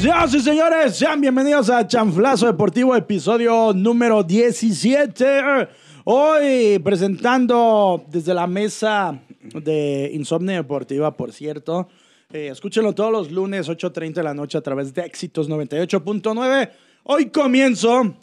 Señoras 0.00 0.32
y 0.32 0.40
señores, 0.40 0.96
sean 0.96 1.20
bienvenidos 1.20 1.68
a 1.68 1.86
Chanflazo 1.86 2.46
Deportivo, 2.46 2.96
episodio 2.96 3.74
número 3.74 4.22
17. 4.22 5.68
Hoy 6.04 6.78
presentando 6.78 8.02
desde 8.08 8.32
la 8.32 8.46
mesa 8.46 9.20
de 9.42 10.10
Insomnia 10.14 10.54
Deportiva, 10.54 11.14
por 11.14 11.32
cierto. 11.32 11.88
Eh, 12.32 12.48
escúchenlo 12.50 12.94
todos 12.94 13.12
los 13.12 13.30
lunes, 13.30 13.68
8.30 13.68 14.14
de 14.14 14.22
la 14.22 14.32
noche, 14.32 14.56
a 14.56 14.62
través 14.62 14.94
de 14.94 15.02
Éxitos 15.02 15.50
98.9. 15.50 16.70
Hoy 17.02 17.26
comienzo 17.26 18.14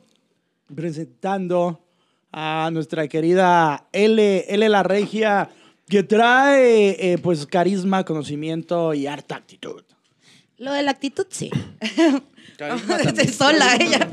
presentando 0.73 1.85
a 2.31 2.71
nuestra 2.73 3.07
querida 3.07 3.87
L, 3.91 4.45
L 4.47 4.67
La 4.67 4.81
Regia, 4.81 5.47
que 5.87 6.01
trae 6.01 7.11
eh, 7.13 7.19
pues 7.19 7.45
carisma, 7.45 8.03
conocimiento 8.03 8.95
y 8.95 9.05
harta 9.05 9.35
actitud. 9.35 9.86
Lo 10.57 10.73
de 10.73 10.83
la 10.83 10.91
actitud, 10.91 11.27
sí. 11.29 11.49
Sola 13.37 13.75
ella. 13.79 14.09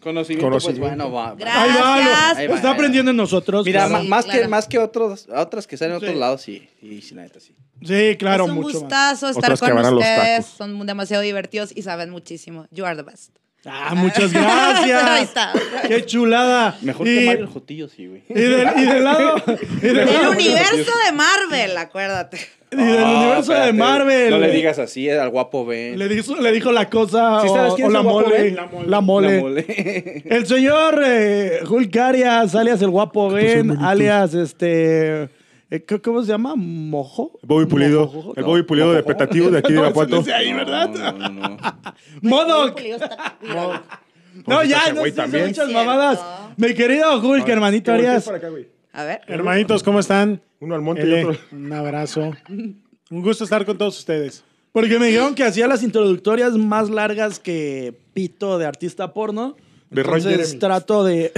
Conocimiento, 0.00 0.58
pues 0.58 0.78
bueno, 0.78 1.10
va. 1.10 1.34
Gracias. 1.34 1.64
Ahí 1.64 1.80
va, 1.80 1.96
lo- 1.96 2.02
Ahí 2.02 2.06
va, 2.06 2.30
está 2.32 2.38
ahí 2.40 2.62
va. 2.62 2.70
aprendiendo 2.70 3.10
en 3.10 3.16
nosotros. 3.16 3.64
Mira, 3.64 3.86
claro. 3.86 3.92
ma- 3.94 4.00
Sí, 4.02 4.08
más, 4.08 4.24
que, 4.26 4.30
claro. 4.32 4.48
más 4.50 4.68
que 4.68 4.78
otros, 4.78 5.26
otras 5.34 5.66
que 5.66 5.76
salen 5.78 5.94
en 5.94 6.00
Sí. 6.00 6.06
otros 6.06 6.18
lados, 6.20 6.42
sí. 6.42 6.68
Sí, 6.80 7.00
sí, 7.02 7.14
la 7.14 7.22
neta, 7.22 7.40
sí. 7.40 7.54
Sí, 7.82 8.16
claro, 8.18 8.44
es 8.44 8.50
un 8.50 8.56
mucho 8.56 8.68
más. 8.74 8.80
gustazo 8.82 9.28
estar 9.28 9.44
Otras 9.44 9.60
que 9.60 9.66
con 9.66 9.76
van 9.76 9.86
a 9.86 9.90
los 9.90 10.00
ustedes. 10.00 10.44
tacos. 10.46 10.56
Son 10.56 10.86
demasiado 10.86 11.22
divertidos 11.22 11.72
y 11.74 11.82
saben 11.82 12.10
muchísimo. 12.10 12.66
You 12.70 12.84
are 12.84 12.96
the 12.96 13.02
best. 13.02 13.30
Ah, 13.66 13.94
muchas 13.94 14.34
Ahí 14.34 14.42
gracias. 14.42 15.22
está. 15.22 15.52
Qué 15.88 16.04
chulada. 16.04 16.76
Mejor 16.82 17.08
y, 17.08 17.18
que 17.18 17.26
Mario 17.26 17.44
el 17.44 17.50
Jotillo, 17.50 17.88
sí, 17.88 18.06
güey. 18.06 18.22
y 18.28 18.34
del, 18.34 18.68
y 18.76 18.82
del 18.84 19.04
lado. 19.04 19.36
Y 19.82 19.86
del, 19.86 19.98
El 20.00 20.06
lado- 20.06 20.30
universo 20.32 20.92
de 21.06 21.12
Marvel, 21.12 21.76
acuérdate. 21.78 22.38
y 22.72 22.76
del 22.76 22.98
Ah, 23.04 23.20
universo 23.20 23.52
de. 23.54 23.72
Marvel. 23.72 24.30
No 24.30 24.38
le 24.38 24.50
digas 24.52 24.78
así 24.78 25.08
al 25.08 25.30
guapo 25.30 25.64
Ben. 25.64 25.98
Le 25.98 26.08
dijo, 26.08 26.34
le 26.36 26.52
dijo 26.52 26.72
la 26.72 26.90
cosa 26.90 27.40
¿Sí 27.42 27.48
o, 27.48 27.54
sabes 27.54 27.74
quién 27.74 27.86
o 27.86 27.88
es 27.88 27.92
la, 27.94 27.98
el 28.00 28.04
guapo 28.04 28.20
mole, 28.22 28.42
Ben? 28.42 28.54
la 28.56 28.66
mole. 28.66 28.88
La 28.88 29.00
mole. 29.00 29.36
La 29.36 29.40
mole. 29.42 30.22
El 30.30 30.46
señor 30.46 31.02
eh, 31.06 31.60
Hulk 31.68 31.96
Arias, 31.96 32.54
alias 32.54 32.82
el 32.82 32.90
guapo 32.90 33.30
Ben, 33.30 33.70
alias 33.82 34.34
este. 34.34 35.28
Eh, 35.70 35.84
¿cómo- 35.84 36.02
¿Cómo 36.02 36.22
se 36.22 36.28
llama? 36.28 36.54
¿Mojo? 36.56 37.38
Bobby 37.42 37.66
Pulido. 37.66 38.06
Mojo. 38.06 38.32
El 38.36 38.44
Bobby 38.44 38.62
Pulido 38.62 38.92
de 38.92 39.02
Petativo 39.02 39.50
de 39.50 39.58
aquí 39.58 39.72
de 39.72 39.80
Irapuato. 39.80 40.22
no 40.26 40.34
ahí, 40.34 40.52
¿verdad? 40.52 40.88
No, 40.90 41.12
no, 41.12 41.28
no. 41.28 41.56
Modoc. 42.22 42.80
No, 44.46 44.64
ya, 44.64 44.92
no 44.92 45.02
también. 45.12 45.46
muchas 45.48 45.70
mamadas. 45.70 46.20
Mi 46.56 46.74
querido 46.74 47.18
Hulk, 47.20 47.48
hermanito 47.48 47.92
Arias. 47.92 48.28
A 48.92 49.04
ver. 49.04 49.20
Hermanitos, 49.26 49.82
¿cómo 49.82 50.00
están? 50.00 50.40
Uno 50.60 50.74
al 50.74 50.80
monte 50.80 51.06
y 51.06 51.24
otro. 51.24 51.36
un 51.52 51.72
abrazo. 51.72 52.32
Un 52.48 53.22
gusto 53.22 53.44
estar 53.44 53.64
con 53.64 53.76
todos 53.76 53.98
ustedes. 53.98 54.44
Porque 54.72 54.98
me 54.98 55.06
dijeron 55.06 55.34
que 55.34 55.44
hacía 55.44 55.68
las 55.68 55.82
introductorias 55.82 56.52
más 56.54 56.90
largas 56.90 57.38
que 57.38 57.94
pito 58.12 58.58
de 58.58 58.66
artista 58.66 59.12
porno. 59.12 59.56
De 59.90 60.00
Entonces 60.00 60.58
trato 60.58 61.04
de. 61.04 61.32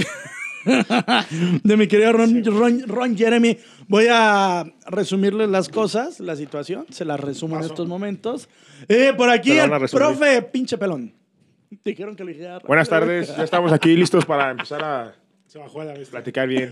de 1.63 1.77
mi 1.77 1.87
querido 1.87 2.13
Ron, 2.13 2.43
Ron- 2.43 2.83
Ron 2.87 3.17
Jeremy. 3.17 3.57
Voy 3.87 4.07
a 4.09 4.65
resumirles 4.87 5.49
las 5.49 5.69
cosas, 5.69 6.19
la 6.19 6.35
situación. 6.35 6.85
Se 6.89 7.05
las 7.05 7.19
resumo 7.19 7.57
en 7.57 7.63
estos 7.63 7.87
momentos. 7.87 8.49
Eh, 8.87 9.13
por 9.15 9.29
aquí 9.29 9.55
la 9.55 9.63
a 9.63 9.77
el 9.77 9.89
profe 9.89 10.41
pinche 10.43 10.77
pelón. 10.77 11.13
Dijeron 11.85 12.15
que 12.15 12.23
lo 12.23 12.29
dijera. 12.29 12.59
Buenas 12.59 12.89
tardes. 12.89 13.35
Ya 13.35 13.43
estamos 13.43 13.71
aquí 13.71 13.95
listos 13.95 14.25
para 14.25 14.51
empezar 14.51 14.83
a 14.83 15.15
Se 15.47 15.57
bajó 15.59 15.83
la 15.83 15.93
vez. 15.93 16.09
platicar 16.09 16.47
bien. 16.47 16.69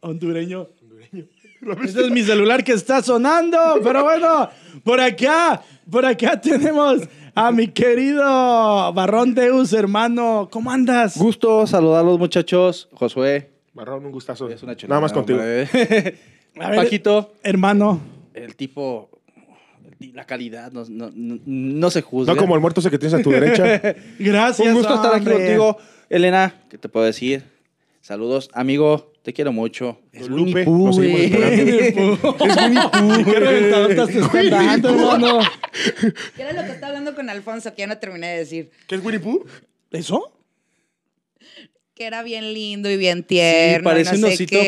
Hondureño. 0.00 0.68
Este 1.82 2.00
es 2.04 2.10
mi 2.10 2.22
celular 2.22 2.62
que 2.62 2.72
está 2.72 3.02
sonando, 3.02 3.58
pero 3.82 4.04
bueno, 4.04 4.48
por 4.84 5.00
acá, 5.00 5.60
por 5.90 6.04
acá 6.04 6.40
tenemos 6.40 7.00
a 7.46 7.52
mi 7.52 7.68
querido 7.68 8.24
Barrón 8.94 9.34
Deus, 9.34 9.74
hermano. 9.74 10.48
¿Cómo 10.50 10.70
andas? 10.70 11.18
Gusto 11.18 11.66
saludarlos, 11.66 12.18
muchachos. 12.18 12.88
Josué. 12.94 13.50
Barrón, 13.74 14.06
un 14.06 14.12
gustazo. 14.12 14.48
Es 14.48 14.62
una 14.62 14.74
chulada. 14.74 14.94
Nada 14.94 15.00
más 15.02 15.12
contigo. 15.12 15.40
A 16.58 16.70
ver, 16.70 16.76
Paquito. 16.76 17.34
Hermano. 17.42 18.00
El 18.32 18.56
tipo. 18.56 19.10
La 20.14 20.24
calidad 20.24 20.72
no, 20.72 20.84
no, 20.88 21.10
no, 21.14 21.38
no 21.44 21.90
se 21.90 22.00
juzga. 22.00 22.32
No 22.34 22.40
como 22.40 22.54
el 22.54 22.60
muerto 22.60 22.80
ese 22.80 22.90
que 22.90 22.98
tienes 22.98 23.18
a 23.18 23.22
tu 23.22 23.30
derecha. 23.30 23.80
Gracias. 24.18 24.68
Un 24.68 24.74
gusto 24.74 24.94
estar 24.94 25.14
aquí 25.14 25.26
contigo, 25.26 25.76
Elena. 26.08 26.54
¿Qué 26.70 26.78
te 26.78 26.88
puedo 26.88 27.04
decir? 27.04 27.44
Saludos, 28.00 28.50
amigo. 28.52 29.12
Te 29.26 29.32
quiero 29.32 29.52
mucho. 29.52 30.00
Es 30.12 30.28
Lupe, 30.28 30.62
Winnie 30.62 30.64
Pooh. 30.64 32.24
¿Qué 33.24 33.40
reventadotas 33.40 34.08
te 34.08 34.20
están 34.20 34.50
dando, 34.50 34.88
hermano? 34.90 35.40
¿Qué 36.36 36.42
era 36.42 36.52
lo 36.52 36.62
que 36.62 36.70
está 36.70 36.86
hablando 36.86 37.12
con 37.16 37.28
Alfonso 37.28 37.74
que 37.74 37.82
ya 37.82 37.88
no 37.88 37.98
terminé 37.98 38.28
de 38.28 38.38
decir? 38.38 38.70
¿Qué 38.86 38.94
es 38.94 39.04
Winnie 39.04 39.18
Pooh? 39.18 39.44
¿Eso? 39.90 40.32
Que 41.96 42.04
era 42.06 42.22
bien 42.22 42.54
lindo 42.54 42.88
y 42.88 42.96
bien 42.96 43.18
Sí, 43.18 43.24
tierno. 43.24 43.80
y 43.80 43.82
parece 43.82 44.16
no 44.16 44.28
un 44.28 44.32
osito 44.32 44.58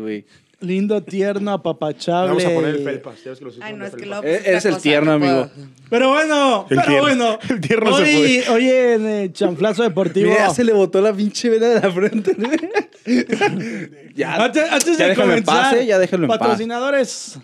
güey. 0.00 0.24
Lindo, 0.60 1.02
tierno, 1.02 1.52
apapachable. 1.52 2.28
Vamos 2.28 2.44
a 2.44 2.50
poner 2.50 2.74
el 2.76 2.84
felpas. 2.84 3.22
Ya 3.24 3.30
ves 3.30 3.38
que 3.38 3.44
los 3.44 3.58
Ay, 3.60 3.74
no, 3.74 3.84
es 3.86 3.94
que 3.94 4.06
lo. 4.06 4.22
E- 4.22 4.42
Eres 4.48 4.64
el 4.64 4.78
tierno, 4.78 5.12
amigo. 5.12 5.50
Pero 5.90 6.10
bueno, 6.10 6.66
El 6.70 6.76
pero 6.76 6.82
tierno. 6.82 7.00
bueno. 7.02 7.38
El 7.50 7.60
tierno 7.60 7.96
se 7.98 8.02
hoy, 8.02 8.42
hoy 8.50 8.70
en 8.70 9.06
eh, 9.06 9.30
Chanflazo 9.32 9.82
Deportivo. 9.82 10.30
Mira, 10.30 10.48
ya 10.48 10.54
se 10.54 10.64
le 10.64 10.72
botó 10.72 11.00
la 11.00 11.12
pinche 11.12 11.50
vena 11.50 11.66
de 11.68 11.80
la 11.80 11.90
frente. 11.92 12.36
ya. 14.14 14.36
Antes, 14.36 14.70
antes 14.70 14.96
ya 14.98 15.04
de 15.04 15.10
déjalo 15.10 15.34
en 15.34 15.42
comenzar, 15.44 15.70
paz, 15.70 15.74
¿eh? 15.74 15.86
Ya 15.86 15.98
déjalo 15.98 16.24
en 16.24 16.28
paz. 16.28 16.38
patrocinadores. 16.38 17.38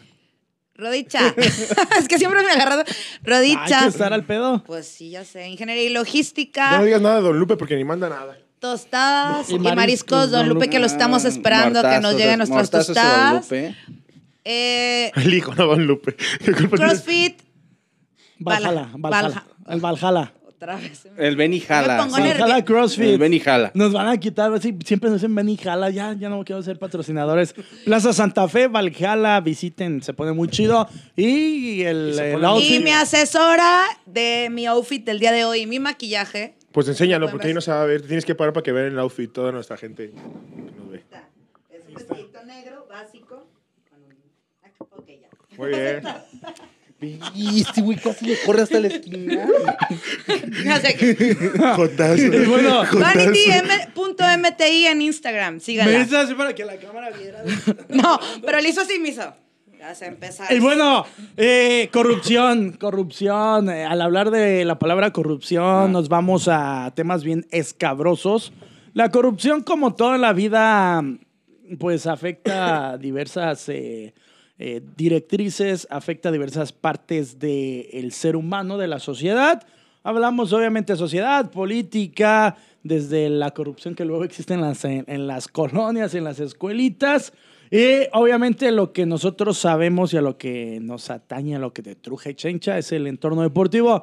Rodicha. 0.75 1.35
es 1.99 2.09
que 2.09 2.17
siempre 2.19 2.43
me 2.43 2.51
agarrado. 2.53 2.85
Hay 2.87 2.95
Rodicha. 3.23 3.83
que 3.83 3.89
estar 3.89 4.13
al 4.15 4.25
pedo. 4.25 4.65
Pues 4.65 4.87
sí, 4.87 5.11
ya 5.11 5.25
sé. 5.25 5.47
Ingeniería 5.49 5.83
y 5.85 5.89
Ya 5.89 5.93
no 5.95 6.01
logística, 6.01 6.83
digas 6.83 7.03
nada 7.03 7.17
de 7.17 7.23
Don 7.23 7.39
Lupe 7.39 7.57
porque 7.57 7.77
ni 7.77 7.85
manda 7.85 8.09
nada. 8.09 8.39
Tostadas 8.61 9.51
Y 9.51 9.55
y, 9.55 9.59
mariscos, 9.59 9.77
mariscos. 9.77 10.31
Don 10.31 10.41
don 10.41 10.49
Lupe, 10.51 10.55
Lupe. 10.67 10.71
que 10.71 10.79
lo 10.79 10.87
estamos 10.87 11.25
esperando 11.25 11.83
que 11.83 12.01
nos 12.01 12.15
lleguen 12.15 12.39
nuestras 12.39 12.71
tostadas. 12.71 13.49
Eh, 14.45 15.11
El 15.17 15.35
hijo, 15.35 15.55
no 15.55 15.67
Don 15.67 15.87
Lupe. 15.87 16.15
CrossFit. 16.71 17.41
Valhalla, 18.39 18.89
Valha- 18.95 18.99
Valhalla. 18.99 19.45
El 19.69 19.81
Valhalla. 19.81 20.33
Otra 20.49 20.77
vez. 20.77 21.07
El 21.19 21.37
Benny 21.37 21.61
Jala. 21.61 21.97
Me 21.97 22.03
pongo 22.03 22.17
sí. 22.17 22.23
nerviosa. 22.23 22.45
Valhalla 22.47 22.65
CrossFit. 22.65 23.05
El 23.05 23.19
Benny 23.19 23.41
Jala. 23.41 23.71
Nos 23.75 23.93
van 23.93 24.09
a 24.09 24.17
quitar, 24.19 24.59
sí, 24.61 24.75
siempre 24.85 25.11
nos 25.11 25.21
dicen 25.21 25.35
ven 25.35 25.49
y 25.49 25.57
jala, 25.59 25.91
ya, 25.91 26.15
ya 26.15 26.29
no 26.31 26.43
quiero 26.45 26.63
ser 26.63 26.79
patrocinadores. 26.79 27.55
Plaza 27.85 28.13
Santa 28.13 28.49
Fe, 28.49 28.69
Valhalla, 28.69 29.41
visiten, 29.41 30.03
se 30.03 30.13
pone 30.15 30.33
muy 30.33 30.49
chido. 30.49 30.89
Y 31.17 31.83
el, 31.83 32.15
se 32.15 32.33
el 32.35 32.43
outfit- 32.45 32.77
Y 32.77 32.81
mi 32.81 32.91
asesora 32.93 33.85
de 34.07 34.49
mi 34.51 34.67
outfit 34.67 35.05
del 35.05 35.19
día 35.19 35.33
de 35.33 35.45
hoy, 35.45 35.67
mi 35.67 35.79
maquillaje. 35.81 36.57
Pues 36.73 36.87
enséñalo 36.89 37.31
porque 37.31 37.49
ahí 37.49 37.55
no 37.55 37.61
se 37.61 37.71
va 37.71 37.83
a 37.83 37.87
ver. 37.87 38.03
Tienes 38.03 38.25
que 38.25 38.35
parar 38.35 38.53
para 38.53 38.63
que 38.63 38.73
vean 38.73 38.87
el 38.93 38.99
outfit 38.99 39.33
toda 39.33 39.51
nuestra 39.53 39.77
gente 39.77 40.11
que 40.11 40.17
nos 40.77 40.91
ve. 40.91 41.03
Es 41.71 41.83
un 41.89 41.95
vestidito 41.95 42.45
negro, 42.45 42.87
básico. 42.89 43.49
con 43.91 44.03
un- 44.03 44.99
Ok, 44.99 45.07
ya. 45.21 45.29
Muy 45.57 45.69
bien. 45.71 46.03
Y 47.35 47.63
este 47.63 47.81
güey 47.81 47.97
casi 47.97 48.27
le 48.27 48.37
corre 48.45 48.61
hasta 48.61 48.79
la 48.79 48.89
esquina. 48.89 49.47
No 50.67 50.77
sé 50.81 50.95
qué. 50.97 51.35
Jotazo. 51.75 52.23
Bueno, 52.51 52.83
Vanity.mti 52.93 54.87
en 54.87 55.01
Instagram, 55.03 55.55
me 55.55 55.61
síganla. 55.61 55.99
dices 55.99 56.13
así 56.13 56.35
para 56.35 56.55
que 56.55 56.63
la 56.67 56.77
cámara 56.77 57.09
viera. 57.11 57.43
No, 57.89 58.21
pero 58.45 58.61
le 58.61 58.69
hizo 58.69 58.83
así, 58.83 58.99
me 58.99 59.09
hizo. 59.09 59.33
Ya 59.81 59.95
se 59.95 60.05
empezar. 60.05 60.53
Y 60.53 60.61
bueno, 60.61 61.07
eh, 61.39 61.89
corrupción, 61.91 62.73
corrupción. 62.73 63.71
eh, 63.71 63.87
al 63.87 64.03
hablar 64.03 64.31
de 64.31 64.67
la 64.67 64.79
palabra 64.79 65.11
corrupción, 65.11 65.91
nos 65.91 66.11
vamos 66.11 66.49
a 66.49 66.93
temas 66.95 67.25
bien 67.25 67.47
escabrosos. 67.51 68.53
La 68.93 69.11
corrupción, 69.11 69.63
como 69.63 69.95
toda 69.95 70.19
la 70.19 70.35
vida, 70.35 71.03
pues 71.79 72.07
afecta 72.07 72.91
a 72.91 72.99
diversas 72.99 73.71
eh, 73.71 74.13
eh, 74.59 74.83
directrices, 74.99 75.89
afecta 75.91 76.31
diversas 76.31 76.73
partes 76.73 77.39
del 77.39 78.13
ser 78.13 78.37
humano, 78.37 78.77
de 78.77 78.87
la 78.87 78.99
sociedad. 78.99 79.67
Hablamos 80.03 80.53
obviamente 80.53 80.93
de 80.93 80.99
sociedad, 80.99 81.51
política, 81.51 82.55
desde 82.83 83.31
la 83.31 83.53
corrupción 83.53 83.95
que 83.95 84.05
luego 84.05 84.25
existe 84.25 84.53
en 84.53 84.61
las, 84.61 84.85
en, 84.85 85.07
en 85.09 85.27
las 85.27 85.49
colonias, 85.49 86.15
en 86.15 86.25
las 86.25 86.39
escuelitas. 86.39 87.33
Y 87.71 88.09
obviamente 88.13 88.73
lo 88.73 88.93
que 88.93 89.07
nosotros 89.07 89.59
sabemos 89.59 90.13
y 90.13 90.17
a 90.17 90.23
lo 90.23 90.37
que 90.37 90.81
nos 90.83 91.09
atañe, 91.09 91.55
a 91.55 91.61
lo 91.61 91.73
que 91.73 91.83
te 91.83 91.95
truje 91.95 92.35
chencha, 92.35 92.77
es 92.79 92.91
el 92.91 93.07
entorno 93.07 93.43
deportivo. 93.43 94.03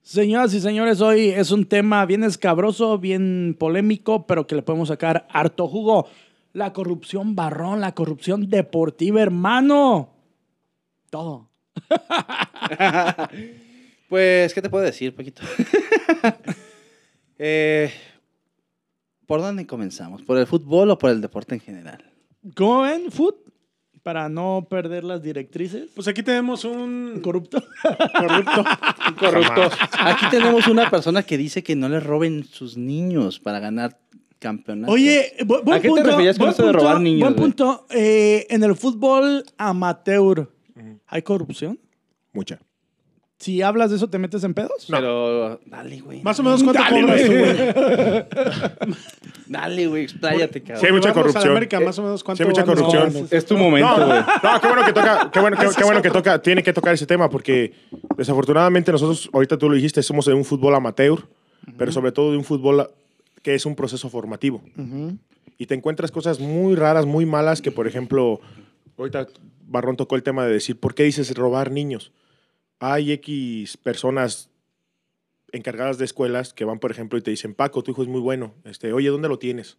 Señoras 0.00 0.54
y 0.54 0.60
señores, 0.60 1.00
hoy 1.00 1.30
es 1.30 1.50
un 1.50 1.66
tema 1.66 2.06
bien 2.06 2.22
escabroso, 2.22 2.98
bien 2.98 3.56
polémico, 3.58 4.26
pero 4.26 4.46
que 4.46 4.54
le 4.54 4.62
podemos 4.62 4.88
sacar 4.88 5.26
harto 5.30 5.66
jugo. 5.66 6.08
La 6.52 6.72
corrupción 6.72 7.34
barrón, 7.34 7.80
la 7.80 7.94
corrupción 7.94 8.48
deportiva, 8.48 9.20
hermano. 9.20 10.10
Todo. 11.10 11.50
Pues, 14.08 14.54
¿qué 14.54 14.62
te 14.62 14.70
puedo 14.70 14.84
decir, 14.84 15.14
Paquito? 15.14 15.42
Eh, 17.40 17.92
¿Por 19.26 19.40
dónde 19.40 19.64
comenzamos? 19.64 20.22
¿Por 20.22 20.38
el 20.38 20.46
fútbol 20.48 20.90
o 20.90 20.98
por 20.98 21.10
el 21.10 21.20
deporte 21.20 21.54
en 21.54 21.60
general? 21.60 22.17
¿Cómo 22.54 22.82
ven? 22.82 23.10
Food. 23.10 23.34
para 24.02 24.28
no 24.30 24.66
perder 24.70 25.04
las 25.04 25.22
directrices. 25.22 25.90
Pues 25.94 26.08
aquí 26.08 26.22
tenemos 26.22 26.64
un 26.64 27.20
Corrupto. 27.22 27.62
corrupto. 28.18 28.64
Corrupto. 29.18 29.68
Aquí 30.00 30.24
tenemos 30.30 30.66
una 30.66 30.88
persona 30.88 31.22
que 31.24 31.36
dice 31.36 31.62
que 31.62 31.76
no 31.76 31.90
le 31.90 32.00
roben 32.00 32.44
sus 32.44 32.78
niños 32.78 33.38
para 33.38 33.58
ganar 33.60 33.98
campeonatos. 34.38 34.94
Oye, 34.94 35.34
bu- 35.40 35.62
buen 35.62 35.78
¿A 35.78 35.82
qué 35.82 35.90
te 35.90 36.02
referías 36.02 36.38
con 36.38 36.48
esto 36.48 36.64
de 36.64 36.72
robar 36.72 37.00
niños, 37.00 37.20
Buen 37.20 37.34
punto. 37.34 37.86
Eh, 37.90 38.46
en 38.48 38.62
el 38.62 38.76
fútbol 38.76 39.44
amateur, 39.58 40.48
¿hay 41.06 41.20
corrupción? 41.22 41.78
Mucha. 42.32 42.60
Si 43.38 43.62
hablas 43.62 43.90
de 43.90 43.96
eso, 43.96 44.08
¿te 44.10 44.18
metes 44.18 44.42
en 44.42 44.52
pedos? 44.52 44.86
Pero 44.90 45.60
dale, 45.66 46.00
güey. 46.00 46.22
Más 46.22 46.40
o 46.40 46.42
menos 46.42 46.62
cuánto 46.64 46.82
Dale, 46.82 47.00
cobras 47.00 47.22
tú, 47.24 47.32
güey. 47.32 48.94
Dale, 49.46 49.86
güey, 49.86 50.02
expláyate, 50.04 50.60
cabrón. 50.60 50.80
Sí, 50.80 50.86
hay 50.86 50.92
mucha 50.92 51.12
corrupción. 51.12 51.50
América, 51.52 51.80
más 51.80 51.98
o 51.98 52.02
menos 52.02 52.24
cuánto 52.24 52.36
Sí, 52.36 52.42
hay 52.42 52.48
mucha 52.48 52.64
corrupción. 52.64 53.12
cobrar? 53.12 53.26
Es 53.30 53.46
tu 53.46 53.56
momento, 53.56 53.96
No, 53.96 54.06
güey. 54.06 54.18
no, 54.20 54.60
qué 54.60 54.66
bueno 54.66 54.84
que 54.84 54.92
toca, 54.92 55.30
qué 55.32 55.40
bueno, 55.40 55.56
qué, 55.56 55.66
qué 55.76 55.84
bueno 55.84 56.02
que 56.02 56.10
toca, 56.10 56.42
tiene 56.42 56.62
que 56.62 56.72
tocar 56.72 56.94
ese 56.94 57.06
tema 57.06 57.30
porque 57.30 57.72
desafortunadamente 58.16 58.90
nosotros, 58.92 59.30
ahorita 59.32 59.56
tú 59.56 59.68
lo 59.68 59.76
dijiste, 59.76 60.02
somos 60.02 60.26
de 60.26 60.34
un 60.34 60.44
fútbol 60.44 60.74
amateur, 60.74 61.20
pero 61.76 61.92
sobre 61.92 62.12
todo 62.12 62.32
de 62.32 62.36
un 62.38 62.44
fútbol 62.44 62.90
que 63.42 63.54
es 63.54 63.64
un 63.66 63.74
proceso 63.76 64.10
formativo. 64.10 64.60
Y 65.56 65.66
te 65.66 65.74
encuentras 65.74 66.10
cosas 66.10 66.40
muy 66.40 66.74
raras, 66.74 67.06
muy 67.06 67.24
malas 67.24 67.62
que, 67.62 67.70
por 67.70 67.86
ejemplo, 67.86 68.40
ahorita 68.98 69.28
Barrón 69.68 69.96
tocó 69.96 70.16
el 70.16 70.22
tema 70.22 70.44
de 70.44 70.52
decir, 70.52 70.78
¿por 70.78 70.94
qué 70.94 71.04
dices 71.04 71.32
robar 71.34 71.70
niños? 71.70 72.12
Hay 72.78 73.12
X 73.12 73.76
personas 73.76 74.50
encargadas 75.52 75.98
de 75.98 76.04
escuelas 76.04 76.52
que 76.52 76.64
van, 76.64 76.78
por 76.78 76.90
ejemplo, 76.90 77.18
y 77.18 77.22
te 77.22 77.30
dicen, 77.30 77.54
Paco, 77.54 77.82
tu 77.82 77.90
hijo 77.90 78.02
es 78.02 78.08
muy 78.08 78.20
bueno. 78.20 78.54
Este, 78.64 78.92
Oye, 78.92 79.08
¿dónde 79.08 79.28
lo 79.28 79.38
tienes? 79.38 79.78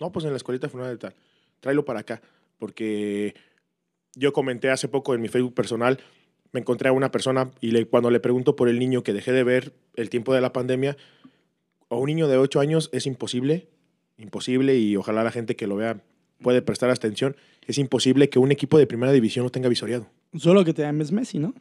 No, 0.00 0.12
pues 0.12 0.24
en 0.24 0.30
la 0.30 0.36
escuelita 0.36 0.68
de 0.68 0.96
tal. 0.96 1.14
Tráelo 1.60 1.84
para 1.84 2.00
acá. 2.00 2.22
Porque 2.58 3.34
yo 4.14 4.32
comenté 4.32 4.70
hace 4.70 4.88
poco 4.88 5.14
en 5.14 5.20
mi 5.20 5.28
Facebook 5.28 5.54
personal, 5.54 5.98
me 6.52 6.60
encontré 6.60 6.88
a 6.88 6.92
una 6.92 7.10
persona 7.10 7.50
y 7.60 7.72
le, 7.72 7.86
cuando 7.86 8.10
le 8.10 8.20
pregunto 8.20 8.54
por 8.54 8.68
el 8.68 8.78
niño 8.78 9.02
que 9.02 9.12
dejé 9.12 9.32
de 9.32 9.42
ver 9.42 9.72
el 9.96 10.08
tiempo 10.08 10.32
de 10.34 10.40
la 10.40 10.52
pandemia, 10.52 10.96
a 11.90 11.96
un 11.96 12.06
niño 12.06 12.28
de 12.28 12.36
8 12.36 12.60
años 12.60 12.90
es 12.92 13.06
imposible, 13.06 13.68
imposible, 14.18 14.76
y 14.76 14.96
ojalá 14.96 15.24
la 15.24 15.32
gente 15.32 15.56
que 15.56 15.66
lo 15.66 15.76
vea 15.76 16.00
puede 16.40 16.62
prestar 16.62 16.90
atención, 16.90 17.36
es 17.66 17.78
imposible 17.78 18.28
que 18.28 18.38
un 18.38 18.52
equipo 18.52 18.78
de 18.78 18.86
primera 18.86 19.12
división 19.12 19.44
no 19.44 19.50
tenga 19.50 19.68
visoriado. 19.68 20.06
Solo 20.36 20.64
que 20.64 20.72
te 20.72 20.82
llames 20.82 21.10
Messi, 21.10 21.38
¿no? 21.38 21.54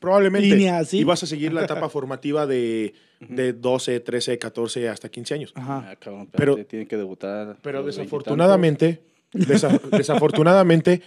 Probablemente. 0.00 0.68
Así. 0.70 0.98
Y 0.98 1.04
vas 1.04 1.22
a 1.22 1.26
seguir 1.26 1.52
la 1.52 1.64
etapa 1.64 1.88
formativa 1.88 2.46
de, 2.46 2.94
de 3.20 3.52
12, 3.52 4.00
13, 4.00 4.38
14 4.38 4.88
hasta 4.88 5.08
15 5.08 5.34
años. 5.34 5.52
Ajá. 5.54 5.88
Ah, 5.90 5.96
cabrón, 5.96 6.28
Pero- 6.32 6.54
pero 6.56 6.66
tiene 6.66 6.86
que 6.86 6.96
debutar. 6.96 7.58
Pero 7.62 7.82
desafortunadamente, 7.84 9.02
desa- 9.32 9.80
desafortunadamente, 9.90 11.02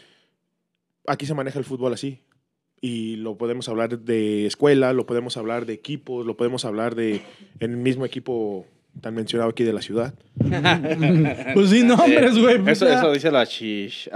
aquí 1.07 1.25
se 1.25 1.33
maneja 1.33 1.59
el 1.59 1.65
fútbol 1.65 1.93
así. 1.93 2.19
Y 2.83 3.17
lo 3.17 3.37
podemos 3.37 3.69
hablar 3.69 3.99
de 3.99 4.47
escuela, 4.47 4.91
lo 4.93 5.05
podemos 5.05 5.37
hablar 5.37 5.65
de 5.67 5.73
equipos, 5.73 6.25
lo 6.25 6.35
podemos 6.35 6.65
hablar 6.65 6.95
de 6.95 7.21
en 7.59 7.71
el 7.71 7.77
mismo 7.77 8.05
equipo 8.05 8.65
tan 8.99 9.13
mencionado 9.15 9.49
aquí 9.49 9.63
de 9.63 9.73
la 9.73 9.81
ciudad. 9.81 10.13
Pues 11.53 11.69
sí, 11.69 11.83
nombres, 11.83 12.37
güey. 12.37 12.59
pues 12.59 12.81
Eso, 12.81 12.87
eso 12.91 13.11
dice 13.11 13.31
la 13.31 13.43
Shish, 13.45 14.09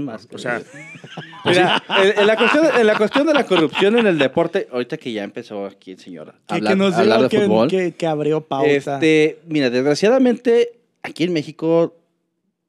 más. 0.00 0.28
O 0.32 0.38
sea, 0.38 0.60
Mira, 1.44 1.82
en, 2.02 2.18
en 2.20 2.26
la 2.26 2.36
cuestión, 2.36 2.66
en 2.78 2.86
la 2.86 2.96
cuestión 2.96 3.26
de 3.26 3.34
la 3.34 3.44
corrupción 3.44 3.98
en 3.98 4.06
el 4.06 4.18
deporte, 4.18 4.68
ahorita 4.72 4.96
que 4.96 5.12
ya 5.12 5.22
empezó 5.24 5.66
aquí 5.66 5.92
el 5.92 5.98
señor 5.98 6.30
a 6.30 6.32
Que, 6.46 6.54
hablar, 6.56 6.72
que 6.72 6.76
nos 6.76 6.94
a 6.94 6.98
hablar 7.00 7.18
diga 7.18 7.28
de 7.28 7.36
que, 7.36 7.46
fútbol. 7.46 7.68
que, 7.68 7.92
que 7.94 8.06
abrió 8.06 8.40
pauta. 8.42 8.68
Este, 8.70 9.38
mira, 9.46 9.70
desgraciadamente, 9.70 10.78
aquí 11.02 11.24
en 11.24 11.32
México 11.32 11.94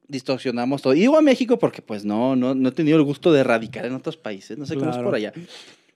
distorsionamos 0.07 0.81
todo. 0.81 0.93
Y 0.93 1.01
digo 1.01 1.17
a 1.17 1.21
México 1.21 1.59
porque 1.59 1.81
pues 1.81 2.03
no, 2.05 2.35
no, 2.35 2.55
no 2.55 2.69
he 2.69 2.71
tenido 2.71 2.97
el 2.97 3.03
gusto 3.03 3.31
de 3.31 3.43
radicar 3.43 3.85
en 3.85 3.93
otros 3.93 4.17
países, 4.17 4.57
no 4.57 4.65
sé 4.65 4.75
cómo 4.75 4.91
es 4.91 4.97
por 4.97 5.15
allá. 5.15 5.33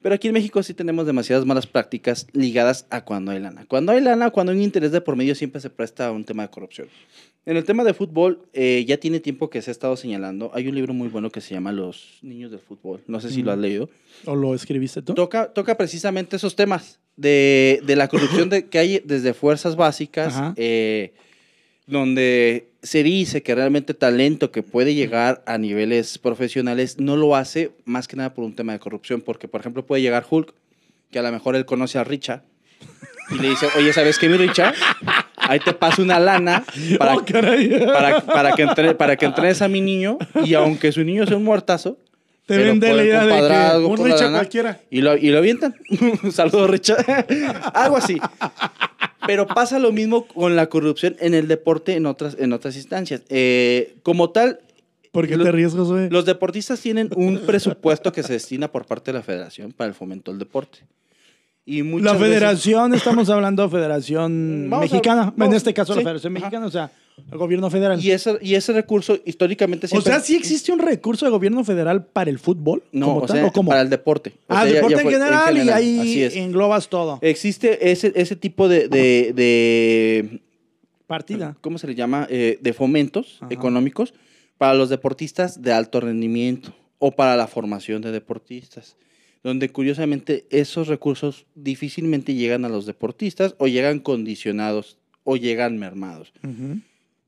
Pero 0.04 0.16
aquí 0.16 0.28
en 0.28 0.34
México 0.34 0.62
sí 0.62 0.74
tenemos 0.74 1.06
demasiadas 1.08 1.46
malas 1.46 1.66
prácticas 1.66 2.28
ligadas 2.34 2.86
a 2.90 3.06
cuando 3.06 3.32
hay 3.32 3.40
lana. 3.40 3.66
Cuando 3.68 3.94
hay 3.94 4.02
lana, 4.02 4.30
cuando 4.32 4.52
hay 4.52 4.58
un 4.58 4.64
interés 4.64 4.92
de 4.92 5.00
por 5.02 5.16
medio, 5.16 5.34
siempre 5.34 5.62
se 5.62 5.70
presta 5.70 6.08
a 6.08 6.12
un 6.12 6.26
tema 6.26 6.44
de 6.44 6.50
corrupción. 6.50 6.90
En 7.46 7.58
el 7.58 7.64
tema 7.64 7.84
de 7.84 7.94
fútbol, 7.94 8.46
eh, 8.54 8.84
ya 8.88 8.98
tiene 8.98 9.20
tiempo 9.22 9.50
que 9.50 9.62
se 9.62 9.72
ha 9.72 9.74
estado 9.74 9.96
señalando. 9.98 10.52
Hay 10.54 10.68
un 10.68 10.76
libro 10.76 10.94
muy 10.94 11.08
bueno 11.08 11.30
que 11.30 11.42
se 11.42 11.54
llama 11.54 11.72
Los 11.72 12.20
Niños 12.22 12.52
del 12.52 12.60
Fútbol. 12.60 13.02
No 13.08 13.20
sé 13.22 13.30
si 13.30 13.44
lo 13.44 13.52
has 13.52 13.58
leído 13.58 13.90
¿O 14.26 14.36
lo 14.36 14.54
escribiste 14.56 15.02
tú? 15.02 15.14
toca, 15.14 15.52
toca 15.54 15.76
precisamente 15.78 16.36
esos 16.36 16.56
temas 16.56 17.00
de, 17.18 17.82
de 17.86 17.96
la 17.96 18.08
corrupción 18.08 18.50
de, 18.50 18.68
que 18.68 18.80
hay 18.80 19.02
desde 19.06 19.34
fuerzas 19.34 19.76
básicas, 19.76 20.36
Ajá. 20.36 20.54
eh, 20.58 21.14
donde 21.88 22.68
se 22.81 23.03
dice 23.03 23.44
que 23.44 23.56
realmente 23.56 23.94
talento 23.94 24.51
que 24.51 24.63
puede 24.63 24.94
llegar 24.95 25.44
a 25.45 25.57
niveles 25.57 26.18
profesionales 26.18 27.00
no 27.00 27.15
lo 27.18 27.35
hace 27.35 27.71
más 27.85 28.07
que 28.07 28.15
nada 28.15 28.33
por 28.33 28.44
un 28.45 28.56
tema 28.56 28.74
de 28.74 28.80
corrupción, 28.80 29.21
porque 29.21 29.47
por 29.47 29.62
ejemplo 29.62 29.85
puede 29.85 30.01
llegar 30.01 30.25
Hulk, 30.30 30.53
que 31.12 31.19
a 31.19 31.21
lo 31.21 31.31
mejor 31.31 31.56
él 31.56 31.65
conoce 31.65 31.97
a 31.97 32.03
Richa, 32.03 32.44
y 33.31 33.35
le 33.39 33.50
dice, 33.50 33.68
oye, 33.77 33.94
¿sabes 33.94 34.18
qué, 34.19 34.27
mi 34.27 34.35
Richa? 34.38 34.74
Ahí 35.38 35.59
te 35.59 35.74
paso 35.74 36.01
una 36.01 36.19
lana 36.19 36.63
para, 36.97 37.15
Oh, 37.15 37.24
para, 37.94 38.21
para, 38.21 38.51
que 38.53 38.63
entre- 38.63 38.95
para 38.95 39.15
que 39.15 39.25
entrenes 39.25 39.62
a 39.62 39.68
mi 39.68 39.80
niño, 39.81 40.18
y 40.44 40.53
aunque 40.56 40.91
su 40.91 41.03
niño 41.03 41.25
sea 41.25 41.38
un 41.38 41.44
muertazo, 41.44 41.97
Te 42.45 42.57
vende 42.57 42.94
la 42.94 43.03
idea 43.06 43.25
de 43.25 43.80
que 43.80 43.85
un 43.85 44.06
Richa 44.06 44.30
cualquiera. 44.30 44.81
Y 44.89 45.00
lo, 45.01 45.15
y 45.15 45.30
lo 45.30 45.38
avientan. 45.38 45.75
Saludos, 46.31 46.69
Richard. 46.69 47.06
Algo 47.74 47.95
así. 47.97 48.18
Pero 49.25 49.48
pasa 49.48 49.80
lo 49.80 49.92
mismo 49.92 50.28
con 50.28 50.56
la 50.56 50.68
corrupción 50.68 51.16
en 51.20 51.34
el 51.34 51.48
deporte 51.48 51.96
en 51.96 52.06
otras, 52.06 52.36
en 52.40 52.54
otras 52.54 52.75
instancias. 52.75 53.22
Eh, 53.30 53.96
como 54.04 54.31
tal, 54.31 54.60
¿Por 55.12 55.28
qué 55.28 55.38
te 55.38 56.10
los 56.10 56.25
deportistas 56.25 56.81
tienen 56.81 57.10
un 57.16 57.40
presupuesto 57.46 58.12
que 58.12 58.24
se 58.24 58.34
destina 58.34 58.72
por 58.72 58.86
parte 58.86 59.12
de 59.12 59.20
la 59.20 59.24
federación 59.24 59.72
para 59.72 59.88
el 59.88 59.94
fomento 59.94 60.31
del 60.31 60.40
deporte. 60.40 60.80
Y 61.65 61.81
La 62.01 62.13
veces- 62.13 62.27
federación, 62.27 62.94
estamos 62.95 63.30
hablando 63.30 63.63
de 63.63 63.69
federación 63.69 64.68
Vamos 64.69 64.89
a- 64.92 64.94
mexicana. 64.94 65.33
en 65.38 65.54
este 65.54 65.74
caso, 65.74 65.95
la 65.95 66.01
federación 66.01 66.36
ajá. 66.36 66.45
mexicana, 66.45 66.65
o 66.65 66.71
sea, 66.71 66.92
el 67.31 67.38
gobierno 67.38 67.69
federal. 67.69 68.04
y, 68.04 68.12
ese, 68.12 68.38
y 68.42 68.56
ese 68.56 68.74
recurso 68.74 69.18
históricamente 69.24 69.86
o 69.86 69.89
siempre... 69.89 70.12
sea, 70.12 70.19
¿sí 70.19 70.36
existe 70.36 70.71
un 70.74 70.80
recurso 70.80 71.25
de 71.25 71.31
gobierno 71.31 71.63
federal 71.63 72.06
para 72.06 72.30
el 72.31 72.39
fútbol? 72.39 72.83
No, 72.92 73.06
como 73.06 73.18
o 73.19 73.25
tal, 73.27 73.38
sea, 73.38 73.45
¿o 73.45 73.51
cómo? 73.51 73.69
para 73.69 73.81
el 73.81 73.89
deporte. 73.89 74.33
O 74.48 74.54
ah, 74.54 74.63
sea, 74.63 74.74
deporte 74.74 74.95
ya 74.95 75.01
en 75.04 75.10
general, 75.10 75.57
y 75.57 75.69
ahí 75.69 76.30
englobas 76.39 76.89
todo. 76.89 77.19
Existe 77.21 77.92
ese, 77.92 78.12
ese 78.16 78.36
tipo 78.36 78.68
de, 78.68 78.88
de- 78.89 79.31
de 79.33 80.42
Partida. 81.07 81.56
¿cómo 81.62 81.77
se 81.77 81.86
le 81.88 81.95
llama? 81.95 82.25
Eh, 82.30 82.57
de 82.62 82.74
fomentos 82.74 83.38
Ajá. 83.42 83.54
económicos 83.54 84.13
para 84.57 84.74
los 84.74 84.89
deportistas 84.89 85.62
de 85.62 85.71
alto 85.71 86.00
rendimiento 86.00 86.74
o 86.97 87.11
para 87.11 87.35
la 87.35 87.45
formación 87.47 88.02
de 88.02 88.11
deportistas, 88.11 88.95
donde 89.44 89.69
curiosamente 89.69 90.45
esos 90.50 90.88
recursos 90.88 91.45
difícilmente 91.54 92.33
llegan 92.33 92.64
a 92.64 92.69
los 92.69 92.85
deportistas 92.85 93.56
o 93.57 93.68
llegan 93.68 94.00
condicionados 94.00 94.97
o 95.23 95.35
llegan 95.35 95.78
mermados. 95.78 96.33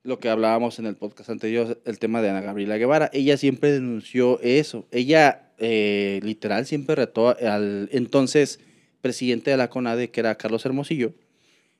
Lo 0.03 0.19
que 0.19 0.29
hablábamos 0.29 0.79
en 0.79 0.85
el 0.85 0.95
podcast 0.95 1.29
anterior, 1.29 1.81
el 1.83 1.99
tema 1.99 2.21
de 2.21 2.29
Ana 2.29 2.41
Gabriela 2.41 2.77
Guevara, 2.77 3.09
ella 3.11 3.37
siempre 3.37 3.71
denunció 3.71 4.39
eso. 4.41 4.85
Ella, 4.91 5.49
eh, 5.57 6.19
literal, 6.23 6.65
siempre 6.65 6.95
retó 6.95 7.29
al 7.29 7.89
entonces 7.91 8.59
presidente 9.01 9.51
de 9.51 9.57
la 9.57 9.69
CONADE, 9.69 10.09
que 10.09 10.19
era 10.19 10.35
Carlos 10.35 10.65
Hermosillo, 10.65 11.13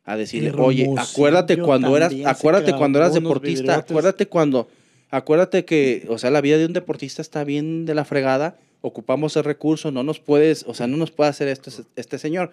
a 0.04 0.18
decirle, 0.18 0.51
oye, 0.58 0.89
acuérdate 0.98 1.58
cuando 1.58 1.96
eras, 1.96 2.13
acuérdate 2.25 2.74
cuando 2.74 3.00
eras 3.00 3.13
deportista, 3.13 3.77
acuérdate 3.77 4.27
cuando, 4.27 4.68
acuérdate 5.10 5.65
que, 5.65 6.06
o 6.10 6.18
sea, 6.18 6.30
la 6.30 6.42
vida 6.42 6.58
de 6.58 6.65
un 6.65 6.74
deportista 6.74 7.22
está 7.22 7.44
bien 7.44 7.86
de 7.86 7.96
la 7.96 8.06
fregada, 8.06 8.58
ocupamos 8.82 9.36
el 9.38 9.44
recurso, 9.44 9.91
no 9.91 10.03
nos 10.03 10.20
puedes, 10.20 10.63
o 10.67 10.74
sea, 10.74 10.88
no 10.88 10.98
nos 10.98 11.12
puede 11.12 11.29
hacer 11.29 11.48
esto 11.48 11.72
este 11.96 12.17
señor. 12.17 12.51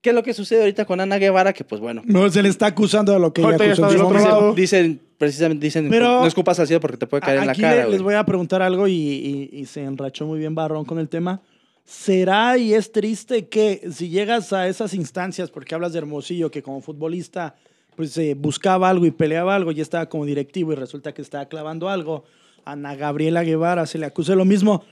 ¿Qué 0.00 0.10
es 0.10 0.14
lo 0.16 0.22
que 0.24 0.34
sucede 0.34 0.60
ahorita 0.60 0.84
con 0.84 1.00
Ana 1.00 1.18
Guevara? 1.18 1.52
Que 1.52 1.62
pues 1.62 1.80
bueno, 1.80 2.02
No, 2.04 2.28
se 2.28 2.42
le 2.42 2.48
está 2.48 2.66
acusando 2.66 3.12
de 3.12 3.20
lo 3.20 3.32
que 3.32 3.40
ella 3.40 3.50
acusó 3.50 3.64
en 3.64 3.70
está 3.72 3.86
su 3.86 3.92
del 3.92 4.02
otro 4.02 4.14
momento. 4.18 4.40
lado. 4.40 4.54
Dicen, 4.54 5.00
precisamente 5.16 5.64
dicen, 5.64 5.88
Pero- 5.90 6.20
no 6.20 6.26
escupas 6.26 6.56
cielo 6.66 6.80
porque 6.80 6.96
te 6.96 7.06
puede 7.06 7.20
caer 7.20 7.38
en 7.38 7.46
la 7.46 7.54
cara. 7.54 7.84
le- 7.84 7.90
les 7.92 8.02
voy 8.02 8.14
a 8.14 8.24
preguntar 8.24 8.62
algo 8.62 8.88
y, 8.88 8.92
y- 8.94 9.50
y 9.52 9.66
se 9.66 9.84
enrachó 9.84 10.26
muy 10.26 10.40
bien 10.40 10.54
Barrón 10.56 10.84
con 10.84 10.98
el 10.98 11.08
tema. 11.08 11.40
¿Será 11.84 12.56
y 12.58 12.74
es 12.74 12.90
triste 12.92 13.48
que 13.48 13.88
si 13.92 14.08
llegas 14.08 14.52
a 14.52 14.66
esas 14.68 14.94
instancias, 14.94 15.50
porque 15.50 15.74
hablas 15.74 15.92
de 15.92 15.98
Hermosillo, 15.98 16.50
que 16.50 16.62
como 16.62 16.80
futbolista 16.80 17.54
pues 17.96 18.16
eh, 18.16 18.34
buscaba 18.34 18.88
algo 18.88 19.04
y 19.04 19.10
peleaba 19.10 19.54
algo, 19.54 19.70
ya 19.70 19.82
estaba 19.82 20.06
como 20.08 20.24
directivo 20.24 20.72
y 20.72 20.76
resulta 20.76 21.12
que 21.12 21.20
estaba 21.22 21.44
clavando 21.46 21.88
algo, 21.90 22.24
Ana 22.64 22.94
Gabriela 22.96 23.42
Guevara 23.44 23.84
se 23.86 23.98
le 23.98 24.06
acusa 24.06 24.34
lo 24.34 24.44
mismo, 24.46 24.82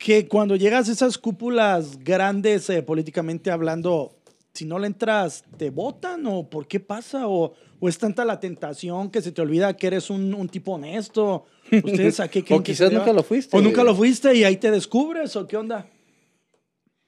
que 0.00 0.26
cuando 0.26 0.56
llegas 0.56 0.88
a 0.88 0.92
esas 0.92 1.18
cúpulas 1.18 1.98
grandes 2.02 2.70
eh, 2.70 2.82
políticamente 2.82 3.50
hablando, 3.50 4.16
si 4.54 4.64
no 4.64 4.78
le 4.78 4.86
entras, 4.86 5.44
¿te 5.58 5.68
votan 5.68 6.26
o 6.26 6.48
por 6.48 6.66
qué 6.66 6.80
pasa? 6.80 7.28
¿O, 7.28 7.52
o 7.78 7.88
es 7.88 7.98
tanta 7.98 8.24
la 8.24 8.40
tentación 8.40 9.10
que 9.10 9.20
se 9.20 9.30
te 9.30 9.42
olvida 9.42 9.76
que 9.76 9.86
eres 9.88 10.08
un, 10.08 10.32
un 10.32 10.48
tipo 10.48 10.72
honesto? 10.72 11.44
¿Ustedes 11.70 12.18
a 12.18 12.28
qué 12.28 12.42
creen 12.44 12.60
O 12.60 12.64
quizás 12.64 12.90
nunca 12.90 13.12
lo 13.12 13.22
fuiste, 13.22 13.54
O 13.54 13.60
nunca 13.60 13.84
lo 13.84 13.94
fuiste 13.94 14.34
y 14.34 14.42
ahí 14.42 14.56
te 14.56 14.70
descubres 14.70 15.36
o 15.36 15.46
qué 15.46 15.58
onda. 15.58 15.86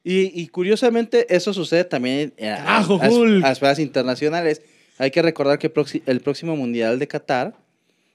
Y, 0.04 0.38
y 0.38 0.48
curiosamente 0.48 1.34
eso 1.34 1.54
sucede 1.54 1.84
también 1.84 2.34
eh, 2.36 2.50
a, 2.50 2.56
Carajo, 2.58 2.98
a- 3.00 3.08
Hulk. 3.08 3.42
a 3.46 3.52
esferas 3.52 3.78
internacionales. 3.78 4.60
Hay 4.98 5.10
que 5.10 5.22
recordar 5.22 5.58
que 5.58 5.72
el 6.04 6.20
próximo 6.20 6.56
Mundial 6.56 6.98
de 6.98 7.08
Qatar 7.08 7.54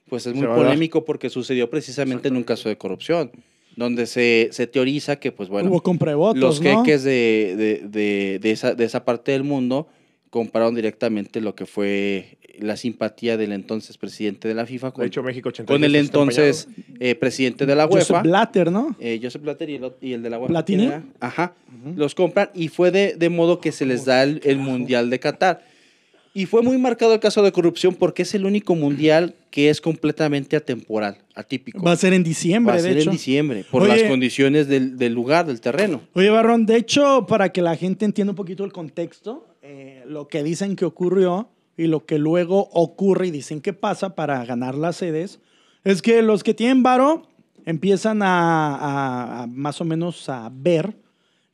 pues 0.08 0.24
es 0.24 0.34
muy 0.34 0.46
polémico 0.46 1.04
porque 1.04 1.28
sucedió 1.30 1.68
precisamente 1.68 2.28
en 2.28 2.36
un 2.36 2.44
caso 2.44 2.68
de 2.68 2.78
corrupción. 2.78 3.32
Donde 3.78 4.06
se, 4.06 4.48
se 4.50 4.66
teoriza 4.66 5.16
que, 5.16 5.30
pues 5.30 5.48
bueno, 5.48 5.70
Hubo 5.70 5.82
compra 5.82 6.10
de 6.10 6.16
votos, 6.16 6.40
los 6.40 6.60
¿no? 6.60 6.84
jeques 6.84 7.04
de, 7.04 7.54
de, 7.56 7.88
de, 7.88 8.38
de 8.40 8.50
esa, 8.50 8.74
de 8.74 8.84
esa 8.84 9.04
parte 9.04 9.32
del 9.32 9.44
mundo 9.44 9.86
compraron 10.30 10.74
directamente 10.74 11.40
lo 11.40 11.54
que 11.54 11.64
fue 11.64 12.38
la 12.58 12.76
simpatía 12.76 13.36
del 13.36 13.52
entonces 13.52 13.96
presidente 13.96 14.48
de 14.48 14.54
la 14.54 14.66
FIFA 14.66 14.90
con, 14.90 15.06
hecho, 15.06 15.22
México 15.22 15.50
80 15.50 15.72
con 15.72 15.84
el 15.84 15.94
entonces 15.94 16.66
eh, 16.98 17.14
presidente 17.14 17.66
de 17.66 17.76
la 17.76 17.86
Joseph 17.86 18.10
UEFA. 18.10 18.22
Blatter, 18.22 18.72
¿no? 18.72 18.96
Eh, 18.98 19.20
Joseph 19.22 19.42
Blatter 19.42 19.70
y 19.70 19.76
el, 19.76 19.92
y 20.00 20.12
el 20.12 20.22
de 20.24 20.30
la 20.30 20.38
UEFA. 20.38 20.48
¿Platini? 20.48 20.90
Ajá. 21.20 21.54
Los 21.94 22.16
compran 22.16 22.50
y 22.54 22.66
fue 22.66 22.90
de, 22.90 23.14
de 23.14 23.28
modo 23.28 23.60
que 23.60 23.70
se 23.70 23.86
les 23.86 24.04
da 24.04 24.24
el, 24.24 24.40
el 24.42 24.58
Mundial 24.58 25.08
de 25.08 25.20
Qatar. 25.20 25.62
Y 26.38 26.46
fue 26.46 26.62
muy 26.62 26.78
marcado 26.78 27.14
el 27.14 27.20
caso 27.20 27.42
de 27.42 27.50
corrupción 27.50 27.94
porque 27.96 28.22
es 28.22 28.32
el 28.34 28.46
único 28.46 28.76
mundial 28.76 29.34
que 29.50 29.70
es 29.70 29.80
completamente 29.80 30.54
atemporal, 30.56 31.18
atípico. 31.34 31.82
Va 31.82 31.92
a 31.92 31.96
ser 31.96 32.12
en 32.12 32.22
diciembre, 32.22 32.74
Va 32.74 32.78
a 32.78 32.82
de 32.82 32.88
ser 32.88 32.98
hecho. 32.98 33.10
en 33.10 33.16
diciembre, 33.16 33.64
por 33.70 33.82
Oye. 33.82 33.96
las 34.02 34.08
condiciones 34.08 34.68
del, 34.68 34.96
del 34.98 35.14
lugar, 35.14 35.46
del 35.46 35.60
terreno. 35.60 36.00
Oye, 36.14 36.30
Barrón, 36.30 36.64
de 36.64 36.76
hecho, 36.76 37.26
para 37.26 37.50
que 37.50 37.60
la 37.60 37.74
gente 37.74 38.04
entienda 38.04 38.30
un 38.32 38.36
poquito 38.36 38.64
el 38.64 38.72
contexto, 38.72 39.48
eh, 39.62 40.04
lo 40.06 40.28
que 40.28 40.44
dicen 40.44 40.76
que 40.76 40.84
ocurrió 40.84 41.50
y 41.76 41.86
lo 41.88 42.06
que 42.06 42.18
luego 42.18 42.68
ocurre 42.72 43.26
y 43.26 43.30
dicen 43.32 43.60
que 43.60 43.72
pasa 43.72 44.14
para 44.14 44.44
ganar 44.44 44.76
las 44.76 44.94
sedes, 44.96 45.40
es 45.82 46.02
que 46.02 46.22
los 46.22 46.44
que 46.44 46.54
tienen 46.54 46.82
varo 46.84 47.26
empiezan 47.64 48.22
a, 48.22 48.76
a- 48.76 49.42
a 49.42 49.46
más 49.48 49.80
o 49.80 49.84
menos 49.84 50.28
a 50.28 50.48
ver, 50.52 50.94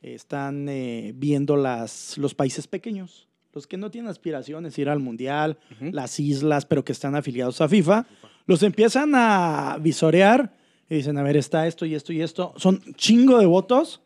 están 0.03 0.67
eh, 0.69 1.11
viendo 1.15 1.57
las, 1.57 2.17
los 2.19 2.35
países 2.35 2.67
pequeños, 2.67 3.27
los 3.55 3.67
que 3.67 3.77
no 3.77 3.89
tienen 3.89 4.11
aspiraciones, 4.11 4.77
ir 4.77 4.89
al 4.89 4.99
Mundial, 4.99 5.57
las 5.93 6.19
islas, 6.19 6.65
pero 6.65 6.83
que 6.83 6.91
están 6.91 7.15
afiliados 7.15 7.61
a 7.61 7.69
FIFA, 7.69 8.05
los 8.47 8.61
empiezan 8.63 9.13
a 9.15 9.77
visorear 9.79 10.53
y 10.89 10.95
dicen, 10.95 11.17
a 11.17 11.23
ver, 11.23 11.37
está 11.37 11.65
esto 11.65 11.85
y 11.85 11.95
esto 11.95 12.11
y 12.11 12.21
esto. 12.21 12.53
Son 12.57 12.81
chingo 12.95 13.39
de 13.39 13.45
votos 13.45 14.01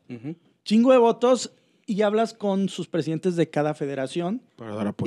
chingo 0.63 0.91
de 0.91 0.99
votos 0.99 1.51
y 1.87 2.03
hablas 2.03 2.35
con 2.35 2.69
sus 2.69 2.87
presidentes 2.87 3.35
de 3.35 3.49
cada 3.49 3.73
federación 3.73 4.41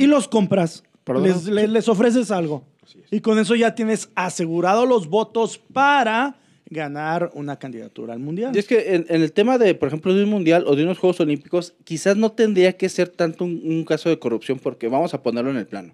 y 0.03 0.07
los 0.09 0.27
compras. 0.27 0.83
Les, 1.23 1.47
les- 1.47 1.71
les 1.71 1.89
ofreces 1.89 2.33
algo. 2.33 2.65
Y 3.13 3.21
con 3.21 3.39
eso 3.39 3.55
ya 3.55 3.77
tienes 3.77 4.11
asegurado 4.17 4.87
los 4.87 5.07
votos 5.07 5.59
para 5.73 6.35
ganar 6.73 7.31
una 7.35 7.59
candidatura 7.59 8.15
al 8.15 8.19
mundial. 8.19 8.53
Y 8.55 8.59
es 8.59 8.67
que 8.67 8.95
en, 8.95 9.07
en 9.09 9.23
el 9.23 9.33
tema 9.33 9.59
de, 9.59 9.75
por 9.75 9.89
ejemplo, 9.89 10.15
de 10.15 10.25
un 10.25 10.31
mundial 10.31 10.65
o 10.67 10.75
de 10.75 10.85
unos 10.85 10.99
Juegos 10.99 11.21
Olímpicos, 11.21 11.75
quizás 11.85 12.17
no 12.17 12.33
tendría 12.33 12.77
que 12.77 12.89
ser 12.89 13.09
tanto 13.09 13.45
un, 13.45 13.61
un 13.65 13.85
caso 13.85 14.09
de 14.09 14.19
corrupción, 14.19 14.59
porque 14.59 14.89
vamos 14.89 15.15
a 15.15 15.23
ponerlo 15.23 15.51
en 15.51 15.59
el 15.59 15.67
plano. 15.67 15.93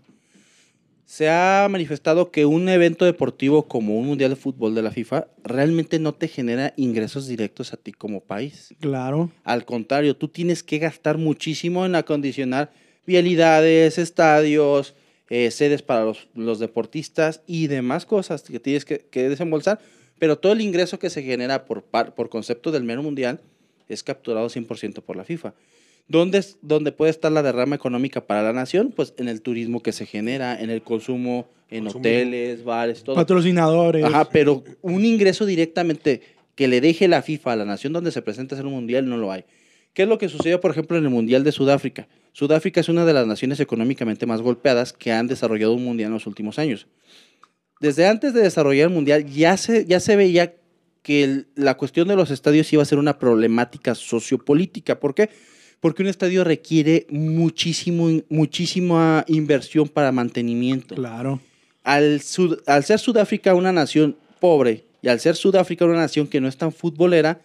Se 1.04 1.30
ha 1.30 1.66
manifestado 1.70 2.30
que 2.30 2.44
un 2.44 2.68
evento 2.68 3.06
deportivo 3.06 3.66
como 3.66 3.98
un 3.98 4.06
mundial 4.06 4.30
de 4.30 4.36
fútbol 4.36 4.74
de 4.74 4.82
la 4.82 4.90
FIFA 4.90 5.26
realmente 5.42 5.98
no 5.98 6.12
te 6.12 6.28
genera 6.28 6.74
ingresos 6.76 7.26
directos 7.26 7.72
a 7.72 7.78
ti 7.78 7.92
como 7.92 8.20
país. 8.20 8.74
Claro. 8.78 9.30
Al 9.42 9.64
contrario, 9.64 10.16
tú 10.16 10.28
tienes 10.28 10.62
que 10.62 10.78
gastar 10.78 11.16
muchísimo 11.16 11.86
en 11.86 11.94
acondicionar 11.94 12.70
vialidades, 13.06 13.96
estadios, 13.96 14.94
eh, 15.30 15.50
sedes 15.50 15.80
para 15.80 16.04
los, 16.04 16.28
los 16.34 16.58
deportistas 16.58 17.40
y 17.46 17.68
demás 17.68 18.04
cosas 18.04 18.42
que 18.42 18.60
tienes 18.60 18.84
que, 18.84 18.98
que 19.10 19.30
desembolsar. 19.30 19.80
Pero 20.18 20.38
todo 20.38 20.52
el 20.52 20.60
ingreso 20.60 20.98
que 20.98 21.10
se 21.10 21.22
genera 21.22 21.64
por, 21.64 21.82
par- 21.82 22.14
por 22.14 22.28
concepto 22.28 22.70
del 22.72 22.84
mero 22.84 23.02
mundial 23.02 23.40
es 23.88 24.02
capturado 24.02 24.48
100% 24.48 25.02
por 25.02 25.16
la 25.16 25.24
FIFA. 25.24 25.54
¿Dónde, 26.08 26.38
es- 26.38 26.56
¿Dónde 26.62 26.92
puede 26.92 27.10
estar 27.10 27.30
la 27.30 27.42
derrama 27.42 27.76
económica 27.76 28.26
para 28.26 28.42
la 28.42 28.52
nación? 28.52 28.92
Pues 28.94 29.14
en 29.18 29.28
el 29.28 29.42
turismo 29.42 29.82
que 29.82 29.92
se 29.92 30.06
genera, 30.06 30.58
en 30.60 30.70
el 30.70 30.82
consumo, 30.82 31.48
en 31.70 31.84
Consumismo. 31.84 32.00
hoteles, 32.00 32.64
bares, 32.64 33.02
todo. 33.02 33.14
Patrocinadores. 33.16 34.04
Ajá, 34.04 34.28
pero 34.30 34.64
un 34.82 35.04
ingreso 35.04 35.44
directamente 35.46 36.22
que 36.54 36.66
le 36.66 36.80
deje 36.80 37.08
la 37.08 37.22
FIFA 37.22 37.52
a 37.52 37.56
la 37.56 37.64
nación 37.66 37.92
donde 37.92 38.10
se 38.10 38.22
presenta 38.22 38.54
a 38.54 38.58
hacer 38.58 38.66
un 38.66 38.72
mundial 38.72 39.08
no 39.08 39.16
lo 39.18 39.30
hay. 39.30 39.44
¿Qué 39.92 40.02
es 40.02 40.08
lo 40.08 40.18
que 40.18 40.28
sucedió, 40.28 40.60
por 40.60 40.70
ejemplo, 40.70 40.96
en 40.96 41.04
el 41.04 41.10
Mundial 41.10 41.44
de 41.44 41.52
Sudáfrica? 41.52 42.08
Sudáfrica 42.32 42.80
es 42.80 42.88
una 42.88 43.04
de 43.04 43.12
las 43.12 43.26
naciones 43.26 43.58
económicamente 43.60 44.26
más 44.26 44.40
golpeadas 44.42 44.92
que 44.92 45.12
han 45.12 45.26
desarrollado 45.26 45.74
un 45.74 45.84
mundial 45.84 46.08
en 46.08 46.14
los 46.14 46.26
últimos 46.26 46.58
años. 46.58 46.86
Desde 47.80 48.06
antes 48.06 48.34
de 48.34 48.42
desarrollar 48.42 48.88
el 48.88 48.94
mundial 48.94 49.26
ya 49.26 49.56
se, 49.56 49.84
ya 49.86 50.00
se 50.00 50.16
veía 50.16 50.54
que 51.02 51.24
el- 51.24 51.46
la 51.54 51.76
cuestión 51.76 52.08
de 52.08 52.16
los 52.16 52.30
estadios 52.30 52.72
iba 52.72 52.82
a 52.82 52.86
ser 52.86 52.98
una 52.98 53.18
problemática 53.18 53.94
sociopolítica. 53.94 54.98
¿Por 54.98 55.14
qué? 55.14 55.30
Porque 55.80 56.02
un 56.02 56.08
estadio 56.08 56.42
requiere 56.42 57.06
muchísimo, 57.08 58.10
muchísima 58.28 59.24
inversión 59.28 59.88
para 59.88 60.10
mantenimiento 60.10 60.96
Claro. 60.96 61.40
al, 61.84 62.20
Sud- 62.20 62.60
al 62.66 62.82
ser 62.84 62.98
Sudáfrica 62.98 63.54
una 63.54 63.72
nación 63.72 64.16
pobre 64.40 64.84
y 65.02 65.08
al 65.08 65.20
ser 65.20 65.36
Sudáfrica 65.36 65.84
una 65.84 65.94
nación 65.98 66.26
que 66.26 66.40
no 66.40 66.48
es 66.48 66.56
tan 66.56 66.72
futbolera, 66.72 67.40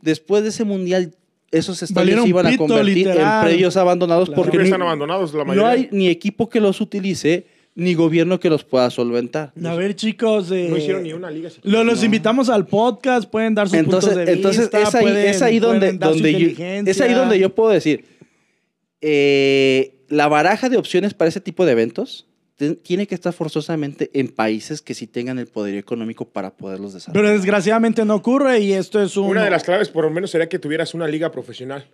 después 0.00 0.42
de 0.42 0.48
ese 0.48 0.64
mundial, 0.64 1.14
esos 1.50 1.82
estadios 1.82 2.22
se 2.22 2.28
iban 2.28 2.46
a 2.46 2.56
convertir 2.56 2.94
literal. 2.94 3.44
en 3.44 3.48
predios 3.50 3.76
abandonados 3.76 4.28
Claro. 4.30 4.36
porque 4.36 4.50
Porque 4.52 4.62
ni- 4.64 4.70
están 4.70 4.82
abandonados 4.82 5.34
la 5.34 5.44
no 5.44 5.66
hay 5.66 5.88
ni 5.92 6.08
equipo 6.08 6.48
que 6.48 6.60
los 6.60 6.80
utilice, 6.80 7.46
ni 7.76 7.94
gobierno 7.94 8.40
que 8.40 8.50
los 8.50 8.64
pueda 8.64 8.90
solventar. 8.90 9.52
A 9.64 9.74
ver, 9.74 9.94
chicos. 9.94 10.50
eh, 10.50 10.66
No 10.68 10.76
hicieron 10.76 11.02
ni 11.04 11.12
una 11.12 11.30
liga. 11.30 11.50
lo- 11.62 11.84
los 11.84 12.02
invitamos 12.04 12.48
al 12.48 12.66
podcast, 12.66 13.30
pueden 13.30 13.54
dar 13.54 13.68
sus 13.68 13.78
Entonces, 13.78 14.10
puntos 14.10 14.26
de 14.26 14.32
entonces 14.32 14.62
vista. 14.62 14.82
es, 14.82 14.94
ahí, 14.94 15.02
pueden- 15.02 15.26
es 15.28 15.42
ahí 15.42 15.58
donde, 15.60 15.92
donde 15.92 16.32
yo, 16.34 16.64
es 16.86 17.00
ahí 17.00 17.14
donde 17.14 17.38
yo 17.38 17.54
puedo 17.54 17.70
decir, 17.70 18.04
eh, 19.00 19.94
la 20.08 20.28
baraja 20.28 20.68
de 20.68 20.76
opciones 20.76 21.14
para 21.14 21.28
ese 21.28 21.40
tipo 21.40 21.64
de 21.64 21.72
eventos 21.72 22.26
tiene 22.82 23.06
que 23.06 23.14
estar 23.14 23.32
forzosamente 23.32 24.10
en 24.12 24.28
países 24.28 24.82
que 24.82 24.92
sí 24.92 25.06
tengan 25.06 25.38
el 25.38 25.46
poder 25.46 25.76
económico 25.76 26.26
para 26.26 26.50
poderlos 26.50 26.92
desarrollar. 26.92 27.22
Pero 27.22 27.32
desgraciadamente 27.34 28.04
no 28.04 28.16
ocurre 28.16 28.60
y 28.60 28.74
esto 28.74 29.02
es 29.02 29.16
un... 29.16 29.28
Una 29.28 29.44
de 29.44 29.50
las 29.50 29.64
claves, 29.64 29.88
por 29.88 30.04
lo 30.04 30.10
menos, 30.10 30.30
sería 30.30 30.46
que 30.46 30.58
tuvieras 30.58 30.92
una 30.92 31.06
liga 31.08 31.32
profesional. 31.32 31.86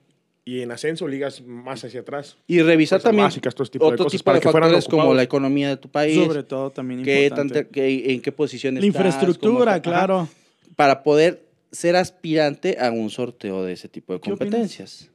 Y 0.49 0.61
en 0.63 0.71
ascenso, 0.71 1.09
ligas 1.09 1.43
más 1.43 1.85
hacia 1.85 2.01
atrás. 2.03 2.37
Y 2.47 2.63
revisar 2.63 3.03
también 3.03 3.25
básicas, 3.27 3.53
todo 3.53 3.65
de 3.91 3.97
cosas, 3.97 4.13
tipo 4.13 4.25
para 4.27 4.37
de 4.37 4.43
que 4.43 4.49
fueran 4.49 4.71
factores 4.71 4.89
como 4.89 5.13
la 5.13 5.25
economía 5.25 5.71
de 5.71 5.77
tu 5.77 5.89
país, 5.91 6.25
Sobre 6.25 6.45
todo 6.45 6.71
también 6.71 7.03
qué 7.03 7.25
importante. 7.25 7.55
tanta- 7.55 7.71
qué- 7.71 8.13
en 8.15 8.23
qué 8.23 8.31
posición 8.31 8.75
La 8.77 8.81
estás, 8.81 8.93
cómo 8.95 9.09
infraestructura, 9.09 9.77
está- 9.77 9.91
ajá, 9.91 10.07
claro. 10.07 10.29
para 10.77 11.03
poder 11.03 11.45
ser 11.73 11.97
aspirante 11.97 12.77
a 12.81 12.93
un 12.93 13.11
sorteo 13.11 13.65
de 13.65 13.73
ese 13.73 13.89
tipo 13.89 14.13
de 14.13 14.21
competencias. 14.21 15.11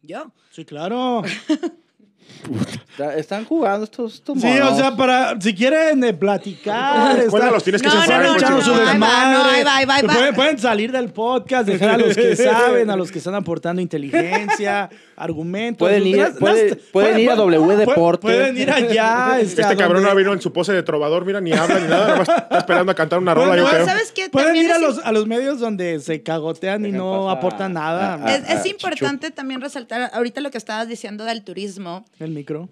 ¿Yo? 0.00 0.32
Sí, 0.52 0.64
claro. 0.64 1.22
Está- 2.90 3.14
Están 3.16 3.44
jugando 3.44 3.84
estos, 3.84 4.14
estos 4.14 4.40
Sí, 4.40 4.48
o 4.58 4.74
sea, 4.76 4.96
para 4.96 5.40
si 5.40 5.54
quieren 5.54 6.02
eh, 6.02 6.14
platicar, 6.14 7.16
¿Cuándo 7.28 7.36
está- 7.38 7.50
los 7.50 7.62
tienes 7.64 7.82
que 7.82 7.88
No, 7.88 7.94
no, 7.94 8.36
echando 8.36 8.62
su 8.62 8.74
desmadre. 8.74 9.64
Pueden, 10.06 10.34
pueden 10.34 10.58
salir 10.58 10.90
del 10.92 11.10
podcast, 11.12 11.68
dejar 11.68 11.90
a 11.90 11.98
los 11.98 12.16
que 12.16 12.34
saben, 12.36 12.90
a 12.90 12.96
los 12.96 13.12
que 13.12 13.18
están 13.18 13.34
aportando 13.34 13.80
inteligencia, 13.82 14.88
argumentos. 15.16 15.78
Pueden 15.86 16.06
ir- 16.06 16.34
pueden- 16.92 17.18
ir 17.20 17.30
a 17.30 17.36
W 17.36 17.58
pueden- 17.64 17.86
Deporte. 17.88 18.22
Pueden 18.22 18.56
ir 18.56 18.70
allá. 18.70 19.38
Este 19.40 19.64
a 19.64 19.76
cabrón 19.76 20.02
no 20.02 20.14
vino 20.14 20.32
en 20.32 20.40
su 20.40 20.52
pose 20.52 20.72
de 20.72 20.82
trovador, 20.82 21.24
mira, 21.24 21.40
ni 21.40 21.52
habla 21.52 21.78
ni 21.80 21.88
nada, 21.88 22.06
nada 22.06 22.16
más 22.18 22.28
está 22.28 22.58
esperando 22.58 22.92
a 22.92 22.94
cantar 22.94 23.18
una 23.18 23.34
rola, 23.34 23.48
Bueno, 23.48 23.62
yo 23.62 23.68
no, 23.68 23.74
creo. 23.74 23.86
¿sabes 23.86 24.12
qué? 24.12 24.28
Pueden 24.30 24.56
ir 24.56 24.72
a 24.72 24.78
los, 24.78 24.98
a 25.04 25.12
los 25.12 25.26
medios 25.26 25.60
donde 25.60 26.00
se 26.00 26.22
cagotean 26.22 26.84
y 26.86 26.92
no 26.92 27.24
pasar 27.26 27.38
aportan 27.38 27.72
nada. 27.74 28.14
a- 28.14 28.34
Es, 28.34 28.48
es 28.48 28.64
ah, 28.64 28.68
importante 28.68 29.30
también 29.30 29.60
resaltar 29.60 30.10
ahorita 30.12 30.40
lo 30.40 30.50
que 30.50 30.58
estabas 30.58 30.88
diciendo 30.88 31.24
del 31.24 31.42
turismo. 31.44 32.04
El 32.18 32.30
micro. 32.30 32.68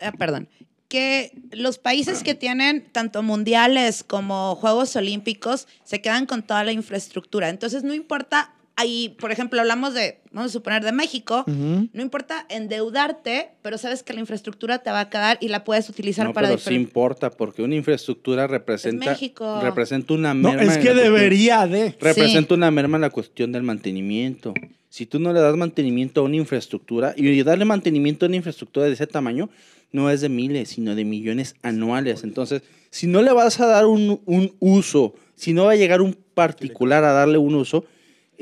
ah, 0.00 0.12
perdón, 0.12 0.48
que 0.88 1.32
los 1.52 1.78
países 1.78 2.22
que 2.22 2.34
tienen 2.34 2.84
tanto 2.92 3.22
mundiales 3.22 4.04
como 4.04 4.54
Juegos 4.56 4.94
Olímpicos 4.94 5.66
se 5.84 6.02
quedan 6.02 6.26
con 6.26 6.42
toda 6.42 6.64
la 6.64 6.72
infraestructura. 6.72 7.48
Entonces, 7.48 7.82
no 7.82 7.94
importa, 7.94 8.52
ahí, 8.76 9.14
por 9.20 9.30
ejemplo, 9.32 9.60
hablamos 9.60 9.94
de, 9.94 10.18
vamos 10.32 10.50
a 10.50 10.52
suponer, 10.52 10.82
de 10.84 10.92
México, 10.92 11.44
no 11.46 12.02
importa 12.02 12.46
endeudarte, 12.48 13.50
pero 13.62 13.78
sabes 13.78 14.02
que 14.02 14.12
la 14.12 14.20
infraestructura 14.20 14.78
te 14.78 14.90
va 14.90 15.00
a 15.00 15.10
quedar 15.10 15.38
y 15.40 15.48
la 15.48 15.64
puedes 15.64 15.88
utilizar 15.88 16.26
No, 16.26 16.32
para 16.32 16.48
pero 16.48 16.58
sí 16.58 16.64
diferentes... 16.64 16.88
importa, 16.88 17.30
porque 17.30 17.62
una 17.62 17.74
infraestructura 17.76 18.46
representa, 18.46 19.10
México. 19.10 19.60
representa 19.62 20.14
una 20.14 20.34
No, 20.34 20.50
merma. 20.50 20.62
es 20.62 20.76
en 20.76 20.82
que 20.82 20.88
cuestión- 20.90 21.04
debería 21.12 21.66
de. 21.66 21.94
Representa 22.00 22.54
una 22.54 22.70
merma 22.70 22.96
en 22.96 23.02
la 23.02 23.10
cuestión 23.10 23.52
del 23.52 23.62
mantenimiento. 23.62 24.54
Si 24.88 25.06
tú 25.06 25.18
no 25.18 25.32
le 25.32 25.40
das 25.40 25.56
mantenimiento 25.56 26.20
a 26.20 26.24
una 26.24 26.36
infraestructura, 26.36 27.14
y 27.16 27.42
darle 27.42 27.64
mantenimiento 27.64 28.26
a 28.26 28.28
una 28.28 28.36
infraestructura 28.36 28.86
de 28.86 28.92
ese 28.92 29.06
tamaño, 29.06 29.48
no 29.90 30.10
es 30.10 30.20
de 30.22 30.28
miles, 30.28 30.70
sino 30.70 30.94
de 30.94 31.04
millones 31.04 31.54
anuales. 31.62 32.24
Entonces, 32.24 32.62
si 32.90 33.06
no 33.06 33.22
le 33.22 33.32
vas 33.32 33.60
a 33.60 33.66
dar 33.66 33.86
un, 33.86 34.20
un 34.26 34.54
uso, 34.60 35.14
si 35.34 35.52
no 35.54 35.64
va 35.66 35.72
a 35.72 35.76
llegar 35.76 36.00
un 36.02 36.14
particular 36.34 37.04
a 37.04 37.12
darle 37.12 37.38
un 37.38 37.54
uso, 37.54 37.84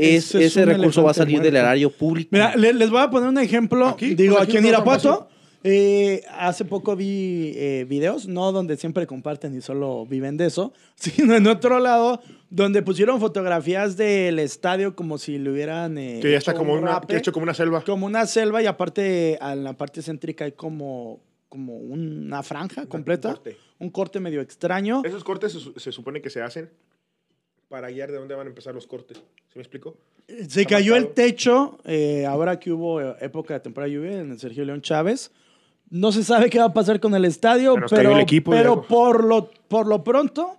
es- 0.01 0.35
Ese 0.35 0.65
recurso 0.65 1.03
va 1.03 1.11
a 1.13 1.15
salir 1.15 1.41
del 1.41 1.57
erario 1.57 1.91
público. 1.91 2.29
Mira, 2.33 2.57
le- 2.57 2.73
les 2.73 2.91
voy 2.91 3.01
a 3.01 3.11
poner 3.11 3.29
un 3.29 3.39
ejemplo. 3.39 3.87
¿Aquí? 3.87 4.15
Digo, 4.15 4.35
Pues 4.37 4.45
aquí, 4.49 4.57
aquí 4.57 4.59
en 4.59 4.67
Irapuato. 4.67 5.29
eh, 5.63 6.23
hace 6.39 6.65
poco 6.65 6.97
vi 6.97 7.53
eh, 7.55 7.85
videos, 7.89 8.27
no 8.27 8.51
donde 8.53 8.77
siempre 8.79 9.07
comparten 9.07 9.55
y 9.55 9.61
solo 9.61 10.07
viven 10.07 10.37
de 10.39 10.47
eso, 10.47 10.73
sino 10.97 11.37
en 11.37 11.47
otro 11.47 11.79
lado, 11.81 12.23
donde 12.49 12.83
pusieron 12.83 13.21
fotografías 13.21 13.97
del 13.97 14.39
estadio 14.39 14.97
como 14.97 15.19
si 15.19 15.39
le 15.39 15.51
hubieran. 15.51 15.99
eh, 15.99 16.21
Que 16.23 16.31
ya 16.33 16.39
está 16.39 16.53
hecho 16.53 16.59
como 16.59 16.73
un 16.73 16.81
una, 16.81 16.93
rape, 16.93 17.17
hecho 17.17 17.33
como 17.33 17.43
una 17.45 17.55
selva. 17.55 17.83
como 17.85 18.07
una 18.07 18.25
selva 18.27 18.63
y 18.63 18.67
aparte, 18.67 19.39
en 19.43 19.65
la 19.65 19.75
parte 19.75 20.01
céntrica 20.03 20.47
hay 20.47 20.53
como, 20.53 21.21
como 21.51 21.77
una 21.77 22.43
franja 22.43 22.87
completa. 22.87 23.31
corte. 23.35 23.57
Un 23.79 23.91
corte 23.91 24.19
medio 24.21 24.41
extraño. 24.41 25.03
Esos 25.05 25.25
cortes 25.25 25.53
se, 25.53 25.79
se 25.81 25.93
supone 25.93 26.21
que 26.21 26.29
se 26.31 26.41
hacen 26.43 26.71
para 27.71 27.89
guiar 27.89 28.11
de 28.11 28.19
dónde 28.19 28.35
van 28.35 28.49
a 28.49 28.51
empezar 28.51 28.75
los 28.75 28.87
cortes. 28.87 29.17
¿Se 29.49 29.59
me 29.59 29.63
explicó? 29.63 29.97
Se 30.49 30.67
cayó 30.67 30.97
el 30.97 31.15
techo 31.15 31.79
eh, 31.85 32.27
ahora 32.27 32.59
que 32.59 32.73
hubo 32.73 33.01
eh, 33.01 33.15
época 33.21 33.55
de 33.55 33.61
temporada 33.61 33.89
lluvia 33.91 34.21
en 34.21 34.33
el 34.33 34.39
Sergio 34.41 34.65
León 34.65 34.83
Chávez. 34.83 35.31
No 35.89 36.11
se 36.11 36.25
sabe 36.25 36.51
qué 36.51 36.59
va 36.59 36.67
a 36.67 36.73
pasar 36.73 36.99
con 37.01 37.15
el 37.15 37.25
estadio, 37.25 37.75
cayó 37.75 37.87
pero, 37.89 38.13
el 38.13 38.21
equipo 38.21 38.51
pero 38.51 38.83
por, 38.83 39.25
lo, 39.25 39.51
por 39.69 39.87
lo 39.87 40.05
pronto 40.05 40.57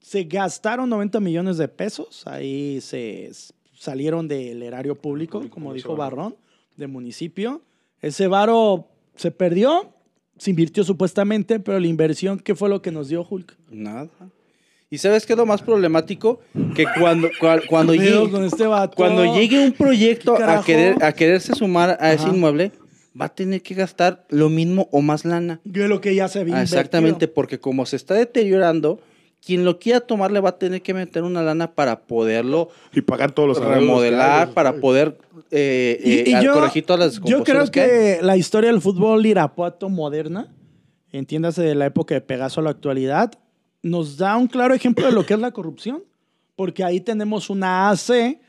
se 0.00 0.24
gastaron 0.24 0.88
90 0.90 1.20
millones 1.20 1.58
de 1.58 1.68
pesos. 1.68 2.26
Ahí 2.26 2.80
se 2.80 3.30
salieron 3.72 4.26
del 4.26 4.62
erario 4.62 4.96
público, 4.96 5.38
como 5.38 5.50
como 5.50 5.74
dijo. 5.74 5.94
Barrón, 5.96 6.36
de 6.76 6.88
municipio. 6.88 7.62
Ese 8.02 8.26
varo 8.26 8.88
se 9.14 9.30
perdió, 9.30 9.92
se 10.36 10.50
invirtió 10.50 10.82
supuestamente, 10.82 11.60
pero 11.60 11.78
la 11.78 11.86
inversión, 11.86 12.40
¿qué 12.40 12.56
fue 12.56 12.68
lo 12.68 12.82
que 12.82 12.90
nos 12.90 13.08
dio 13.08 13.26
Hulk? 13.28 13.56
Nada. 13.70 14.10
¿Y 14.90 14.98
sabes 14.98 15.26
qué 15.26 15.34
es 15.34 15.36
lo 15.36 15.44
más 15.44 15.60
problemático? 15.60 16.40
Que 16.74 16.86
cuando, 16.98 17.28
cua- 17.40 17.62
cuando, 17.68 17.92
¿Qué 17.92 17.98
pedo 17.98 18.20
llegue, 18.22 18.32
con 18.32 18.44
este 18.44 18.66
vato? 18.66 18.96
cuando 18.96 19.34
llegue 19.34 19.62
un 19.64 19.72
proyecto 19.72 20.34
¿Qué 20.34 20.42
a, 20.44 20.62
querer, 20.62 21.04
a 21.04 21.12
quererse 21.12 21.54
sumar 21.54 21.98
a 22.00 22.12
ese 22.14 22.28
inmueble, 22.28 22.72
va 23.20 23.26
a 23.26 23.34
tener 23.34 23.60
que 23.62 23.74
gastar 23.74 24.24
lo 24.30 24.48
mismo 24.48 24.88
o 24.90 25.02
más 25.02 25.26
lana. 25.26 25.60
De 25.64 25.88
lo 25.88 26.00
que 26.00 26.14
ya 26.14 26.28
se 26.28 26.40
había 26.40 26.56
Ah, 26.56 26.62
exactamente, 26.62 27.08
invertido. 27.26 27.34
porque 27.34 27.60
como 27.60 27.84
se 27.84 27.96
está 27.96 28.14
deteriorando, 28.14 28.98
quien 29.44 29.66
lo 29.66 29.78
quiera 29.78 30.00
tomar 30.00 30.30
le 30.32 30.40
va 30.40 30.50
a 30.50 30.58
tener 30.58 30.80
que 30.80 30.94
meter 30.94 31.22
una 31.22 31.42
lana 31.42 31.74
para 31.74 32.00
poderlo 32.06 32.70
Y 32.94 33.02
pagar 33.02 33.32
todos 33.32 33.46
los 33.46 33.58
remodelar, 33.62 34.54
para 34.54 34.80
poder 34.80 35.18
eh, 35.50 36.00
Y- 36.02 36.12
eh, 36.12 36.24
y 36.40 36.44
yo- 36.44 36.54
corregir 36.54 36.86
todas 36.86 37.00
las 37.18 37.20
Yo 37.28 37.44
creo 37.44 37.70
que 37.70 38.20
la 38.22 38.38
historia 38.38 38.70
del 38.70 38.80
fútbol 38.80 39.26
irapuato 39.26 39.90
moderna, 39.90 40.48
entiéndase 41.12 41.60
de 41.62 41.74
la 41.74 41.84
época 41.86 42.14
de 42.14 42.22
Pegaso 42.22 42.60
a 42.60 42.64
la 42.64 42.70
actualidad, 42.70 43.32
nos 43.82 44.16
da 44.16 44.36
un 44.36 44.46
claro 44.46 44.74
ejemplo 44.74 45.06
de 45.06 45.12
lo 45.12 45.24
que 45.24 45.34
es 45.34 45.40
la 45.40 45.50
corrupción. 45.52 46.02
Porque 46.56 46.82
ahí 46.82 47.00
tenemos 47.00 47.50
una 47.50 47.88
AC 47.90 48.40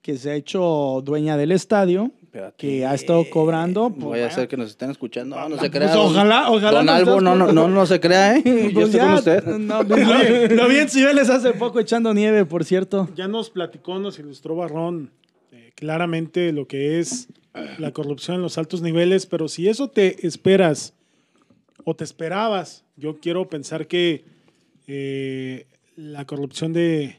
que 0.00 0.16
se 0.16 0.30
ha 0.30 0.34
hecho 0.34 1.02
dueña 1.04 1.36
del 1.36 1.52
estadio, 1.52 2.10
Espérate. 2.22 2.54
que 2.56 2.86
ha 2.86 2.94
estado 2.94 3.28
cobrando. 3.28 3.90
pues, 3.90 4.02
Voy 4.02 4.20
a 4.20 4.28
hacer 4.28 4.48
que 4.48 4.56
nos 4.56 4.70
estén 4.70 4.90
escuchando. 4.90 5.36
No, 5.36 5.50
no 5.50 5.56
se 5.56 5.68
Pues 5.68 5.70
crea. 5.72 5.94
don- 5.94 6.06
ojalá- 6.06 6.50
ojalá 6.50 6.78
Don 6.78 6.86
nos 6.86 6.94
Albo, 6.94 7.20
no, 7.20 7.34
no, 7.36 7.52
no, 7.52 7.68
no 7.68 7.84
se 7.84 8.00
crea, 8.00 8.34
¿eh? 8.38 8.42
Yo 8.44 8.72
pues 8.72 8.86
estoy 8.86 9.00
ya, 9.00 9.06
con 9.08 9.14
usted. 9.16 9.44
no, 9.58 9.86
pues, 9.86 10.08
lo, 10.08 10.54
lo 10.62 10.68
bien 10.68 10.88
Cibeles 10.88 11.28
hace 11.28 11.52
poco 11.52 11.80
echando 11.80 12.14
nieve, 12.14 12.46
por 12.46 12.64
cierto. 12.64 13.10
Ya 13.14 13.28
nos 13.28 13.50
platicó, 13.50 13.98
nos 13.98 14.18
ilustró 14.18 14.56
Barrón 14.56 15.10
eh, 15.52 15.72
claramente 15.74 16.52
lo 16.52 16.66
que 16.66 16.98
es 16.98 17.28
la 17.78 17.90
corrupción 17.92 18.36
en 18.36 18.42
los 18.42 18.56
altos 18.56 18.80
niveles, 18.80 19.26
pero 19.26 19.48
si 19.48 19.68
eso 19.68 19.88
te 19.88 20.26
esperas 20.26 20.94
o 21.84 21.94
te 21.94 22.04
esperabas, 22.04 22.84
yo 22.96 23.18
quiero 23.20 23.48
pensar 23.50 23.86
que 23.86 24.24
eh, 24.92 25.66
la 25.96 26.24
corrupción 26.24 26.72
de, 26.72 27.16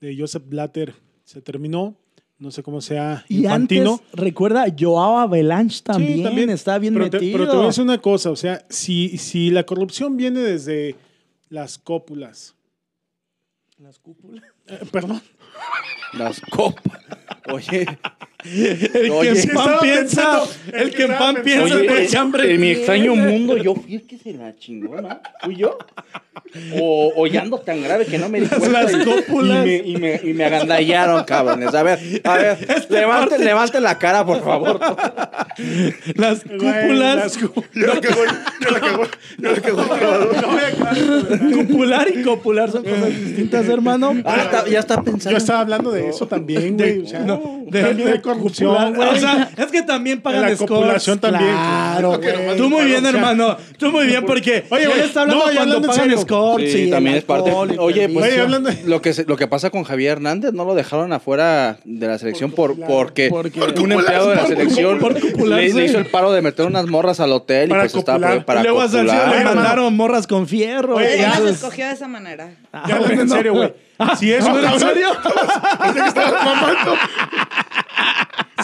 de 0.00 0.14
Joseph 0.18 0.42
Blatter 0.46 0.94
se 1.24 1.40
terminó. 1.40 1.96
No 2.38 2.50
sé 2.52 2.62
cómo 2.62 2.80
sea 2.80 3.24
Y 3.28 3.38
infantino. 3.44 3.94
antes, 3.94 4.06
recuerda, 4.12 4.66
Joao 4.78 5.18
Avalanche 5.18 5.80
también, 5.82 6.18
Sí, 6.18 6.22
también. 6.22 6.50
está 6.50 6.78
bien 6.78 6.94
pero 6.94 7.10
te, 7.10 7.16
metido. 7.18 7.36
pero 7.38 7.50
te 7.50 7.56
voy 7.56 7.64
a 7.64 7.68
decir 7.68 7.82
una 7.82 7.98
cosa, 8.00 8.30
o 8.30 8.36
sea, 8.36 8.64
si, 8.68 9.18
si 9.18 9.50
la 9.50 9.64
corrupción 9.64 10.16
viene 10.16 10.38
desde 10.40 10.94
las 11.48 11.78
cópulas, 11.78 12.54
Las 13.78 13.98
cúpulas. 13.98 14.44
eh, 14.68 14.78
perdón, 14.92 15.20
Las 16.12 16.40
copas. 16.42 17.00
Oye, 17.52 17.86
El 18.44 19.10
Oye, 19.10 19.32
que 19.32 19.40
en 19.40 19.48
pan 19.50 19.70
piensa, 19.82 20.40
pensando, 20.40 20.48
el 20.72 20.80
el 20.82 20.90
que 20.90 20.96
que 20.96 21.02
en 21.04 21.18
pan 21.18 21.36
piensa 21.42 21.74
oye, 21.76 22.04
echa 22.04 22.20
hambre 22.20 22.54
en 22.54 22.60
mi 22.60 22.70
extraño 22.70 23.16
mundo, 23.16 23.56
yo 23.56 23.74
fui 23.74 23.96
el 23.96 24.06
que 24.06 24.16
se 24.16 24.32
la 24.32 24.54
chingó, 24.56 25.00
¿no? 25.00 25.20
¿Fui 25.42 25.56
yo? 25.56 25.76
O, 26.80 27.12
o 27.16 27.26
ya 27.26 27.42
ando 27.42 27.58
tan 27.58 27.82
grave 27.82 28.06
que 28.06 28.16
no 28.16 28.28
me 28.28 28.40
di 28.40 28.46
cuenta. 28.46 28.68
las 28.84 28.92
y- 28.92 29.04
cópulas. 29.04 29.66
Y 29.66 29.68
me, 29.68 29.76
y, 29.76 29.96
me, 29.96 30.20
y 30.22 30.32
me 30.34 30.44
agandallaron, 30.44 31.24
cabrones. 31.24 31.74
A 31.74 31.82
ver, 31.82 31.98
a 32.22 32.36
ver, 32.38 32.58
Este 32.76 32.94
levanten, 32.94 33.44
levanten 33.44 33.82
la 33.82 33.98
cara, 33.98 34.24
por 34.24 34.42
favor. 34.44 34.78
Las 36.14 36.42
cúpulas. 36.44 37.16
las 37.16 37.38
cú- 37.40 37.64
Yo 37.74 37.86
la 37.88 38.00
cagó, 38.00 38.22
yo 38.60 38.70
la 38.70 38.80
cagó, 38.80 39.04
yo 39.38 39.52
la 39.52 39.60
cagó. 39.60 41.56
Cupular 41.66 42.06
y 42.14 42.22
copular 42.22 42.70
son 42.70 42.84
cosas 42.84 43.08
distintas, 43.08 43.68
hermano. 43.68 44.14
Ah, 44.24 44.42
está- 44.44 44.68
ya 44.68 44.78
está 44.78 45.02
pensando. 45.02 45.30
Yo 45.32 45.36
estaba 45.38 45.60
hablando 45.60 45.90
de 45.90 46.08
eso 46.08 46.28
también, 46.28 46.76
güey. 46.76 47.00
O 47.00 47.06
sea, 47.06 47.26
también 47.26 48.08
hay 48.08 48.20
corrupción, 48.38 48.74
copular. 48.74 48.94
güey. 48.96 49.08
O 49.08 49.20
sea, 49.20 49.50
es 49.56 49.66
que 49.66 49.82
también 49.82 50.20
pagan 50.20 50.42
la 50.50 50.56
copulación 50.56 51.18
también. 51.18 51.50
Claro, 51.50 52.08
güey. 52.08 52.20
que 52.20 52.54
Tú 52.56 52.70
muy 52.70 52.84
bien, 52.86 53.04
hermano. 53.06 53.56
Tú 53.78 53.90
muy 53.92 54.06
bien, 54.06 54.24
porque 54.24 54.64
Oye, 54.70 54.86
güey, 54.86 55.00
está 55.00 55.22
hablando 55.22 55.46
no, 55.46 55.52
cuando 55.54 55.82
pagan 55.82 56.18
scores. 56.18 56.72
Sí, 56.72 56.90
también 56.90 57.16
es 57.16 57.24
parte. 57.24 57.50
Oye, 57.52 58.08
pues 58.08 58.26
Oye, 58.32 58.40
hablando- 58.40 58.70
lo 58.86 59.02
que 59.02 59.12
se- 59.12 59.24
lo 59.24 59.36
que 59.36 59.46
pasa 59.46 59.70
con 59.70 59.84
Javier 59.84 60.12
Hernández 60.12 60.52
no 60.52 60.64
lo 60.64 60.74
dejaron 60.74 61.12
afuera 61.12 61.78
de 61.84 62.06
la 62.06 62.18
selección 62.18 62.50
por, 62.52 62.76
porque 62.78 63.28
Porque- 63.30 63.60
un 63.80 63.92
empleado 63.92 64.30
de 64.30 64.36
la 64.36 64.40
por- 64.42 64.48
selección 64.50 64.98
por 64.98 65.12
le, 65.48 65.72
le 65.72 65.84
hizo 65.84 65.98
el 65.98 66.06
paro 66.06 66.32
de 66.32 66.42
meter 66.42 66.66
unas 66.66 66.86
morras 66.86 67.20
al 67.20 67.32
hotel 67.32 67.68
Para 67.68 67.82
y 67.82 67.88
pues 67.88 67.94
estaba 67.94 68.18
copular. 68.18 68.36
por- 68.38 68.44
para 68.46 68.62
luego 68.62 68.84
le 68.86 69.44
mandaron 69.44 69.96
morras 69.96 70.26
con 70.26 70.46
fierro. 70.46 70.96
Oye, 70.96 71.18
ya. 71.18 71.38
las 71.40 71.50
escogió 71.56 71.86
de 71.86 71.92
esa 71.92 72.08
manera. 72.08 72.50
Ah, 72.72 72.84
Ya 72.88 72.96
hablando 72.96 73.22
en 73.22 73.28
serio, 73.28 73.54
güey. 73.54 73.72
Si 74.18 74.32
eso, 74.32 74.56
¿En 74.56 74.78
serio? 74.78 75.08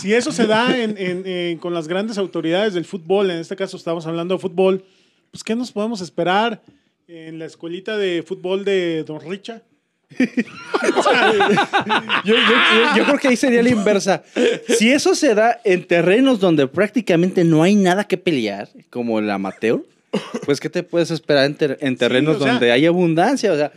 Si 0.00 0.12
eso 0.14 0.32
se 0.32 0.46
da 0.46 0.76
en- 0.76 0.96
en- 0.98 1.26
en- 1.26 1.58
con 1.58 1.72
las 1.74 1.88
grandes 1.88 2.18
autoridades 2.18 2.74
del 2.74 2.84
fútbol, 2.84 3.30
en 3.30 3.38
este 3.38 3.56
caso 3.56 3.76
estamos 3.76 4.06
hablando 4.06 4.34
de 4.34 4.40
fútbol, 4.40 4.84
pues 5.30 5.42
¿qué 5.44 5.54
nos 5.54 5.72
podemos 5.72 6.00
esperar 6.00 6.62
en 7.08 7.38
la 7.38 7.44
escuelita 7.46 7.96
de 7.96 8.22
fútbol 8.26 8.64
de 8.64 9.04
Don 9.04 9.20
Richa? 9.20 9.62
Yo, 12.24 12.34
yo- 12.34 12.34
yo- 12.34 12.96
yo 12.96 13.04
creo 13.04 13.18
que 13.18 13.28
ahí 13.28 13.36
sería 13.36 13.62
la 13.62 13.70
inversa. 13.70 14.22
Si 14.68 14.90
eso 14.90 15.14
se 15.14 15.34
da 15.34 15.60
en 15.64 15.84
terrenos 15.86 16.40
donde 16.40 16.66
prácticamente 16.66 17.44
no 17.44 17.62
hay 17.62 17.74
nada 17.74 18.04
que 18.04 18.16
pelear, 18.16 18.68
como 18.90 19.18
el 19.18 19.30
amateur, 19.30 19.82
pues 20.44 20.60
¿qué 20.60 20.70
te 20.70 20.82
puedes 20.82 21.10
esperar 21.10 21.46
en, 21.46 21.54
ter- 21.56 21.78
en 21.80 21.96
terrenos 21.96 22.36
o 22.36 22.40
sea- 22.42 22.52
donde 22.52 22.70
hay 22.72 22.86
abundancia? 22.86 23.52
O 23.52 23.56
sea, 23.56 23.72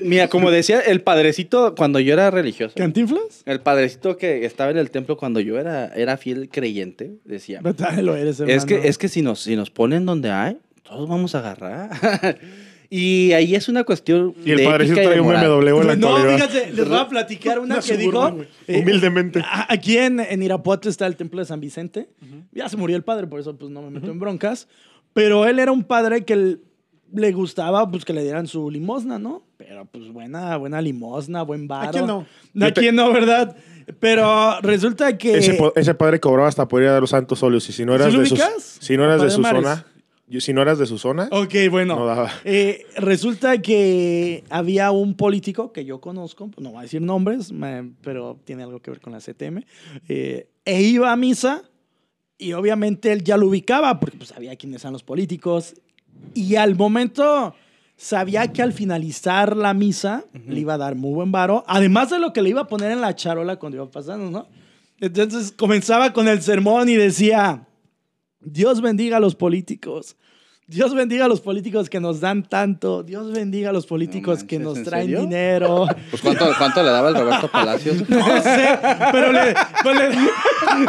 mira, 0.00 0.28
como 0.28 0.50
decía 0.50 0.80
el 0.80 1.02
padrecito 1.02 1.74
cuando 1.76 2.00
yo 2.00 2.12
era 2.12 2.30
religioso. 2.30 2.74
¿Cantinflas? 2.76 3.42
El 3.46 3.60
padrecito 3.60 4.16
que 4.16 4.44
estaba 4.44 4.70
en 4.70 4.78
el 4.78 4.90
templo 4.90 5.16
cuando 5.16 5.40
yo 5.40 5.58
era, 5.58 5.86
era 5.94 6.16
fiel 6.16 6.48
creyente, 6.48 7.12
decía. 7.24 7.60
Vete, 7.62 8.02
Lo 8.02 8.16
eres, 8.16 8.40
hermano. 8.40 8.56
Es 8.56 8.64
que, 8.64 8.88
es 8.88 8.98
que 8.98 9.08
si 9.08 9.22
nos, 9.22 9.40
si 9.40 9.56
nos 9.56 9.70
ponen 9.70 10.06
donde 10.06 10.30
hay, 10.30 10.58
todos 10.82 11.08
vamos 11.08 11.34
a 11.34 11.38
agarrar. 11.38 11.90
y 12.90 13.32
ahí 13.32 13.54
es 13.54 13.68
una 13.68 13.84
cuestión. 13.84 14.34
Y 14.44 14.50
el 14.50 14.58
de 14.58 14.64
padrecito 14.64 15.00
ética 15.00 15.14
y 15.14 15.18
de 15.18 15.22
trae 15.22 15.44
un. 15.48 15.60
BMW 15.62 15.80
en 15.80 15.86
la 15.86 15.96
No, 15.96 16.16
actualidad. 16.16 16.48
fíjate, 16.48 16.72
les 16.72 16.88
voy 16.88 16.98
a 16.98 17.08
platicar 17.08 17.58
una, 17.60 17.74
Una 17.76 17.82
que 17.84 17.96
dijo. 17.96 18.36
Eh, 18.66 18.80
Humildemente. 18.80 19.42
Aquí 19.68 19.96
en, 19.96 20.18
en 20.20 20.42
Irapuato 20.42 20.88
está 20.88 21.06
el 21.06 21.16
templo 21.16 21.38
de 21.40 21.46
San 21.46 21.60
Vicente. 21.60 22.08
Ya 22.52 22.68
se 22.68 22.76
murió 22.76 22.96
el 22.96 23.04
padre, 23.04 23.26
por 23.26 23.38
eso 23.40 23.56
pues 23.56 23.70
no 23.70 23.82
me 23.82 23.90
meto 23.90 24.10
en 24.10 24.18
broncas. 24.18 24.66
Pero 25.12 25.44
él 25.46 25.58
era 25.58 25.72
un 25.72 25.82
padre 25.84 26.24
que 26.24 26.32
l- 26.34 26.58
le 27.14 27.32
gustaba 27.32 27.90
pues 27.90 28.04
que 28.04 28.12
le 28.12 28.22
dieran 28.22 28.46
su 28.46 28.70
limosna, 28.70 29.18
¿no? 29.18 29.42
Pero 29.56 29.84
pues 29.86 30.12
buena, 30.12 30.56
buena 30.56 30.80
limosna, 30.80 31.42
buen 31.42 31.68
varo. 31.68 31.88
¿A 31.88 31.92
quién 31.92 32.06
no? 32.06 32.26
¿A 32.66 32.70
quién 32.72 32.94
no, 32.96 33.12
verdad? 33.12 33.56
Pero 33.98 34.60
resulta 34.62 35.16
que... 35.18 35.38
Ese, 35.38 35.54
po- 35.54 35.72
ese 35.74 35.94
padre 35.94 36.20
cobraba 36.20 36.48
hasta 36.48 36.66
por 36.68 36.80
ir 36.82 36.88
a 36.88 36.92
dar 36.92 37.00
los 37.00 37.10
santos 37.10 37.42
óleos. 37.42 37.68
Y 37.68 37.72
si 37.72 37.84
no 37.84 37.94
eras 37.94 38.08
¿Sí 38.08 38.14
lo 38.14 38.20
de 38.20 38.26
sus, 38.28 38.38
ubicas? 38.38 38.78
si 38.80 38.96
no 38.96 39.04
eras 39.04 39.22
de 39.22 39.30
su 39.30 39.40
Mares. 39.40 39.62
zona, 39.62 39.86
si 40.38 40.52
no 40.52 40.62
eras 40.62 40.78
de 40.78 40.86
su 40.86 40.96
zona, 40.98 41.28
Ok, 41.32 41.54
bueno. 41.70 41.96
No 41.96 42.06
daba. 42.06 42.30
Eh, 42.44 42.86
resulta 42.96 43.60
que 43.60 44.44
había 44.48 44.92
un 44.92 45.14
político 45.16 45.72
que 45.72 45.84
yo 45.84 46.00
conozco, 46.00 46.50
no 46.58 46.70
voy 46.70 46.78
a 46.78 46.82
decir 46.82 47.02
nombres, 47.02 47.50
me- 47.52 47.90
pero 48.02 48.38
tiene 48.44 48.62
algo 48.62 48.80
que 48.80 48.92
ver 48.92 49.00
con 49.00 49.12
la 49.12 49.18
CTM, 49.20 49.64
eh, 50.08 50.48
e 50.64 50.82
iba 50.82 51.10
a 51.10 51.16
misa 51.16 51.62
y 52.38 52.52
obviamente 52.52 53.12
él 53.12 53.24
ya 53.24 53.36
lo 53.36 53.48
ubicaba 53.48 53.98
porque 53.98 54.16
pues, 54.18 54.28
sabía 54.30 54.54
quiénes 54.56 54.82
eran 54.84 54.92
los 54.92 55.02
políticos 55.02 55.74
y 56.34 56.56
al 56.56 56.74
momento 56.76 57.54
sabía 57.96 58.52
que 58.52 58.62
al 58.62 58.72
finalizar 58.72 59.56
la 59.56 59.74
misa 59.74 60.24
le 60.46 60.60
iba 60.60 60.74
a 60.74 60.78
dar 60.78 60.94
muy 60.94 61.12
buen 61.12 61.32
varo, 61.32 61.64
además 61.66 62.10
de 62.10 62.18
lo 62.18 62.32
que 62.32 62.42
le 62.42 62.50
iba 62.50 62.62
a 62.62 62.66
poner 62.66 62.92
en 62.92 63.00
la 63.00 63.14
charola 63.14 63.56
cuando 63.56 63.76
iba 63.76 63.90
pasando, 63.90 64.30
¿no? 64.30 64.46
Entonces 65.00 65.52
comenzaba 65.56 66.12
con 66.12 66.28
el 66.28 66.40
sermón 66.42 66.88
y 66.88 66.94
decía, 66.96 67.66
Dios 68.40 68.80
bendiga 68.80 69.16
a 69.18 69.20
los 69.20 69.34
políticos. 69.34 70.16
Dios 70.66 70.94
bendiga 70.94 71.24
a 71.24 71.28
los 71.28 71.40
políticos 71.40 71.90
que 71.90 71.98
nos 71.98 72.20
dan 72.20 72.44
tanto. 72.44 73.02
Dios 73.02 73.32
bendiga 73.32 73.70
a 73.70 73.72
los 73.72 73.86
políticos 73.86 74.36
manches, 74.38 74.48
que 74.48 74.58
nos 74.60 74.78
¿en 74.78 74.84
traen 74.84 75.04
serio? 75.06 75.20
dinero. 75.22 75.86
Pues 76.10 76.22
¿cuánto, 76.22 76.46
¿cuánto 76.56 76.82
le 76.84 76.90
daba 76.90 77.08
el 77.08 77.16
Roberto 77.16 77.48
Palacios? 77.52 78.08
No 78.08 78.40
sé, 78.40 78.78
pero 79.10 79.32
le, 79.32 79.54
pues 79.82 79.98
le- 79.98 80.16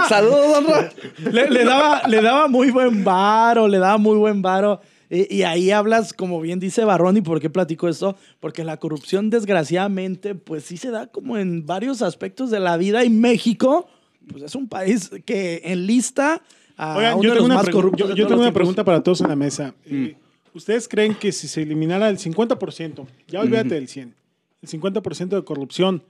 Saludos, 0.08 0.54
don 0.54 0.66
Ro- 0.68 1.32
le- 1.32 1.50
le 1.50 1.66
daba, 1.66 2.04
le 2.08 2.22
daba 2.22 2.48
muy 2.48 2.70
buen 2.70 3.04
varo, 3.04 3.68
le 3.68 3.80
daba 3.80 3.98
muy 3.98 4.18
buen 4.18 4.42
varo. 4.44 4.80
Y, 5.14 5.36
y 5.36 5.44
ahí 5.44 5.70
hablas, 5.72 6.14
como 6.14 6.40
bien 6.40 6.60
dice 6.60 6.86
Barrón, 6.86 7.18
¿y 7.18 7.22
por 7.22 7.42
qué 7.42 7.50
platico 7.50 7.90
esto? 7.90 8.16
Porque 8.40 8.64
la 8.64 8.78
corrupción, 8.78 9.30
desgraciadamente, 9.30 10.36
pues 10.36 10.64
sí 10.64 10.78
se 10.78 10.90
da 10.90 11.08
como 11.08 11.38
en 11.38 11.66
varios 11.66 12.02
aspectos 12.02 12.50
de 12.50 12.60
la 12.62 12.78
vida. 12.78 13.04
Y 13.04 13.10
México, 13.10 13.88
pues 14.28 14.42
es 14.44 14.56
un 14.56 14.68
país 14.70 15.12
que 15.26 15.62
enlista 15.66 16.42
a 16.78 16.98
Oigan, 16.98 17.14
uno 17.16 17.24
yo 17.24 17.30
de 17.32 17.36
tengo 17.36 17.48
los 17.50 17.56
una, 17.56 17.56
más 17.64 17.70
corruptos. 17.70 18.00
yo- 18.10 18.16
yo 18.16 18.26
tengo 18.26 18.36
una 18.40 18.46
tiempos. 18.46 18.54
pregunta 18.60 18.84
para 18.86 19.04
todos 19.04 19.20
en 19.22 19.28
la 19.28 19.36
mesa. 19.36 19.76
Eh, 19.86 20.16
¿Ustedes 20.54 20.88
creen 20.88 21.14
que 21.16 21.32
si 21.32 21.48
se 21.48 21.62
eliminara 21.62 22.10
el 22.10 22.18
50%, 22.18 23.06
ya 23.28 23.42
olvídate 23.42 23.76
del 23.76 23.88
100%, 23.88 24.14
el 24.62 24.70
50% 24.70 25.36
de 25.36 25.44
corrupción. 25.44 26.04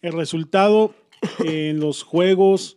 El 0.00 0.12
resultado 0.12 0.94
en 1.44 1.80
los 1.80 2.02
Juegos 2.02 2.76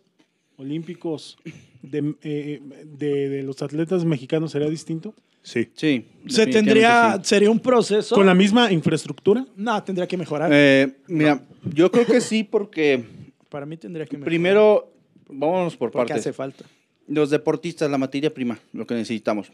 Olímpicos 0.56 1.38
de, 1.82 2.14
eh, 2.22 2.60
de- 2.98 3.28
de 3.28 3.42
los 3.44 3.62
atletas 3.62 4.04
mexicanos 4.04 4.50
sería 4.52 4.68
distinto. 4.68 5.14
Sí. 5.42 5.68
Sí. 5.74 6.04
Se 6.28 6.46
tendría, 6.46 7.14
sí. 7.16 7.20
sería 7.24 7.50
un 7.50 7.60
proceso. 7.60 8.14
Con 8.14 8.26
la 8.26 8.34
misma 8.34 8.70
infraestructura. 8.72 9.46
No, 9.56 9.82
tendría 9.82 10.06
que 10.06 10.16
mejorar. 10.16 10.50
Eh, 10.52 10.96
mira, 11.06 11.42
yo 11.74 11.90
creo 11.90 12.04
que 12.06 12.20
sí, 12.20 12.44
porque 12.44 13.04
Para 13.48 13.64
mí 13.64 13.76
tendría 13.76 14.04
que 14.06 14.16
mejorar. 14.16 14.28
primero, 14.28 14.92
vámonos 15.28 15.76
por 15.76 15.90
porque 15.90 16.08
partes. 16.12 16.26
hace 16.26 16.32
falta. 16.34 16.64
Los 17.06 17.30
deportistas, 17.30 17.90
la 17.90 17.96
materia 17.96 18.32
prima, 18.34 18.58
lo 18.74 18.86
que 18.86 18.94
necesitamos. 18.94 19.50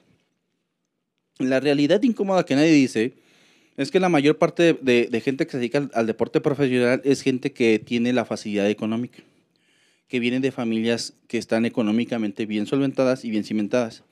La 1.38 1.60
realidad 1.60 2.02
incómoda 2.02 2.44
que 2.44 2.54
nadie 2.56 2.72
dice 2.72 3.14
es 3.76 3.90
que 3.90 4.00
la 4.00 4.08
mayor 4.08 4.38
parte 4.38 4.72
de, 4.80 5.08
de 5.10 5.20
gente 5.20 5.46
que 5.46 5.52
se 5.52 5.58
dedica 5.58 5.78
al, 5.78 5.90
al 5.94 6.06
deporte 6.06 6.40
profesional 6.40 7.00
es 7.04 7.22
gente 7.22 7.52
que 7.52 7.78
tiene 7.78 8.12
la 8.12 8.24
facilidad 8.24 8.68
económica, 8.70 9.22
que 10.08 10.18
vienen 10.20 10.42
de 10.42 10.50
familias 10.52 11.14
que 11.28 11.38
están 11.38 11.64
económicamente 11.64 12.46
bien 12.46 12.66
solventadas 12.66 13.24
y 13.24 13.30
bien 13.30 13.44
cimentadas. 13.44 14.02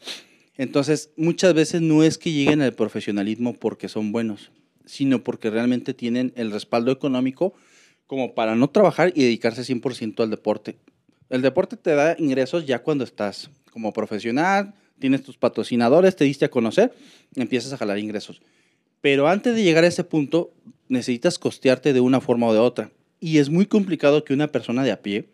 Entonces, 0.57 1.11
muchas 1.17 1.55
veces 1.55 1.81
no 1.81 2.03
es 2.03 2.19
que 2.19 2.33
lleguen 2.33 2.61
al 2.61 2.75
profesionalismo 2.75 3.55
porque 3.55 3.89
son 3.89 4.13
buenos, 4.13 4.51
sino 4.85 5.23
porque 5.23 5.51
realmente 5.51 5.95
tienen 5.95 6.33
el 6.37 6.51
respaldo 6.51 6.93
económico 6.93 7.55
como 8.07 8.35
para 8.35 8.55
no 8.55 8.69
trabajar 8.69 9.13
y 9.15 9.23
dedicarse 9.23 9.63
100% 9.63 10.23
al 10.23 10.31
deporte. 10.31 10.77
El 11.31 11.41
deporte 11.41 11.77
te 11.77 11.95
da 11.95 12.15
ingresos 12.19 12.67
ya 12.67 12.81
cuando 12.81 13.05
estás 13.05 13.51
como 13.71 13.93
profesional, 13.95 14.75
tienes 14.99 15.23
tus 15.23 15.39
patrocinadores, 15.39 16.15
te 16.15 16.25
diste 16.25 16.45
a 16.45 16.51
conocer, 16.51 16.93
empiezas 17.35 17.73
a 17.73 17.79
jalar 17.79 17.99
ingresos. 17.99 18.43
Pero 19.01 19.29
antes 19.29 19.57
de 19.57 19.65
llegar 19.65 19.85
a 19.85 19.89
ese 19.89 20.05
punto, 20.05 20.53
necesitas 20.89 21.39
costearte 21.39 21.93
de 21.93 22.01
una 22.01 22.21
forma 22.21 22.47
o 22.47 22.53
de 22.53 22.61
otra. 22.61 22.93
Y 23.19 23.39
es 23.39 23.49
muy 23.49 23.67
complicado 23.67 24.25
que 24.25 24.35
una 24.35 24.49
persona 24.49 24.85
de 24.85 24.93
a 24.93 25.01
pie 25.01 25.31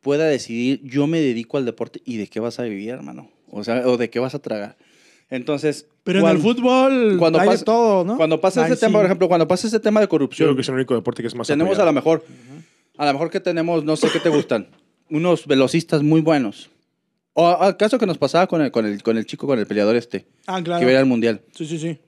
pueda 0.00 0.26
decidir, 0.26 0.80
yo 0.84 1.06
me 1.06 1.20
dedico 1.20 1.56
al 1.56 1.64
deporte 1.64 2.02
y 2.04 2.18
de 2.18 2.26
qué 2.26 2.38
vas 2.38 2.60
a 2.60 2.64
vivir, 2.64 2.90
hermano. 2.90 3.30
O 3.50 3.64
sea, 3.64 3.86
o 3.86 3.96
de 3.96 4.08
qué 4.10 4.18
vas 4.18 4.34
a 4.34 4.38
tragar. 4.38 4.76
Entonces, 5.28 5.86
Pero 6.02 6.20
en 6.20 6.26
el 6.26 6.40
cuando- 6.40 6.42
fútbol 6.60 7.16
cuando 7.18 7.38
hay 7.38 7.46
de 7.48 7.52
pasa- 7.54 7.64
todo, 7.64 8.04
¿no? 8.04 8.16
Cuando 8.16 8.40
pasa 8.40 8.64
Ahí 8.64 8.72
ese 8.72 8.80
tema, 8.80 8.90
sí. 8.90 8.96
por 8.96 9.04
ejemplo, 9.06 9.28
cuando 9.28 9.46
pasa 9.46 9.66
ese 9.68 9.78
tema 9.80 10.00
de 10.00 10.06
Yo 10.06 10.10
corrupción, 10.10 10.46
creo 10.48 10.56
que 10.56 10.62
es 10.62 10.68
el 10.68 10.74
único 10.74 10.94
deporte 10.94 11.22
que 11.22 11.28
es 11.28 11.34
más 11.34 11.46
tenemos 11.46 11.70
a 11.78 11.82
apoyado. 11.82 11.86
lo 11.90 11.92
mejor, 11.94 12.24
a 12.96 13.06
lo 13.06 13.12
mejor 13.12 13.30
que 13.30 13.40
tenemos, 13.40 13.84
no 13.84 13.96
sé 13.96 14.08
qué 14.12 14.18
te 14.18 14.28
gustan, 14.28 14.66
unos 15.08 15.46
velocistas 15.46 16.02
muy 16.02 16.20
buenos. 16.20 16.70
O 17.32 17.46
al 17.48 17.76
caso 17.76 17.96
que 17.98 18.06
nos 18.06 18.18
pasaba 18.18 18.48
con 18.48 18.60
el, 18.60 18.70
con 18.72 18.86
el, 18.86 19.02
con 19.04 19.16
el 19.16 19.24
chico, 19.24 19.46
con 19.46 19.58
el 19.58 19.66
peleador 19.66 19.94
este, 19.94 20.26
Ah, 20.46 20.60
claro. 20.62 20.80
que 20.80 20.84
iba 20.84 20.90
a 20.90 20.94
ir 20.94 20.98
al 20.98 21.06
mundial. 21.06 21.40
Sí, 21.54 21.64
sí, 21.64 21.78
sí. 21.78 21.98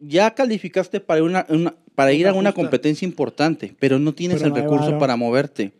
Ya 0.00 0.34
calificaste 0.34 0.98
para, 0.98 1.22
una, 1.22 1.46
una- 1.50 1.74
para 1.94 2.12
ir 2.12 2.26
a 2.26 2.32
una 2.32 2.50
justa. 2.50 2.62
competencia 2.62 3.06
importante, 3.06 3.76
pero 3.78 3.98
no 4.00 4.12
tienes 4.12 4.38
Pero 4.42 4.48
el 4.48 4.54
no 4.62 4.68
recurso 4.68 4.98
para 4.98 5.14
moverte. 5.16 5.72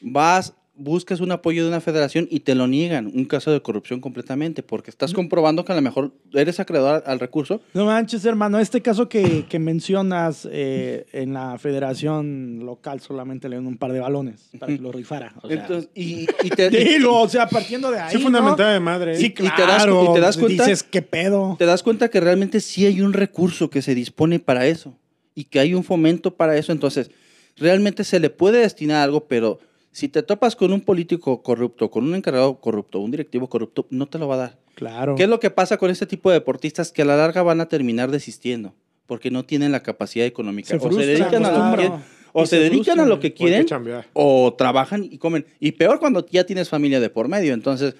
Vas, 0.00 0.54
buscas 0.78 1.20
un 1.20 1.32
apoyo 1.32 1.62
de 1.64 1.68
una 1.68 1.80
federación 1.80 2.28
y 2.30 2.40
te 2.40 2.54
lo 2.54 2.66
niegan. 2.68 3.06
Un 3.12 3.24
caso 3.24 3.50
de 3.50 3.60
corrupción 3.60 4.00
completamente, 4.00 4.62
porque 4.62 4.90
estás 4.90 5.12
comprobando 5.12 5.64
que 5.64 5.72
a 5.72 5.74
lo 5.74 5.82
mejor 5.82 6.12
eres 6.32 6.60
acreedor 6.60 7.02
al 7.04 7.18
recurso. 7.18 7.60
No 7.74 7.84
manches, 7.86 8.24
hermano. 8.24 8.58
Este 8.60 8.80
caso 8.80 9.08
que, 9.08 9.44
que 9.48 9.58
mencionas 9.58 10.48
eh, 10.50 11.06
en 11.12 11.32
la 11.34 11.58
federación 11.58 12.60
local 12.64 13.00
solamente 13.00 13.48
le 13.48 13.56
dieron 13.56 13.66
un 13.66 13.76
par 13.76 13.92
de 13.92 14.00
balones 14.00 14.50
para 14.58 14.72
que 14.74 14.80
lo 14.80 14.92
rifara. 14.92 15.34
O 15.42 15.48
sea, 15.48 15.60
Entonces, 15.62 15.90
y, 15.94 16.26
y 16.44 16.50
te, 16.50 16.70
digo, 16.98 17.20
o 17.20 17.28
sea, 17.28 17.48
partiendo 17.48 17.90
de 17.90 17.98
ahí. 18.00 18.10
Sí, 18.12 18.18
¿no? 18.18 18.22
fundamentada 18.24 18.72
de 18.72 18.80
madre. 18.80 19.16
Sí, 19.16 19.26
Y 19.26 19.30
te 19.30 19.42
das- 19.42 19.54
claro. 19.84 20.10
y 20.10 20.14
te 20.14 20.20
das 20.20 20.36
cuenta- 20.36 20.64
Dices, 20.64 20.82
¿qué 20.82 21.02
pedo? 21.02 21.56
te 21.58 21.66
das 21.66 21.82
cuenta 21.82 22.08
que 22.08 22.20
realmente 22.20 22.60
sí 22.60 22.86
hay 22.86 23.00
un 23.00 23.12
recurso 23.12 23.68
que 23.70 23.82
se 23.82 23.94
dispone 23.94 24.38
para 24.38 24.66
eso 24.66 24.94
y 25.34 25.44
que 25.44 25.60
hay 25.60 25.74
un 25.74 25.82
fomento 25.84 26.34
para 26.36 26.56
eso. 26.56 26.72
Entonces, 26.72 27.10
realmente 27.56 28.04
se 28.04 28.20
le 28.20 28.30
puede 28.30 28.60
destinar 28.60 29.02
algo, 29.02 29.26
pero 29.26 29.58
si 29.92 30.08
te 30.08 30.22
topas 30.22 30.56
con 30.56 30.72
un 30.72 30.80
político 30.80 31.42
corrupto, 31.42 31.90
con 31.90 32.04
un 32.04 32.14
encargado 32.14 32.60
corrupto, 32.60 33.00
un 33.00 33.10
directivo 33.10 33.48
corrupto, 33.48 33.86
no 33.90 34.06
te 34.06 34.18
lo 34.18 34.28
va 34.28 34.34
a 34.34 34.38
dar. 34.38 34.58
Claro. 34.74 35.16
¿Qué 35.16 35.24
es 35.24 35.28
lo 35.28 35.40
que 35.40 35.50
pasa 35.50 35.76
con 35.76 35.90
este 35.90 36.06
tipo 36.06 36.30
de 36.30 36.34
deportistas? 36.34 36.92
Que 36.92 37.02
a 37.02 37.04
la 37.04 37.16
larga 37.16 37.42
van 37.42 37.60
a 37.60 37.66
terminar 37.66 38.10
desistiendo 38.10 38.74
porque 39.08 39.30
no 39.30 39.44
tienen 39.44 39.72
la 39.72 39.82
capacidad 39.82 40.26
económica. 40.26 40.68
Se 40.68 40.76
o 40.76 40.92
se 40.92 41.06
dedican, 41.06 41.44
a 41.44 41.50
lo, 41.50 41.58
que 41.70 41.72
quieren, 41.76 41.92
o 42.32 42.42
Y 42.42 42.46
se 42.46 42.56
se 42.56 42.62
dedican 42.62 43.00
a 43.00 43.06
lo 43.06 43.18
que 43.18 43.32
quieren 43.32 43.66
o 44.12 44.54
trabajan 44.56 45.02
y 45.10 45.16
comen. 45.16 45.46
Y 45.58 45.72
peor 45.72 45.98
cuando 45.98 46.24
ya 46.26 46.44
tienes 46.44 46.68
familia 46.68 47.00
de 47.00 47.08
por 47.08 47.26
medio. 47.26 47.54
Entonces, 47.54 47.94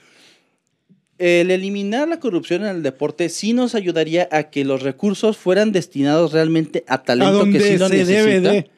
el 1.16 1.51
eliminar 1.51 2.07
la 2.09 2.20
corrupción 2.20 2.62
en 2.62 2.77
el 2.77 2.83
deporte 2.83 3.31
sí 3.31 3.55
nos 3.55 3.74
ayudaría 3.74 4.29
a 4.31 4.44
que 4.44 4.66
los 4.66 4.83
recursos 4.83 5.38
fueran 5.38 5.72
destinados 5.72 6.33
realmente 6.33 6.85
a 6.87 7.03
talento 7.03 7.38
donde 7.38 7.59
que 7.59 7.64
sí 7.64 7.79
lo 7.79 7.88
se 7.88 7.96
necesita 7.96 8.22
debe 8.22 8.40
de. 8.40 8.70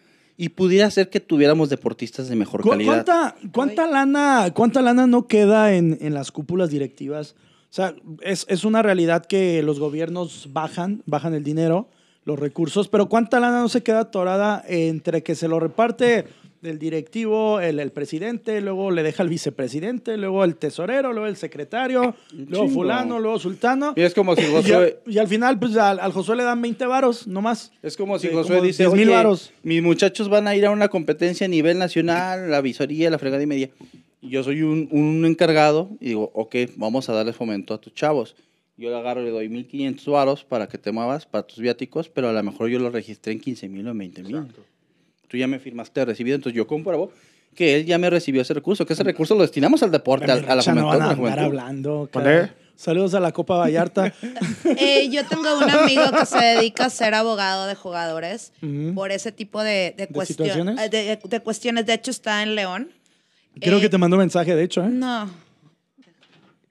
Y 0.42 0.48
pudiera 0.48 0.86
hacer 0.86 1.10
que 1.10 1.20
tuviéramos 1.20 1.68
deportistas 1.68 2.30
de 2.30 2.34
mejor 2.34 2.62
¿Cu- 2.62 2.70
calidad. 2.70 3.04
¿Cuánta, 3.04 3.36
cuánta 3.52 3.86
lana, 3.86 4.50
cuánta 4.54 4.80
lana 4.80 5.06
no 5.06 5.26
queda 5.26 5.74
en, 5.74 5.98
en 6.00 6.14
las 6.14 6.32
cúpulas 6.32 6.70
directivas? 6.70 7.34
O 7.64 7.72
sea, 7.74 7.94
es, 8.22 8.46
es 8.48 8.64
una 8.64 8.80
realidad 8.80 9.26
que 9.26 9.62
los 9.62 9.78
gobiernos 9.78 10.48
bajan, 10.54 11.02
bajan 11.04 11.34
el 11.34 11.44
dinero, 11.44 11.88
los 12.24 12.38
recursos, 12.38 12.88
pero 12.88 13.10
¿cuánta 13.10 13.38
lana 13.38 13.60
no 13.60 13.68
se 13.68 13.82
queda 13.82 14.00
atorada 14.00 14.64
entre 14.66 15.22
que 15.22 15.34
se 15.34 15.46
lo 15.46 15.60
reparte 15.60 16.24
el 16.62 16.78
directivo, 16.78 17.60
el, 17.60 17.78
el 17.80 17.90
presidente, 17.92 18.60
luego 18.60 18.90
le 18.90 19.02
deja 19.02 19.22
el 19.22 19.28
vicepresidente, 19.28 20.16
luego 20.16 20.44
el 20.44 20.56
tesorero, 20.56 21.12
luego 21.12 21.26
el 21.26 21.36
secretario, 21.36 22.14
luego 22.32 22.66
chingo. 22.66 22.68
fulano, 22.80 23.18
luego 23.18 23.38
sultano? 23.38 23.94
Y 23.96 24.02
es 24.02 24.12
como 24.14 24.36
si 24.36 24.42
Y, 24.46 24.46
Josué, 24.50 24.74
al- 24.74 25.12
y 25.12 25.18
al 25.18 25.28
final, 25.28 25.58
pues 25.58 25.76
al, 25.76 25.98
al 26.00 26.12
Josué 26.12 26.36
le 26.36 26.42
dan 26.44 26.60
20 26.60 26.84
varos, 26.86 27.26
nomás. 27.26 27.72
Es 27.82 27.96
como 27.96 28.18
si 28.18 28.28
Sí, 28.28 28.34
Josué 28.34 28.56
como 28.56 28.66
dice, 28.66 28.82
10,000 28.84 29.08
oye, 29.08 29.14
varos". 29.16 29.52
mis 29.62 29.82
muchachos 29.82 30.28
van 30.28 30.46
a 30.48 30.54
ir 30.56 30.66
a 30.66 30.70
una 30.70 30.88
competencia 30.88 31.46
a 31.46 31.48
nivel 31.48 31.78
nacional, 31.78 32.50
la 32.50 32.60
visoría, 32.60 33.08
la 33.10 33.18
fregada 33.18 33.42
y 33.42 33.46
media. 33.46 33.70
Y 34.22 34.28
yo 34.28 34.42
soy 34.42 34.60
un, 34.62 34.88
un 34.90 35.24
encargado 35.24 35.88
y 35.98 36.08
digo, 36.08 36.30
ok, 36.34 36.54
vamos 36.76 37.08
a 37.08 37.14
darle 37.14 37.32
fomento 37.32 37.72
a 37.72 37.80
tus 37.80 37.94
chavos. 37.94 38.36
Yo 38.76 38.90
le 38.90 38.96
agarro 38.96 39.22
y 39.22 39.24
le 39.24 39.30
doy 39.30 39.48
1.500 39.48 40.10
varos 40.10 40.44
para 40.44 40.66
que 40.68 40.76
te 40.78 40.92
muevas, 40.92 41.24
para 41.26 41.46
tus 41.46 41.58
viáticos, 41.58 42.08
pero 42.10 42.28
a 42.28 42.32
lo 42.32 42.42
mejor 42.42 42.68
yo 42.68 42.78
lo 42.78 42.90
registré 42.90 43.32
en 43.32 43.40
15.000 43.40 43.86
o 43.86 43.90
en 43.90 43.98
20.000. 43.98 44.46
Tú 45.30 45.36
ya 45.36 45.46
me 45.46 45.60
firmaste 45.60 46.04
recibido, 46.04 46.34
entonces 46.34 46.56
yo 46.56 46.66
compruebo 46.66 47.12
que 47.54 47.76
él 47.76 47.86
ya 47.86 47.98
me 47.98 48.10
recibió 48.10 48.42
ese 48.42 48.52
recurso, 48.52 48.84
que 48.84 48.94
ese 48.94 49.04
recurso 49.04 49.34
lo 49.36 49.42
destinamos 49.42 49.80
al 49.84 49.92
deporte, 49.92 50.30
al- 50.30 50.44
a, 50.48 50.56
la 50.56 50.74
no 50.74 50.86
van 50.88 51.02
a 51.02 51.04
a 51.04 51.08
la 51.08 51.12
andar 51.14 51.38
hablando. 51.38 52.10
Saludos 52.74 53.12
a 53.14 53.20
la 53.20 53.30
Copa 53.30 53.56
Vallarta. 53.58 54.12
Eh, 54.64 55.08
yo 55.10 55.24
tengo 55.26 55.58
un 55.58 55.68
amigo 55.70 56.02
que 56.18 56.26
se 56.26 56.38
dedica 56.38 56.86
a 56.86 56.90
ser 56.90 57.14
abogado 57.14 57.66
de 57.66 57.74
jugadores 57.74 58.52
Ujú. 58.62 58.94
por 58.94 59.12
ese 59.12 59.30
tipo 59.32 59.62
de, 59.62 59.94
de, 59.96 60.08
cuestión- 60.08 60.48
situaciones? 60.48 60.80
eh, 60.80 60.88
de, 60.88 61.18
de 61.22 61.40
cuestiones. 61.40 61.86
De 61.86 61.94
hecho, 61.94 62.10
está 62.10 62.42
en 62.42 62.54
León. 62.56 62.90
Creo 63.60 63.78
Eh, 63.78 63.80
que 63.82 63.88
te 63.88 63.98
mandó 63.98 64.16
mensaje, 64.16 64.56
de 64.56 64.64
hecho. 64.64 64.82
¿eh? 64.82 64.88
No, 64.90 65.30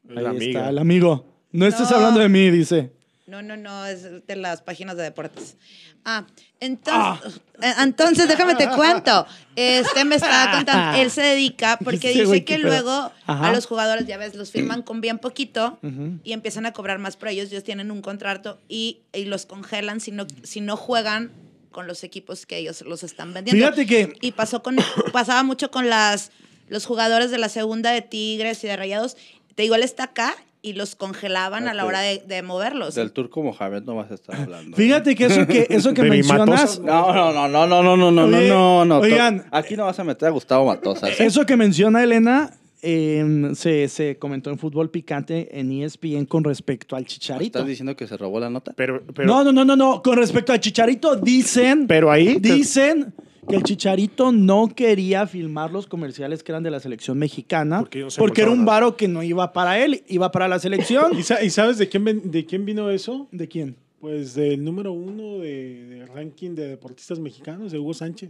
La 0.08 0.22
Ahí 0.22 0.26
amiga. 0.26 0.60
está, 0.60 0.69
el 0.69 0.78
amigo. 0.80 1.26
No 1.52 1.65
estés 1.67 1.89
No. 1.91 1.98
hablando 1.98 2.19
de 2.19 2.30
mí, 2.30 2.50
dice. 2.50 2.91
No, 3.30 3.42
no, 3.44 3.56
no, 3.56 3.86
es 3.86 4.26
de 4.26 4.36
las 4.36 4.62
páginas 4.62 4.98
de 4.98 5.04
deportes. 5.04 5.56
Ah, 6.04 6.26
entonces, 6.60 7.42
eh, 7.62 7.74
entonces 7.80 8.28
déjame 8.28 8.56
te 8.56 8.68
cuento. 8.70 9.28
Este 9.56 10.04
me 10.06 10.15
estaba 10.15 10.52
contando, 10.52 10.98
él 10.98 11.12
se 11.12 11.22
dedica 11.22 11.78
porque 11.84 12.10
dice 12.10 12.26
güey, 12.26 12.44
que 12.44 12.58
luego 12.58 13.12
Ajá. 13.28 13.50
a 13.50 13.54
los 13.54 13.65
jugadores, 13.65 14.08
ya 14.08 14.18
ves, 14.18 14.36
los 14.36 14.52
firman 14.52 14.82
con 14.82 15.02
bien 15.02 15.20
poquito 15.20 15.80
y 16.24 16.34
empiezan 16.34 16.65
a 16.65 16.74
cobrar 16.74 17.00
más 17.00 17.18
por 17.18 17.28
ellos. 17.30 17.52
Ellos 17.52 17.63
tienen 17.63 17.92
un 17.92 18.02
contrato 18.02 18.60
y, 18.68 19.02
y 19.13 19.26
los 19.26 19.46
congelan 19.46 20.00
si 20.00 20.12
no, 20.12 20.26
si 20.44 20.62
no 20.62 20.76
juegan 20.76 21.32
con 21.72 21.88
los 21.88 22.04
equipos 22.04 22.46
que 22.46 22.58
ellos 22.58 22.82
los 22.82 23.04
están 23.04 23.34
vendiendo. 23.34 23.63
Fíjate 23.63 23.86
que 23.86 24.13
Y 24.22 24.32
pasó 24.32 24.63
con, 24.63 24.78
pasaba 25.13 25.44
mucho 25.44 25.70
con 25.70 25.89
las, 25.89 26.32
los 26.68 26.86
jugadores 26.86 27.30
de 27.32 27.38
la 27.38 27.50
segunda 27.50 27.92
de 27.92 28.02
Tigres 28.02 28.63
y 28.63 28.68
de 28.68 28.76
Rayados. 28.76 29.18
Te 29.56 29.63
digo, 29.63 29.76
él 29.76 29.84
está 29.84 30.06
acá 30.06 30.36
y 30.62 30.74
los 30.74 30.95
congelaban 30.95 31.67
a 31.67 31.74
la 31.74 31.86
hora 31.86 32.02
de, 32.02 32.22
de 32.28 32.41
moverlos. 32.41 32.95
Del 32.95 33.12
turco 33.12 33.41
Mohamed 33.41 33.84
no 33.84 33.95
vas 33.95 34.12
a 34.12 34.15
estar 34.15 34.36
hablando. 34.36 34.76
Fíjate 34.76 35.15
que 35.15 35.26
eso 35.26 35.48
que, 35.48 35.67
eso 35.69 35.93
que 35.93 36.04
mencionas. 36.04 36.80
No, 36.80 37.13
no, 37.13 37.32
no, 37.48 37.48
no, 37.48 37.67
no, 37.67 37.84
no, 37.84 38.12
no, 38.12 38.12
no, 38.12 38.38
Oye, 38.38 38.50
no, 38.50 38.86
no. 38.86 39.00
oigan. 39.00 39.45
Aquí 39.52 39.78
no 39.78 39.86
vas 39.86 40.00
a 40.00 40.04
meter 40.04 40.28
a 40.28 40.32
Gustavo 40.32 40.65
Matosa. 40.65 41.08
¿sí? 41.08 41.24
eso 41.24 41.45
que 41.45 41.56
menciona 41.56 42.04
Elena, 42.04 42.52
eh, 42.82 43.52
se, 43.56 43.88
se 43.88 44.17
comentó 44.17 44.50
en 44.50 44.58
Fútbol 44.58 44.89
Picante 44.89 45.60
en 45.60 45.72
E 45.72 45.86
ESPN 45.86 46.26
con 46.26 46.43
respecto 46.43 46.95
al 46.95 47.06
Chicharito. 47.06 47.60
¿Estás 47.60 47.67
diciendo 47.67 47.95
que 47.95 48.08
se 48.08 48.17
robó 48.17 48.39
la 48.39 48.50
nota? 48.50 48.74
Pero, 48.76 49.02
pero, 49.13 49.28
no, 49.28 49.43
no, 49.43 49.52
no, 49.54 49.63
no, 49.63 49.76
no. 49.76 50.02
Con 50.02 50.17
respecto 50.17 50.52
al 50.52 50.60
Chicharito, 50.60 51.15
dicen, 51.15 51.88
pero 51.88 52.12
ahí. 52.12 52.38
dicen 52.39 53.13
que 53.47 53.56
el 53.56 53.63
Chicharito 53.63 54.32
no 54.32 54.67
quería 54.75 55.25
filmar 55.28 55.71
los 55.71 55.88
comerciales 55.88 56.43
que 56.43 56.52
eran 56.52 56.63
de 56.63 56.71
la 56.71 56.80
selección 56.80 57.17
mexicana 57.17 57.80
Porque 57.80 57.99
no 58.02 58.10
se 58.10 58.19
porque 58.19 58.41
era 58.41 58.52
un 58.52 58.65
varo 58.65 58.95
que 58.97 59.08
no 59.08 59.23
iba 59.23 59.54
para 59.54 59.84
él, 59.84 60.04
iba 60.08 60.32
para 60.32 60.47
la 60.47 60.60
selección. 60.60 61.12
¿Y, 61.17 61.23
sa- 61.23 61.43
y 61.43 61.49
sabes 61.49 61.78
de 61.78 61.88
quién, 61.89 62.32
de 62.32 62.45
quién 62.45 62.65
vino 62.65 62.89
eso? 62.89 63.28
¿De 63.32 63.47
quién? 63.47 63.75
Pues 63.99 64.34
del 64.36 64.63
número 64.63 64.91
uno 64.93 65.39
de, 65.39 65.86
de 65.86 66.06
ranking 66.06 66.56
de 66.56 66.67
deportistas 66.67 67.19
mexicanos, 67.19 67.71
de 67.71 67.80
Hugo 67.80 67.93
Sánchez. 67.93 68.30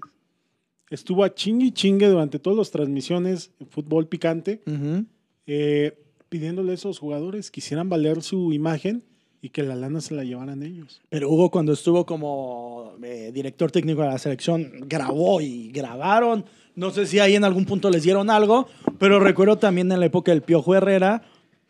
Estuvo 0.90 1.24
a 1.24 1.34
chingue 1.36 1.68
y 1.68 1.72
chingue 1.72 2.08
durante 2.08 2.40
todas 2.40 2.58
las 2.58 2.72
transmisiones 2.72 3.52
en 3.60 3.68
fútbol 3.68 4.08
picante, 4.08 4.62
eh, 5.46 5.98
pidiéndole 6.30 6.72
a 6.72 6.76
esos 6.76 6.98
jugadores 7.00 7.52
que 7.52 7.56
quisieran 7.62 7.90
valer 7.90 8.22
su 8.24 8.52
imagen 8.54 9.04
y 9.42 9.50
que 9.50 9.64
la 9.64 9.76
lana 9.76 10.02
se 10.02 10.14
la 10.16 10.24
llevaran 10.24 10.64
ellos. 10.64 11.02
Pero 11.10 11.30
Hugo, 11.30 11.50
cuando 11.50 11.74
estuvo 11.74 12.06
como 12.06 12.94
eh, 13.04 13.32
director 13.34 13.72
técnico 13.72 14.02
de 14.02 14.10
la 14.10 14.18
selección, 14.18 14.70
grabó 14.88 15.40
y 15.42 15.72
grabaron. 15.72 16.46
No 16.76 16.92
sé 16.92 17.06
si 17.06 17.20
ahí 17.20 17.36
en 17.36 17.44
algún 17.44 17.66
punto 17.66 17.90
les 17.90 18.04
dieron 18.04 18.30
algo, 18.30 18.68
pero 19.00 19.20
recuerdo 19.20 19.58
también 19.58 19.92
en 19.92 20.00
la 20.00 20.06
época 20.06 20.32
del 20.32 20.42
Piojo 20.42 20.76
Herrera, 20.76 21.24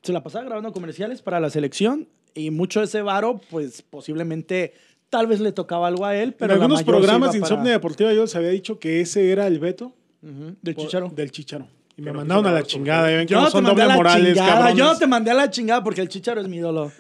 se 0.04 0.14
la 0.14 0.24
pasaba 0.24 0.46
grabando 0.46 0.72
comerciales 0.72 1.22
para 1.22 1.40
la 1.40 1.50
selección 1.50 2.08
y 2.34 2.52
mucho 2.52 2.80
de 2.80 2.86
ese 2.86 3.02
varo, 3.02 3.42
pues 3.50 3.82
posiblemente 3.82 4.74
tal 5.10 5.28
vez 5.28 5.40
le 5.40 5.52
tocaba 5.52 5.88
algo 5.88 6.06
a 6.06 6.16
él, 6.16 6.34
pero 6.34 6.54
en 6.54 6.62
algunos 6.62 6.84
programas 6.84 7.32
de 7.32 7.38
iba 7.40 7.46
para- 7.48 7.56
Insomnia 7.56 7.72
Deportiva 7.74 8.14
yo 8.14 8.22
les 8.22 8.36
había 8.36 8.50
dicho 8.50 8.78
que 8.80 9.02
ese 9.02 9.32
era 9.32 9.48
el 9.48 9.60
veto 9.60 9.94
Ujú, 10.22 10.56
del 10.62 10.76
por- 10.76 10.86
Chicharo. 10.86 11.10
Del 11.16 11.32
Chicharo. 11.32 11.68
Y 11.98 12.02
me 12.02 12.06
Pero 12.12 12.20
mandaron 12.20 12.46
a 12.46 12.52
la 12.54 12.64
chingada. 12.64 13.24
Yo 13.24 13.40
no 13.42 13.46
te 13.48 13.52
son 13.52 13.64
doble 13.66 13.86
la 13.86 13.96
morales, 13.96 14.38
chingada, 14.38 14.72
yo 14.74 14.86
no 14.86 14.98
te 14.98 15.08
mandé 15.08 15.32
a 15.32 15.34
la 15.34 15.50
chingada 15.50 15.84
porque 15.84 16.00
el 16.02 16.08
Chicharo 16.08 16.40
es 16.40 16.48
mi 16.48 16.58
ídolo. 16.58 16.92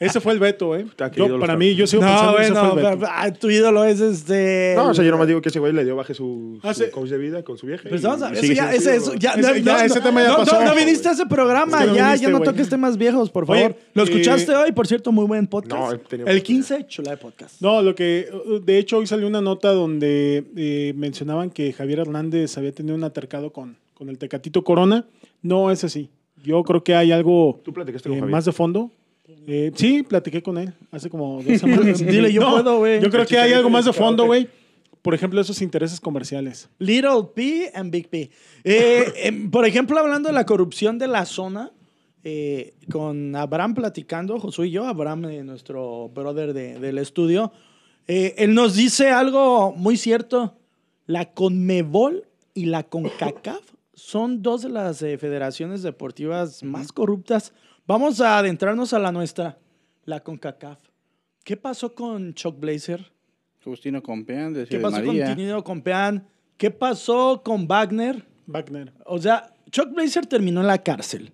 Ese 0.00 0.18
fue 0.20 0.32
el 0.32 0.38
veto, 0.38 0.74
¿eh? 0.76 0.86
Yo, 1.14 1.38
para 1.38 1.56
mí, 1.56 1.74
yo 1.74 1.86
sigo 1.86 2.02
No, 2.02 2.08
pensando 2.08 2.36
que 2.36 2.42
ese 2.42 2.52
bueno, 2.52 2.70
fue 2.72 2.80
el 2.92 2.96
veto. 2.98 3.06
ah, 3.12 3.30
tu 3.32 3.50
ídolo 3.50 3.84
es 3.84 4.00
este... 4.00 4.72
No, 4.76 4.88
o 4.88 4.94
sea, 4.94 5.04
yo 5.04 5.10
nomás 5.10 5.28
digo 5.28 5.40
que 5.42 5.50
ese 5.50 5.58
güey 5.58 5.72
le 5.74 5.84
dio 5.84 5.94
baje 5.94 6.14
su, 6.14 6.58
Ah, 6.62 6.72
su 6.72 6.84
sí. 6.84 6.90
coach 6.90 7.10
de 7.10 7.18
vida 7.18 7.42
con 7.42 7.58
su 7.58 7.66
vieja. 7.66 7.88
Pues 7.88 8.02
vamos 8.02 8.22
a 8.22 8.32
eso 8.32 8.40
sigue 8.40 8.54
ya, 8.54 8.72
ese, 8.72 8.96
eso, 8.96 9.14
ya, 9.14 9.32
Ese- 9.32 9.40
no, 9.42 9.56
ya, 9.56 9.78
no, 9.78 9.84
ese 9.84 10.00
tema 10.00 10.22
ya 10.22 10.28
no, 10.28 10.36
pasó. 10.38 10.58
No, 10.60 10.68
no 10.70 10.74
viniste 10.74 11.08
a 11.08 11.12
ese 11.12 11.26
programa, 11.26 11.78
Es 11.78 11.84
que 11.84 11.90
no 11.90 11.96
ya, 11.96 12.04
viniste, 12.06 12.26
ya 12.26 12.32
no 12.32 12.40
toques 12.40 12.68
temas 12.68 12.96
viejos, 12.96 13.30
por 13.30 13.48
Oye, 13.50 13.60
favor. 13.62 13.76
¿Lo 13.92 14.02
eh, 14.02 14.06
escuchaste 14.06 14.54
hoy? 14.54 14.72
Por 14.72 14.86
cierto, 14.86 15.12
muy 15.12 15.26
buen 15.26 15.46
podcast. 15.46 15.74
No, 15.80 15.90
el 15.90 15.96
oportunidad. 15.96 16.34
15, 16.42 16.86
chula 16.88 17.10
de 17.12 17.16
podcast. 17.18 17.60
No, 17.60 17.82
lo 17.82 17.94
que. 17.94 18.28
De 18.62 18.78
hecho, 18.78 18.98
hoy 18.98 19.06
salió 19.06 19.26
una 19.26 19.42
nota 19.42 19.70
donde 19.72 20.44
eh, 20.56 20.92
mencionaban 20.96 21.50
que 21.50 21.72
Javier 21.74 22.00
Hernández 22.00 22.56
había 22.56 22.72
tenido 22.72 22.96
un 22.96 23.04
atercado 23.04 23.52
con, 23.52 23.76
con 23.92 24.08
el 24.08 24.16
Tecatito 24.18 24.64
Corona. 24.64 25.04
No 25.42 25.70
es 25.70 25.84
así. 25.84 26.08
Yo 26.44 26.62
creo 26.62 26.84
que 26.84 26.94
hay 26.94 27.10
algo 27.12 27.60
¿Tú 27.64 27.72
platicaste 27.72 28.08
con 28.08 28.16
eh, 28.16 28.20
Javier? 28.20 28.32
más 28.32 28.44
de 28.44 28.52
fondo. 28.52 28.90
Eh, 29.46 29.72
sí, 29.74 30.02
platiqué 30.02 30.42
con 30.42 30.58
él 30.58 30.72
hace 30.90 31.08
como 31.10 31.42
dos 31.42 31.58
semanas. 31.60 31.98
Dile, 31.98 32.32
yo 32.32 32.48
puedo, 32.50 32.78
güey. 32.78 33.00
Yo 33.00 33.10
creo 33.10 33.26
que 33.26 33.38
hay 33.38 33.52
algo 33.52 33.70
más 33.70 33.84
de 33.86 33.92
fondo, 33.92 34.26
güey. 34.26 34.48
Por 35.02 35.14
ejemplo, 35.14 35.40
esos 35.40 35.60
intereses 35.60 36.00
comerciales. 36.00 36.68
Little 36.78 37.24
P 37.34 37.70
and 37.74 37.90
Big 37.90 38.08
P. 38.08 38.30
Eh, 38.64 39.04
em, 39.24 39.50
por 39.50 39.66
ejemplo, 39.66 39.98
hablando 39.98 40.28
de 40.28 40.34
la 40.34 40.46
corrupción 40.46 40.98
de 40.98 41.08
la 41.08 41.24
zona, 41.26 41.72
eh, 42.22 42.72
con 42.90 43.34
Abraham 43.36 43.74
platicando, 43.74 44.38
Josué 44.38 44.68
y 44.68 44.70
yo, 44.72 44.86
Abraham, 44.86 45.26
eh, 45.26 45.42
nuestro 45.44 46.08
brother 46.08 46.54
de- 46.54 46.78
del 46.78 46.96
estudio, 46.98 47.52
eh, 48.08 48.34
él 48.38 48.54
nos 48.54 48.74
dice 48.76 49.10
algo 49.10 49.72
muy 49.76 49.96
cierto. 49.98 50.54
La 51.06 51.32
Conmebol 51.32 52.24
y 52.54 52.66
la 52.66 52.82
CONCACAF 52.84 53.60
son 53.94 54.42
dos 54.42 54.62
de 54.62 54.68
las 54.68 55.00
eh, 55.02 55.18
federaciones 55.18 55.82
deportivas 55.82 56.62
más 56.62 56.92
corruptas. 56.92 57.52
Vamos 57.86 58.20
a 58.20 58.38
adentrarnos 58.38 58.92
a 58.92 58.98
la 58.98 59.12
nuestra, 59.12 59.58
la 60.04 60.20
CONCACAF. 60.22 60.78
¿Qué 61.44 61.56
pasó 61.56 61.94
con 61.94 62.34
Chuck 62.34 62.58
Blazer? 62.58 63.12
Justino 63.62 64.02
Compeán, 64.02 64.52
de 64.52 64.66
¿Qué 64.66 64.78
pasó 64.78 64.96
María. 65.02 65.26
con 65.26 65.36
Tinino 65.36 65.64
Compeán? 65.64 66.26
¿Qué 66.56 66.70
pasó 66.70 67.42
con 67.44 67.66
Wagner? 67.66 68.24
Wagner. 68.46 68.92
O 69.06 69.18
sea, 69.18 69.52
Chuck 69.70 69.90
Blazer 69.92 70.26
terminó 70.26 70.60
en 70.60 70.66
la 70.66 70.78
cárcel. 70.82 71.32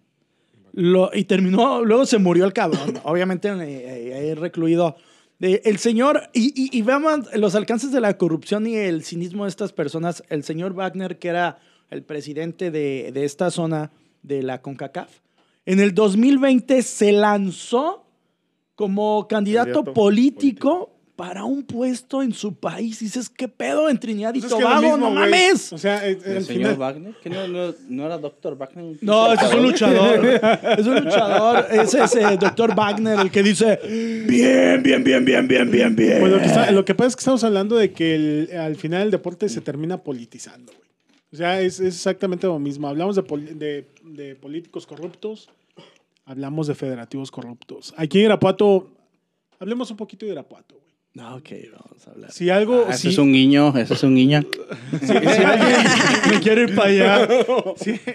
Lo- 0.73 1.11
y 1.13 1.25
terminó, 1.25 1.85
luego 1.85 2.07
se 2.07 2.19
murió 2.19 2.45
el 2.45 2.53
cabrón. 2.53 2.95
Obviamente, 3.05 3.49
eh, 3.49 4.31
eh, 4.31 4.35
recluido. 4.35 4.97
Eh, 5.41 5.63
el 5.65 5.79
señor, 5.79 6.23
y, 6.33 6.49
y, 6.55 6.77
y 6.77 6.83
veamos 6.83 7.35
los 7.35 7.55
alcances 7.55 7.93
de 7.93 8.01
la 8.01 8.17
corrupción 8.19 8.67
y 8.67 8.77
el 8.77 9.03
cinismo 9.05 9.45
de 9.45 9.51
estas 9.51 9.73
personas. 9.73 10.23
El 10.29 10.45
señor 10.45 10.73
Wagner, 10.75 11.19
que 11.19 11.29
era 11.29 11.59
el 11.91 12.03
presidente 12.03 12.71
de, 12.71 13.11
de 13.13 13.25
esta 13.25 13.51
zona 13.51 13.91
de 14.23 14.43
la 14.43 14.61
CONCACAF, 14.63 15.11
en 15.67 15.81
el 15.81 15.95
2020 15.95 16.83
se 16.83 17.13
lanzó 17.13 18.05
como 18.75 19.27
candidato, 19.29 19.67
Candidato 19.73 19.93
político, 19.95 20.97
para 21.17 21.45
un 21.45 21.65
puesto 21.65 22.23
en 22.23 22.33
su 22.33 22.55
país. 22.55 23.03
Y 23.03 23.05
dices, 23.05 23.29
¿qué 23.29 23.47
pedo 23.47 23.91
en 23.91 24.01
Trinidad 24.01 24.33
y 24.35 24.41
Pues 24.41 24.51
Tobago? 24.51 24.81
mismo, 24.81 24.97
¡No 24.97 25.11
mames! 25.11 25.71
O 25.71 25.77
sea, 25.77 26.07
¿El 26.07 26.19
señor 26.23 26.43
final- 26.45 26.77
Wagner? 26.77 27.15
¿Que 27.23 27.29
no, 27.29 27.47
no, 27.47 27.75
no 27.91 28.07
era 28.07 28.17
Doctor 28.17 28.57
Wagner? 28.57 28.97
No, 29.03 29.31
ese 29.35 29.45
es 29.45 29.53
un 29.53 29.63
luchador. 29.65 30.25
Es 30.79 30.87
un 30.87 31.05
luchador. 31.05 31.67
Ese 31.71 32.03
es 32.05 32.15
el 32.15 32.39
doctor 32.39 32.75
Wagner, 32.75 33.21
el 33.21 33.31
que 33.31 33.43
dice, 33.43 33.79
bien, 34.27 34.83
bien, 34.83 35.05
bien, 35.05 35.23
bien, 35.27 35.47
bien, 35.47 35.71
bien, 35.71 35.95
bien. 35.95 36.21
Pues 36.21 36.33
lo 36.33 36.39
que, 36.39 36.47
está- 36.47 36.71
lo 36.71 36.85
que 36.87 36.95
pasa 36.95 37.09
es 37.09 37.17
que 37.17 37.21
estamos 37.21 37.45
hablando 37.45 37.77
de 37.77 37.93
que 37.93 38.15
el- 38.15 38.51
al 38.59 38.77
final 38.77 39.03
el 39.03 39.11
deporte 39.11 39.51
se 39.51 39.61
termina 39.61 39.99
politizando, 39.99 40.73
güey. 40.73 40.81
O 41.33 41.37
sea, 41.37 41.61
es, 41.61 41.79
es 41.81 41.95
exactamente 41.95 42.47
lo 42.47 42.59
mismo. 42.59 42.89
Hablamos 42.89 43.17
de, 43.17 43.23
poli- 43.23 43.55
de- 43.55 43.87
de 44.05 44.35
políticos 44.35 44.87
corruptos, 44.87 45.49
hablamos 46.25 46.67
de 46.67 46.75
federativos 46.75 47.31
corruptos. 47.31 47.95
Aquí 47.97 48.19
en 48.19 48.25
Irapuato, 48.27 48.91
hablemos 49.59 49.91
un 49.91 49.97
poquito 49.97 50.27
de 50.27 50.33
Irapuato, 50.33 50.75
güey. 50.77 50.91
No, 51.13 51.37
ok, 51.37 51.49
vamos 51.73 52.07
a 52.07 52.11
hablar. 52.13 52.31
Si 52.33 52.51
algo... 52.51 52.85
Ah, 52.87 52.91
ese 52.91 52.99
si- 53.03 53.09
es 53.09 53.19
un 53.19 53.33
guiño, 53.33 53.77
ese 53.77 53.95
es 53.95 54.03
un 54.05 54.15
guiño. 54.15 54.43
si 55.03 55.13
alguien- 55.13 56.31
Me 56.31 56.41
quiero 56.41 56.63
ir 56.63 56.75
para 56.75 56.89
allá. 56.89 57.29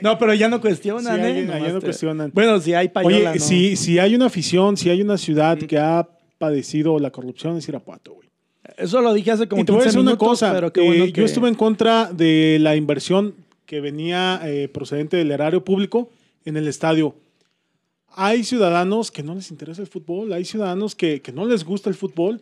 No, 0.01 0.17
pero 0.17 0.34
ya 0.34 0.47
no 0.47 0.62
cuestionan, 0.62 1.15
Sí, 1.15 1.21
¿eh? 1.21 1.25
alguien- 1.25 1.47
Nomás 1.47 1.73
no 1.73 1.80
te- 1.80 1.86
cuestionan. 1.88 2.32
Bueno, 2.34 2.60
si 2.62 2.73
hay 2.73 2.88
payola, 2.89 3.32
Oye, 3.32 3.39
¿no? 3.39 3.45
si, 3.45 3.75
si 3.75 3.99
hay 3.99 4.15
una 4.15 4.28
afición, 4.28 4.78
si 4.78 4.89
hay 4.89 5.01
una 5.01 5.17
ciudad 5.17 5.58
que 5.58 5.78
ha 5.78 6.08
padecido 6.38 6.97
la 6.99 7.12
corrupción, 7.12 7.58
es 7.58 7.67
Irapuato, 7.67 8.13
güey. 8.13 8.30
Eso 8.77 9.01
lo 9.01 9.13
dije 9.13 9.31
hace 9.31 9.47
como 9.47 9.61
y 9.61 9.65
te 9.65 9.71
voy 9.71 9.81
a 9.81 9.83
15 9.83 9.88
decir 9.89 9.99
una 10.01 10.11
minutos, 10.11 10.27
cosa. 10.27 10.53
pero 10.53 10.73
qué 10.73 10.81
eh, 10.81 10.85
bueno 10.85 11.05
Yo 11.05 11.13
que- 11.13 11.23
estuve 11.23 11.47
en 11.49 11.55
contra 11.55 12.11
de 12.11 12.57
la 12.59 12.75
inversión 12.75 13.33
que 13.65 13.81
venía 13.81 14.41
eh, 14.43 14.67
procedente 14.67 15.17
del 15.17 15.31
erario 15.31 15.63
público 15.63 16.09
en 16.45 16.57
el 16.57 16.67
estadio. 16.67 17.15
Hay 18.17 18.43
ciudadanos 18.43 19.11
que 19.11 19.23
no 19.23 19.35
les 19.35 19.51
interesa 19.51 19.81
el 19.81 19.88
fútbol, 19.88 20.31
hay 20.33 20.45
ciudadanos 20.45 20.95
que, 20.95 21.21
que 21.21 21.31
no 21.31 21.45
les 21.45 21.63
gusta 21.65 21.89
el 21.89 21.95
fútbol 21.95 22.41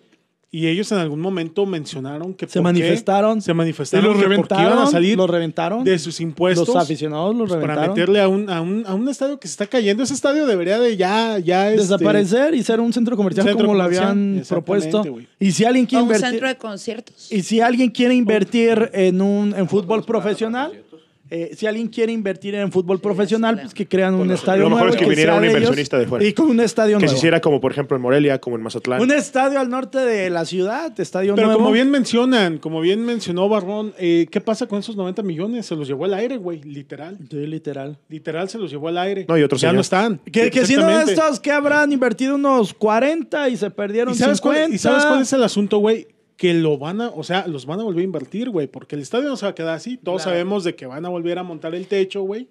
y 0.55 0.67
ellos 0.67 0.91
en 0.91 0.99
algún 0.99 1.19
momento 1.19 1.65
mencionaron 1.65 2.33
que 2.35 2.45
Se 2.47 2.61
por 2.61 2.71
qué 2.71 2.79
manifestaron. 2.79 3.41
se 3.41 3.51
Y 3.51 3.53
manifestaron 3.55 4.05
los 4.13 4.21
reventaron. 4.21 4.65
iban 4.67 4.77
a 4.77 4.85
salir 4.85 5.17
los 5.17 5.27
reventaron. 5.29 5.83
de 5.83 5.97
sus 5.97 6.21
impuestos 6.21 6.67
los 6.67 6.77
aficionados 6.77 7.35
los 7.35 7.49
pues, 7.49 7.59
para 7.59 7.73
reventaron. 7.73 7.95
meterle 7.95 8.21
a 8.21 8.27
un, 8.27 8.49
a, 8.51 8.61
un, 8.61 8.85
a 8.85 8.93
un 8.93 9.09
estadio 9.09 9.39
que 9.39 9.47
se 9.47 9.53
está 9.53 9.65
cayendo. 9.65 10.03
Ese 10.03 10.13
estadio 10.13 10.45
debería 10.45 10.79
de 10.79 10.95
ya, 10.95 11.39
ya 11.39 11.69
este, 11.71 11.81
Desaparecer 11.81 12.53
y 12.53 12.61
ser 12.63 12.79
un 12.79 12.93
centro 12.93 13.17
comercial 13.17 13.47
centro 13.47 13.65
como 13.65 13.75
lo 13.77 13.83
habían 13.83 14.43
propuesto. 14.47 15.03
güey. 15.03 15.27
Y 15.39 15.51
si 15.53 15.65
alguien 15.65 15.85
O 15.85 15.87
quiere 15.89 16.03
un 16.03 16.07
invertir. 16.09 16.29
centro 16.29 16.47
de 16.47 16.55
conciertos. 16.57 17.31
Y 17.31 17.41
si 17.41 17.59
alguien 17.59 17.89
quiere 17.89 18.13
invertir 18.13 18.91
en 18.93 19.21
un 19.21 19.55
en 19.57 19.67
fútbol 19.67 20.03
profesional, 20.05 20.71
eh, 21.29 21.51
si 21.55 21.65
alguien 21.65 21.87
quiere 21.87 22.11
invertir 22.11 22.53
en 22.55 22.71
fútbol 22.71 22.99
profesional, 22.99 23.59
pues 23.61 23.73
que 23.73 23.87
crean 23.87 24.13
un 24.13 24.29
estadio 24.29 24.63
lo 24.63 24.69
mejor 24.69 24.83
nuevo 24.89 24.93
es 24.95 24.99
que 24.99 25.05
y 25.05 25.09
viniera 25.09 25.35
un 25.35 25.45
inversionista 25.45 25.97
de 25.97 26.05
fuera. 26.05 26.23
Y 26.25 26.33
con 26.33 26.49
un 26.49 26.59
estadio 26.59 26.97
Que 26.97 27.01
se 27.01 27.05
nuevo. 27.07 27.17
hiciera 27.17 27.41
como, 27.41 27.59
por 27.61 27.71
ejemplo, 27.71 27.95
en 27.95 28.03
Morelia, 28.03 28.39
como 28.39 28.55
en 28.55 28.61
Mazatlán. 28.61 29.01
Un 29.01 29.11
estadio 29.11 29.59
al 29.59 29.69
norte 29.69 29.97
de 29.99 30.29
la 30.29 30.45
ciudad, 30.45 30.93
estadio 30.99 31.33
Pero 31.35 31.47
nuevo. 31.47 31.61
como 31.61 31.71
bien 31.73 31.89
mencionan, 31.89 32.57
como 32.59 32.81
bien 32.81 33.03
mencionó 33.05 33.49
Barrón, 33.49 33.93
eh, 33.97 34.27
¿qué 34.29 34.41
pasa 34.41 34.67
con 34.67 34.79
esos 34.79 34.95
90 34.95 35.23
millones? 35.23 35.65
Se 35.65 35.75
los 35.75 35.87
llevó 35.87 36.05
al 36.05 36.13
aire, 36.13 36.37
güey, 36.37 36.61
literal. 36.61 37.17
Sí, 37.31 37.47
literal. 37.47 37.97
Literal 38.09 38.49
se 38.49 38.57
los 38.59 38.69
llevó 38.69 38.89
al 38.89 38.97
aire. 38.99 39.25
No, 39.27 39.37
y 39.37 39.43
otro 39.43 39.57
ya 39.57 39.61
señor. 39.69 39.75
no 39.75 39.81
están. 39.81 40.19
Que, 40.31 40.51
que 40.51 40.65
si 40.65 40.75
no 40.75 40.81
Exactamente. 40.81 41.13
estos 41.13 41.39
que 41.39 41.51
habrán 41.51 41.91
invertido 41.91 42.35
unos 42.35 42.73
40 42.73 43.49
y 43.49 43.57
se 43.57 43.71
perdieron 43.71 44.13
¿Y 44.13 44.17
sabes, 44.17 44.37
50. 44.39 44.61
cuál, 44.65 44.73
¿Y 44.73 44.77
sabes 44.77 45.05
cuál 45.05 45.21
es 45.21 45.33
el 45.33 45.43
asunto, 45.43 45.77
güey? 45.79 46.07
Que 46.37 46.53
lo 46.53 46.77
van 46.77 46.99
a, 47.01 47.09
o 47.09 47.23
sea, 47.23 47.45
los 47.47 47.65
van 47.65 47.79
a 47.79 47.83
volver 47.83 48.01
a 48.01 48.05
invertir, 48.05 48.49
güey, 48.49 48.67
porque 48.67 48.95
el 48.95 49.01
estadio 49.01 49.29
no 49.29 49.37
se 49.37 49.45
va 49.45 49.51
a 49.51 49.55
quedar 49.55 49.75
así. 49.75 49.97
Todos 49.97 50.23
Claro. 50.23 50.35
sabemos 50.37 50.63
de 50.63 50.75
que 50.75 50.85
van 50.87 51.05
a 51.05 51.09
volver 51.09 51.37
a 51.39 51.43
montar 51.43 51.75
el 51.75 51.87
techo, 51.87 52.23
güey. 52.23 52.49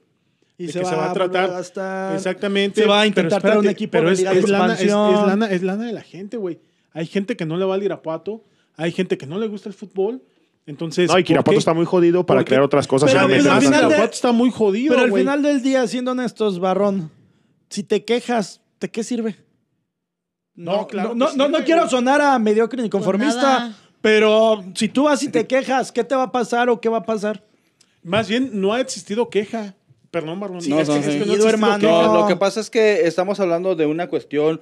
Y 0.58 0.66
de 0.66 0.72
se 0.72 0.78
que 0.78 0.84
va, 0.84 0.90
se 0.90 0.96
va 0.96 1.10
a 1.10 1.12
tratar. 1.12 2.14
Exactamente. 2.14 2.82
Se 2.82 2.86
va 2.86 2.98
a 2.98 3.00
Pero 3.02 3.08
intentar 3.08 3.42
traer 3.42 3.58
un 3.58 3.68
equipo 3.68 3.92
pero 3.92 4.08
de 4.08 4.12
es, 4.14 4.20
es 4.20 4.48
lana, 4.48 4.74
es, 4.74 4.80
es 4.80 4.86
expansión. 4.86 5.26
lana, 5.26 5.46
es 5.50 5.62
lana 5.62 5.84
de 5.86 5.92
la 5.92 6.02
gente, 6.02 6.36
güey. 6.36 6.60
Hay 6.92 7.06
gente 7.06 7.36
que 7.36 7.44
no 7.46 7.56
le 7.56 7.64
va 7.64 7.74
al 7.74 7.82
Irapuato, 7.82 8.44
hay 8.76 8.92
gente 8.92 9.18
que 9.18 9.26
no 9.26 9.38
le 9.38 9.48
gusta 9.48 9.68
el 9.68 9.74
fútbol. 9.74 10.22
Entonces, 10.66 11.10
No, 11.10 11.18
y 11.18 11.24
¿por 11.24 11.30
Irapuato 11.32 11.56
qué? 11.56 11.58
está 11.58 11.74
muy 11.74 11.84
jodido 11.86 12.24
para 12.24 12.44
crear 12.44 12.62
otras 12.62 12.86
cosas. 12.86 13.10
Pero, 13.12 13.26
el 13.26 13.48
al 13.48 13.60
final 13.60 13.80
de- 13.80 13.86
Irapuato 13.88 14.12
está 14.14 14.30
muy 14.30 14.50
jodido, 14.50 14.94
Pero 14.94 15.06
al 15.06 15.12
final 15.12 15.42
del 15.42 15.60
día, 15.62 15.84
siendo 15.88 16.12
honestos, 16.12 16.60
Barrón, 16.60 17.10
si 17.68 17.82
te 17.82 18.04
quejas, 18.04 18.60
¿de 18.78 18.88
qué 18.90 19.02
sirve? 19.02 19.34
No, 20.54 20.86
claro 20.86 21.14
No, 21.14 21.30
que 21.30 21.36
no, 21.36 21.48
no 21.48 21.64
quiero 21.64 21.88
sonar 21.88 22.20
a 22.20 22.38
mediocre 22.38 22.82
ni 22.82 22.90
conformista, 22.90 23.74
pero 24.00 24.62
si 24.74 24.88
tú 24.88 25.04
vas 25.04 25.22
y 25.22 25.28
te 25.28 25.46
quejas, 25.46 25.90
¿qué 25.92 26.04
te 26.04 26.14
va 26.14 26.24
a 26.24 26.32
pasar 26.32 26.68
o 26.68 26.80
qué 26.80 26.88
va 26.88 26.98
a 26.98 27.02
pasar? 27.06 27.42
Más 28.02 28.28
bien, 28.28 28.50
no 28.60 28.72
ha 28.74 28.80
existido 28.80 29.30
queja. 29.30 29.74
Perdón, 30.10 30.38
Marlon. 30.40 30.58
No, 30.68 30.80
es, 30.80 30.88
que- 30.88 30.94
no, 30.94 31.00
es 31.00 31.06
que 31.06 31.36
no 31.38 31.48
hermano. 31.48 31.78
queja. 31.78 32.02
No, 32.02 32.20
lo 32.20 32.26
que 32.26 32.36
pasa 32.36 32.60
es 32.60 32.68
que 32.68 33.06
estamos 33.06 33.40
hablando 33.40 33.74
de 33.76 33.86
una 33.86 34.08
cuestión 34.08 34.60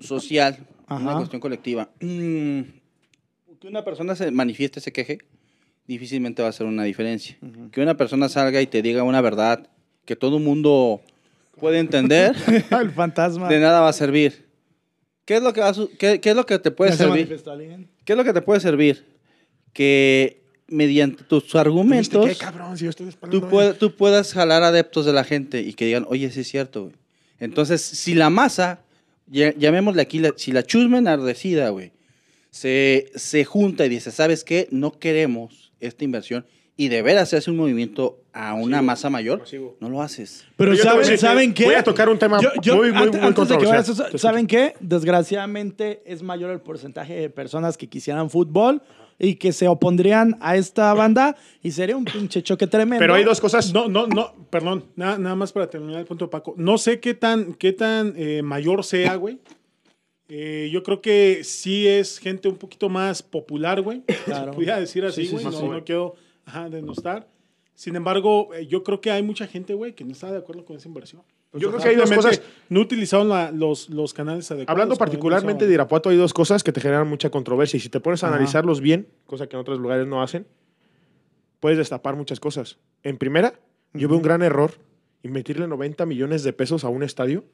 social, 0.00 0.58
Ajá. 0.86 1.02
una 1.02 1.16
cuestión 1.16 1.40
colectiva. 1.40 1.90
Mm, 2.00 2.60
que 3.60 3.68
una 3.68 3.84
persona 3.84 4.14
se 4.14 4.30
manifieste, 4.30 4.80
se 4.80 4.92
queje, 4.92 5.18
difícilmente 5.86 6.40
va 6.42 6.46
a 6.48 6.50
hacer 6.50 6.66
una 6.66 6.84
diferencia. 6.84 7.36
Que 7.72 7.82
una 7.82 7.96
persona 7.96 8.28
salga 8.28 8.62
y 8.62 8.66
te 8.66 8.80
diga 8.80 9.02
una 9.02 9.20
verdad 9.20 9.68
que 10.06 10.16
todo 10.16 10.38
el 10.38 10.42
mundo 10.44 11.02
puede 11.58 11.78
entender, 11.78 12.34
El 12.70 12.90
fantasma. 12.92 13.48
de 13.48 13.60
nada 13.60 13.80
va 13.80 13.88
a 13.90 13.92
servir. 13.92 14.48
¿Qué 15.30 15.36
es 15.36 15.42
lo 15.44 15.52
que, 15.52 15.60
va 15.60 15.68
a 15.68 15.74
su- 15.74 15.88
qué, 15.96 16.20
qué 16.20 16.30
es 16.30 16.34
lo 16.34 16.44
que 16.44 16.58
te 16.58 16.72
puede 16.72 16.90
servir? 16.90 17.28
¿Qué 18.04 18.12
es 18.14 18.16
lo 18.16 18.24
que 18.24 18.32
te 18.32 18.42
puede 18.42 18.58
servir? 18.58 19.04
Que 19.72 20.42
mediante 20.66 21.22
tus 21.22 21.44
¿Viste 21.44 21.58
argumentos 21.60 22.26
qué, 22.28 22.34
cabrón? 22.34 22.76
Si 22.76 22.82
yo 22.82 22.90
estoy 22.90 23.12
tú, 23.30 23.40
tú 23.78 23.94
puedas 23.94 24.32
jalar 24.32 24.64
adeptos 24.64 25.06
de 25.06 25.12
la 25.12 25.22
gente 25.22 25.60
y 25.60 25.74
que 25.74 25.84
digan, 25.86 26.04
oye, 26.08 26.32
sí 26.32 26.40
es 26.40 26.48
cierto. 26.48 26.82
güey". 26.82 26.94
Entonces, 27.38 27.80
si 27.80 28.14
la 28.14 28.28
masa 28.28 28.80
ya- 29.28 29.54
llamémosle 29.56 30.02
aquí, 30.02 30.18
la- 30.18 30.34
si 30.36 30.50
la 30.50 30.64
chusma 30.64 30.98
enardecida, 30.98 31.68
güey, 31.68 31.92
se, 32.50 33.12
se 33.14 33.44
junta 33.44 33.86
y 33.86 33.88
dice, 33.88 34.10
¿sabes 34.10 34.42
qué? 34.42 34.66
No 34.72 34.98
queremos 34.98 35.70
esta 35.78 36.02
inversión 36.02 36.44
y 36.80 36.88
de 36.88 37.02
veras 37.02 37.28
se 37.28 37.36
hace 37.36 37.50
un 37.50 37.56
movimiento 37.58 38.20
a 38.32 38.54
una 38.54 38.76
Masivo, 38.80 38.82
masa 38.86 39.10
mayor, 39.10 39.38
masivo. 39.40 39.76
no 39.80 39.88
lo 39.90 40.00
haces. 40.02 40.46
Pero 40.56 40.72
Yo 40.74 40.82
¿saben, 40.82 41.00
decir, 41.00 41.18
¿saben 41.18 41.52
qué? 41.52 41.64
voy 41.66 41.74
a 41.74 41.82
tocar 41.84 42.08
un 42.08 42.18
tema 42.18 42.38
muy, 42.38 42.74
muy, 42.74 42.88
ante- 42.88 43.18
muy 43.18 43.26
antes 43.26 43.48
de 43.48 43.58
que 43.58 43.64
controversial. 43.64 43.96
vayas 44.06 44.20
¿Saben 44.20 44.46
qué? 44.46 44.74
Desgraciadamente 44.80 46.02
es 46.06 46.22
mayor 46.22 46.50
el 46.50 46.60
porcentaje 46.60 47.14
de 47.14 47.28
personas 47.30 47.76
que 47.76 47.86
quisieran 47.88 48.30
fútbol 48.30 48.80
y 49.18 49.34
que 49.34 49.52
se 49.52 49.68
opondrían 49.68 50.38
a 50.40 50.56
esta 50.56 50.94
banda 50.94 51.36
y 51.62 51.72
sería 51.72 51.96
un 51.96 52.06
pinche 52.06 52.42
choque 52.42 52.66
tremendo. 52.66 53.00
Pero 53.02 53.14
hay 53.14 53.24
dos 53.24 53.40
cosas. 53.40 53.72
No, 53.74 53.86
no, 53.88 54.06
no, 54.06 54.32
perdón, 54.48 54.86
nada, 54.96 55.18
nada 55.18 55.34
más 55.36 55.52
para 55.52 55.68
terminar 55.68 56.00
el 56.00 56.06
punto 56.06 56.30
Paco. 56.30 56.54
No 56.56 56.78
sé 56.78 57.00
qué 57.00 57.12
tan, 57.12 57.52
qué 57.54 57.72
tan 57.74 58.14
eh, 58.16 58.40
mayor 58.42 58.84
sea, 58.84 59.16
güey. 59.16 59.38
Eh, 60.28 60.70
yo 60.72 60.82
creo 60.82 61.02
que 61.02 61.40
sí 61.42 61.86
es 61.86 62.18
gente 62.18 62.48
un 62.48 62.56
poquito 62.56 62.88
más 62.88 63.22
popular, 63.22 63.82
güey. 63.82 64.02
Claro. 64.24 64.52
Se 64.52 64.56
pudiera 64.56 64.78
decir 64.80 65.04
así, 65.04 65.22
Sí, 65.22 65.26
sí, 65.26 65.32
güey. 65.32 65.44
sí, 65.44 65.50
no, 65.50 65.58
sí. 65.60 65.68
no 65.68 65.84
quiero 65.84 66.14
ajá, 66.50 66.68
denostar. 66.70 67.28
Sin 67.74 67.96
embargo, 67.96 68.52
eh, 68.54 68.66
yo 68.66 68.82
creo 68.84 69.00
que 69.00 69.10
hay 69.10 69.22
mucha 69.22 69.46
gente, 69.46 69.72
güey, 69.74 69.94
que 69.94 70.04
no 70.04 70.12
está 70.12 70.30
de 70.30 70.38
acuerdo 70.38 70.64
con 70.64 70.76
esa 70.76 70.88
inversión. 70.88 71.22
Yo 71.54 71.70
creo 71.70 71.80
que 71.82 71.88
hay 71.88 71.96
dos 71.96 72.10
cosas. 72.12 72.42
No 72.68 72.80
utilizaron 72.80 73.28
la- 73.28 73.50
los, 73.50 73.88
los 73.90 74.12
canales 74.14 74.48
adecuados. 74.50 74.70
Hablando 74.70 74.96
particularmente 74.96 75.66
de. 75.66 75.74
Irapuato, 75.74 76.10
hay 76.10 76.16
dos 76.16 76.32
cosas 76.32 76.62
que 76.62 76.72
te 76.72 76.80
generan 76.80 77.08
mucha 77.08 77.30
controversia. 77.30 77.76
Y 77.78 77.80
si 77.80 77.88
te 77.88 77.98
pones 78.00 78.22
a 78.22 78.26
Ajá. 78.26 78.36
analizarlos 78.36 78.80
bien, 78.80 79.08
cosa 79.26 79.48
que 79.48 79.56
en 79.56 79.60
otros 79.60 79.78
lugares 79.80 80.06
no 80.06 80.22
hacen, 80.22 80.46
puedes 81.58 81.78
destapar 81.78 82.14
muchas 82.16 82.38
cosas. 82.38 82.78
En 83.02 83.16
primera, 83.18 83.54
yo 83.94 84.08
veo 84.08 84.18
un 84.18 84.22
gran 84.22 84.42
error 84.42 84.72
invertirle 85.22 85.66
90 85.66 86.06
millones 86.06 86.42
de 86.44 86.52
pesos 86.52 86.84
a 86.84 86.88
un 86.88 87.02
estadio 87.02 87.44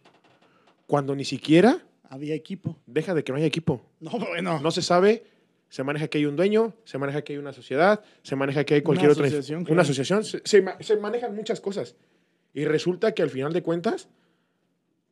cuando 0.86 1.14
ni 1.16 1.24
siquiera 1.24 1.84
Había 2.08 2.34
equipo. 2.34 2.76
deja 2.86 3.14
de 3.14 3.24
que 3.24 3.32
no 3.32 3.38
haya 3.38 3.46
equipo. 3.46 3.80
No, 4.00 4.10
bueno. 4.18 4.60
No 4.60 4.70
se 4.70 4.82
sabe, 4.82 5.24
se 5.68 5.82
maneja 5.82 6.08
que 6.08 6.18
hay 6.18 6.26
un 6.26 6.36
dueño, 6.36 6.74
se 6.84 6.96
maneja 6.98 7.22
que 7.22 7.32
hay 7.34 7.38
una 7.38 7.52
sociedad, 7.52 8.02
se 8.22 8.36
maneja 8.36 8.64
que 8.64 8.74
hay 8.74 8.82
cualquier 8.82 9.10
otra 9.10 9.26
asociación, 9.26 9.58
Una 9.60 9.66
claro. 9.66 9.82
asociación, 9.82 10.24
se, 10.24 10.40
se 10.44 10.62
ma- 10.62 10.76
se 10.80 10.96
manejan 10.96 11.34
muchas 11.34 11.60
cosas. 11.60 11.96
Y 12.54 12.64
resulta 12.64 13.12
que 13.12 13.22
al 13.22 13.30
final 13.30 13.52
de 13.52 13.62
cuentas, 13.62 14.08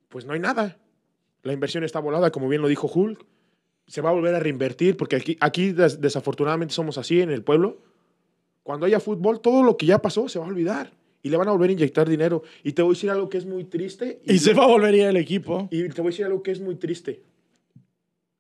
pues 0.09 0.25
no 0.25 0.33
hay 0.33 0.40
nada. 0.40 0.79
La 1.43 1.53
inversión 1.53 1.85
está 1.85 1.99
volada, 2.01 2.31
como 2.31 2.49
bien 2.49 2.62
lo 2.62 2.69
dijo 2.69 2.87
Hulk. 2.93 3.25
Se 3.87 4.01
va 4.01 4.11
a 4.11 4.12
volver 4.14 4.35
a 4.35 4.40
reinvertir, 4.40 4.97
porque 4.97 5.17
aquí, 5.17 5.37
aquí 5.40 5.73
des- 5.73 6.01
desafortunadamente 6.01 6.73
somos 6.73 6.97
así 6.97 7.21
en 7.21 7.31
el 7.31 7.43
pueblo. 7.43 7.83
Cuando 8.62 8.87
haya 8.87 8.99
fútbol, 9.01 9.40
todo 9.43 9.62
lo 9.62 9.77
que 9.77 9.85
ya 9.85 10.01
pasó 10.01 10.27
se 10.29 10.38
va 10.38 10.47
a 10.47 10.49
olvidar. 10.49 10.93
Y 11.23 11.29
le 11.31 11.37
van 11.37 11.49
a 11.49 11.51
volver 11.53 11.69
a 11.71 11.73
inyectar 11.75 12.09
dinero. 12.09 12.43
Y 12.62 12.73
te 12.73 12.81
voy 12.83 12.93
a 12.93 12.95
decir 12.95 13.11
algo 13.11 13.29
que 13.29 13.37
es 13.38 13.45
muy 13.45 13.64
triste. 13.64 14.21
Y 14.25 14.38
se 14.38 14.55
va 14.55 14.64
a 14.64 14.69
volver 14.69 14.95
a 14.95 14.97
ir 14.97 15.03
el 15.05 15.17
equipo. 15.19 15.69
Y 15.71 15.87
te 15.90 16.01
voy 16.01 16.09
a 16.09 16.12
decir 16.12 16.25
algo 16.25 16.43
que 16.43 16.51
es 16.53 16.61
muy 16.61 16.77
triste. 16.77 17.23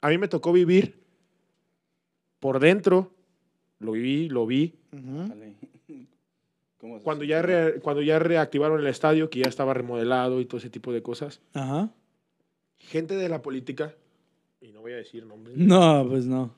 A 0.00 0.08
mí 0.08 0.16
me 0.16 0.28
tocó 0.28 0.52
vivir 0.52 1.03
por 2.44 2.60
dentro, 2.60 3.10
lo 3.78 3.92
viví, 3.92 4.28
lo 4.28 4.44
vi. 4.46 4.74
¿Cómo 6.78 6.98
se 6.98 7.02
cuando 7.02 7.24
ya, 7.24 7.40
re- 7.40 7.80
cuando 7.80 8.02
ya 8.02 8.18
reactivaron 8.18 8.78
el 8.80 8.86
estadio, 8.86 9.30
que 9.30 9.38
ya 9.40 9.48
estaba 9.48 9.72
remodelado 9.72 10.42
y 10.42 10.44
todo 10.44 10.58
ese 10.58 10.68
tipo 10.68 10.92
de 10.92 11.02
cosas. 11.02 11.40
Ajá. 11.54 11.88
Gente 12.76 13.16
de 13.16 13.30
la 13.30 13.40
política, 13.40 13.94
y 14.60 14.72
no 14.72 14.82
voy 14.82 14.92
a 14.92 14.96
decir 14.96 15.24
nombres, 15.24 15.56
No, 15.56 16.06
pues 16.06 16.26
no. 16.26 16.54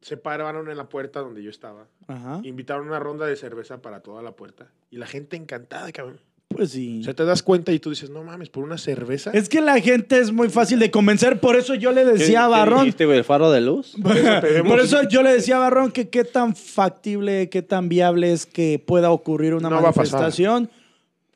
se 0.00 0.16
pararon 0.16 0.68
en 0.70 0.76
la 0.76 0.88
puerta 0.88 1.20
donde 1.20 1.44
yo 1.44 1.50
estaba, 1.50 1.86
Ajá. 2.08 2.40
invitaron 2.42 2.88
una 2.88 2.98
ronda 2.98 3.26
de 3.26 3.36
cerveza 3.36 3.80
para 3.80 4.00
toda 4.00 4.22
la 4.22 4.32
puerta, 4.32 4.72
y 4.90 4.96
la 4.96 5.06
gente 5.06 5.36
encantada, 5.36 5.92
cabrón. 5.92 6.18
Pues 6.56 6.70
sí. 6.70 7.00
O 7.00 7.04
sea, 7.04 7.14
te 7.14 7.24
das 7.24 7.42
cuenta 7.42 7.72
y 7.72 7.78
tú 7.78 7.90
dices, 7.90 8.10
no 8.10 8.22
mames, 8.24 8.48
por 8.48 8.64
una 8.64 8.78
cerveza. 8.78 9.30
Es 9.32 9.48
que 9.48 9.60
la 9.60 9.78
gente 9.80 10.18
es 10.18 10.32
muy 10.32 10.48
fácil 10.48 10.78
de 10.78 10.90
convencer, 10.90 11.38
por 11.40 11.56
eso 11.56 11.74
yo 11.74 11.92
le 11.92 12.02
¿Qué- 12.04 12.12
decía 12.12 12.44
a 12.44 12.48
qué 12.48 12.50
Barrón. 12.52 12.78
dijiste, 12.80 13.06
güey, 13.06 13.18
el 13.18 13.24
faro 13.24 13.50
de 13.50 13.60
luz? 13.60 13.94
Por 14.66 14.80
eso 14.80 15.08
yo 15.08 15.22
le 15.22 15.32
decía 15.34 15.56
a 15.56 15.60
Barrón 15.60 15.92
que 15.92 16.08
qué 16.08 16.24
tan 16.24 16.56
factible, 16.56 17.48
qué 17.48 17.62
tan 17.62 17.88
viable 17.88 18.32
es 18.32 18.46
que 18.46 18.82
pueda 18.84 19.10
ocurrir 19.10 19.54
una 19.54 19.68
No 19.70 19.76
va 19.82 19.90
a 19.90 19.92
pasar. 19.92 20.20
manifestación. 20.20 20.70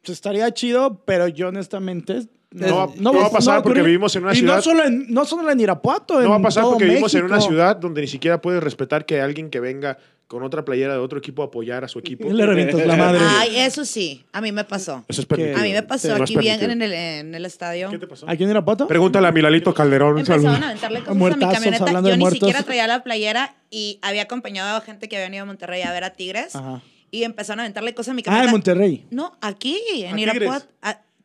Pues 0.02 0.16
estaría 0.16 0.52
chido, 0.52 1.02
pero 1.04 1.28
yo 1.28 1.48
honestamente... 1.48 2.22
No 2.52 2.76
va- 2.76 2.88
no 2.98 3.12
va 3.12 3.26
a 3.26 3.30
pasar 3.30 3.62
porque 3.62 3.78
ocurrir. 3.78 3.84
vivimos 3.84 4.16
en 4.16 4.24
una 4.24 4.32
y 4.32 4.36
ciudad- 4.38 4.56
no 4.56 4.62
solo 4.62 4.84
en, 4.84 5.06
no 5.08 5.24
solo 5.24 5.50
en 5.52 5.60
Irapuato, 5.60 6.20
No 6.20 6.30
va 6.30 6.34
a 6.34 6.38
en 6.38 6.42
pasar 6.42 6.64
porque 6.64 6.84
vivimos 6.84 7.14
en 7.14 7.24
una 7.24 7.36
México. 7.36 7.52
ciudad 7.52 7.76
donde 7.76 8.00
ni 8.00 8.08
siquiera 8.08 8.40
puedes 8.42 8.60
respetar 8.60 9.06
que 9.06 9.20
alguien 9.20 9.50
que 9.50 9.60
venga 9.60 9.98
con 10.30 10.44
otra 10.44 10.64
playera 10.64 10.92
de 10.92 11.00
otro 11.00 11.18
equipo 11.18 11.42
a 11.42 11.46
apoyar 11.46 11.82
a 11.82 11.88
su 11.88 11.98
equipo. 11.98 12.28
Le 12.32 12.46
revientas 12.46 12.86
la 12.86 12.94
madre. 12.96 13.18
Ay, 13.20 13.56
eso 13.56 13.84
sí, 13.84 14.24
a 14.32 14.40
mí 14.40 14.52
me 14.52 14.62
pasó. 14.62 15.04
Eso 15.08 15.22
es 15.22 15.26
permitido. 15.26 15.58
A 15.58 15.62
mí 15.62 15.72
me 15.72 15.82
pasó 15.82 16.16
No 16.16 16.22
aquí 16.22 16.36
bien 16.36 16.62
en 16.70 16.80
el, 16.82 16.92
en 16.92 17.34
el 17.34 17.44
estadio. 17.44 17.90
¿Qué 17.90 17.98
te 17.98 18.06
pasó? 18.06 18.26
¿Aquí 18.30 18.44
en 18.44 18.50
Irapuato? 18.50 18.86
Pregúntale 18.86 19.26
a 19.26 19.32
Milalito 19.32 19.74
Calderón. 19.74 20.18
un 20.18 20.24
saludo. 20.24 20.46
Empezaron 20.46 20.62
a 20.62 20.66
aventarle 20.68 21.00
cosas 21.00 21.16
a 21.18 21.36
mi 21.36 21.52
camioneta. 21.52 21.84
hablando 21.84 22.08
Yo 22.10 22.14
ni 22.16 22.20
muertos. 22.20 22.38
siquiera 22.38 22.62
traía 22.62 22.86
la 22.86 23.02
playera 23.02 23.56
y 23.70 23.98
había 24.02 24.22
acompañado 24.22 24.76
a 24.76 24.80
gente 24.82 25.08
que 25.08 25.16
había 25.16 25.26
venido 25.26 25.42
a 25.42 25.46
Monterrey 25.46 25.82
a 25.82 25.90
ver 25.90 26.04
a 26.04 26.10
Tigres. 26.10 26.54
Ajá. 26.54 26.80
Y 27.10 27.24
empezaron 27.24 27.58
a 27.58 27.62
aventarle 27.64 27.92
cosas 27.92 28.12
a 28.12 28.14
mi 28.14 28.20
Ah, 28.20 28.24
camioneta. 28.26 28.46
en 28.46 28.52
Monterrey. 28.52 29.06
No, 29.10 29.36
aquí, 29.40 29.78
en 29.96 30.14
¿A 30.14 30.20
Irapuato. 30.20 30.66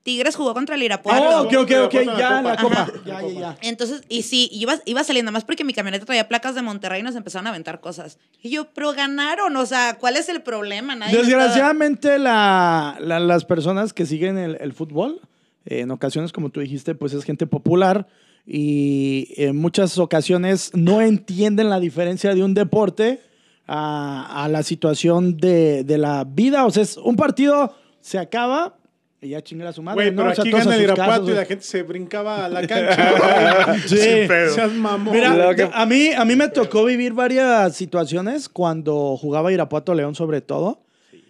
Tigres? 0.05 0.35
Jugó 0.35 0.53
contra 0.53 0.75
el 0.75 0.81
Oh, 0.81 0.85
Irapuato. 0.85 1.41
ok, 1.41 1.53
ok, 1.63 1.71
ok, 1.85 1.93
ya 2.17 2.39
en 2.39 2.45
la 2.45 2.55
copa. 2.57 2.87
Ya, 3.05 3.21
ya, 3.23 3.27
ya. 3.27 3.57
Entonces, 3.63 4.03
y 4.07 4.21
sí, 4.21 4.47
iba, 4.53 4.75
iba 4.85 5.03
saliendo 5.03 5.31
más 5.31 5.43
porque 5.43 5.63
mi 5.63 5.73
camioneta 5.73 6.05
traía 6.05 6.27
placas 6.27 6.53
de 6.53 6.61
Monterrey 6.61 6.99
y 6.99 7.03
nos 7.03 7.15
empezaron 7.15 7.47
a 7.47 7.49
aventar 7.49 7.81
cosas. 7.81 8.19
Y 8.41 8.51
yo, 8.51 8.67
pero 8.73 8.93
ganaron, 8.93 9.55
o 9.57 9.65
sea, 9.65 9.97
¿cuál 9.99 10.15
es 10.15 10.29
el 10.29 10.43
problema? 10.43 10.95
Nadie 10.95 11.17
Desgraciadamente, 11.17 12.19
la, 12.19 12.97
la- 13.01 13.19
las 13.19 13.45
personas 13.45 13.91
que 13.93 14.05
siguen 14.05 14.37
el, 14.37 14.57
el 14.61 14.73
fútbol, 14.73 15.19
eh, 15.65 15.79
en 15.79 15.89
ocasiones, 15.89 16.31
como 16.31 16.49
tú 16.51 16.59
dijiste, 16.59 16.93
pues 16.93 17.11
es 17.13 17.23
gente 17.23 17.47
popular 17.47 18.05
y 18.45 19.33
en 19.37 19.57
muchas 19.57 19.97
ocasiones 19.97 20.69
no 20.75 21.01
entienden 21.01 21.69
la 21.71 21.79
diferencia 21.79 22.35
de 22.35 22.43
un 22.43 22.53
deporte 22.53 23.19
a, 23.67 24.43
a 24.43 24.47
la 24.49 24.61
situación 24.61 25.37
de, 25.37 25.83
de 25.83 25.97
la 25.97 26.23
vida. 26.25 26.65
O 26.65 26.69
sea, 26.69 26.83
es 26.83 26.97
un 26.97 27.15
partido 27.15 27.75
se 28.01 28.19
acaba 28.19 28.75
y 29.21 29.29
ya 29.29 29.41
chingar 29.41 29.67
a 29.69 29.73
su 29.73 29.81
madre. 29.81 29.95
Güey, 29.95 30.11
¿no? 30.11 30.17
pero 30.23 30.31
O 30.31 30.35
sea, 30.35 30.41
aquí 30.43 30.51
gana 30.51 30.75
el 30.75 30.81
Irapuato 30.83 31.31
y 31.31 31.33
la 31.33 31.45
gente 31.45 31.63
se 31.63 31.83
brincaba 31.83 32.45
a 32.45 32.49
la 32.49 32.61
cancha. 32.67 33.75
Sí. 33.87 33.97
Pedo. 34.27 34.53
Seas 34.53 34.71
mamón. 34.73 35.13
Mira, 35.13 35.55
que- 35.55 35.69
a, 35.73 35.85
mí, 35.85 36.09
a 36.15 36.25
mí 36.25 36.35
me 36.35 36.47
tocó 36.49 36.83
vivir 36.85 37.13
varias 37.13 37.75
situaciones 37.75 38.49
cuando 38.49 39.17
jugaba 39.17 39.51
Irapuato 39.51 39.93
León 39.93 40.15
sobre 40.15 40.41
todo. 40.41 40.81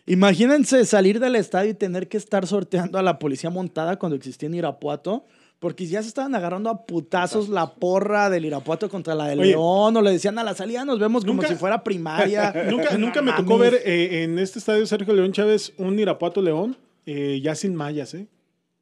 Imagínense 0.07 0.85
salir 0.85 1.19
del 1.19 1.35
estadio 1.35 1.71
y 1.71 1.73
tener 1.73 2.07
que 2.07 2.17
estar 2.17 2.45
sorteando 2.45 2.99
a 2.99 3.01
la 3.01 3.17
policía 3.17 3.49
montada 3.49 3.97
cuando 3.97 4.15
existía 4.15 4.47
en 4.47 4.55
Irapuato. 4.55 5.25
Porque 5.57 5.87
ya 5.87 6.01
se 6.01 6.09
estaban 6.09 6.35
agarrando 6.35 6.69
a 6.69 6.85
putazos 6.85 7.47
la 7.49 7.73
porra 7.75 8.29
del 8.29 8.45
Irapuato 8.45 8.87
contra 8.89 9.15
la 9.15 9.25
de 9.27 9.33
Oye. 9.39 9.45
León. 9.51 9.95
O 9.97 10.01
le 10.01 10.11
decían 10.11 10.37
a 10.37 10.43
la 10.43 10.53
salida 10.53 10.83
nos 10.85 10.99
vemos 10.99 11.23
como 11.23 11.35
Nunca- 11.35 11.47
si 11.47 11.55
fuera 11.55 11.81
primaria. 11.83 12.53
nunca 12.69 12.97
nunca 12.97 13.21
me 13.21 13.31
tocó 13.31 13.57
ver 13.57 13.81
eh, 13.85 14.23
en 14.23 14.37
este 14.37 14.59
estadio 14.59 14.85
Sergio 14.85 15.13
León 15.13 15.31
Chávez 15.31 15.71
un 15.77 15.97
Irapuato 15.97 16.41
León 16.41 16.77
eh, 17.05 17.39
ya 17.43 17.55
sin 17.55 17.75
mallas, 17.75 18.13
¿eh? 18.13 18.27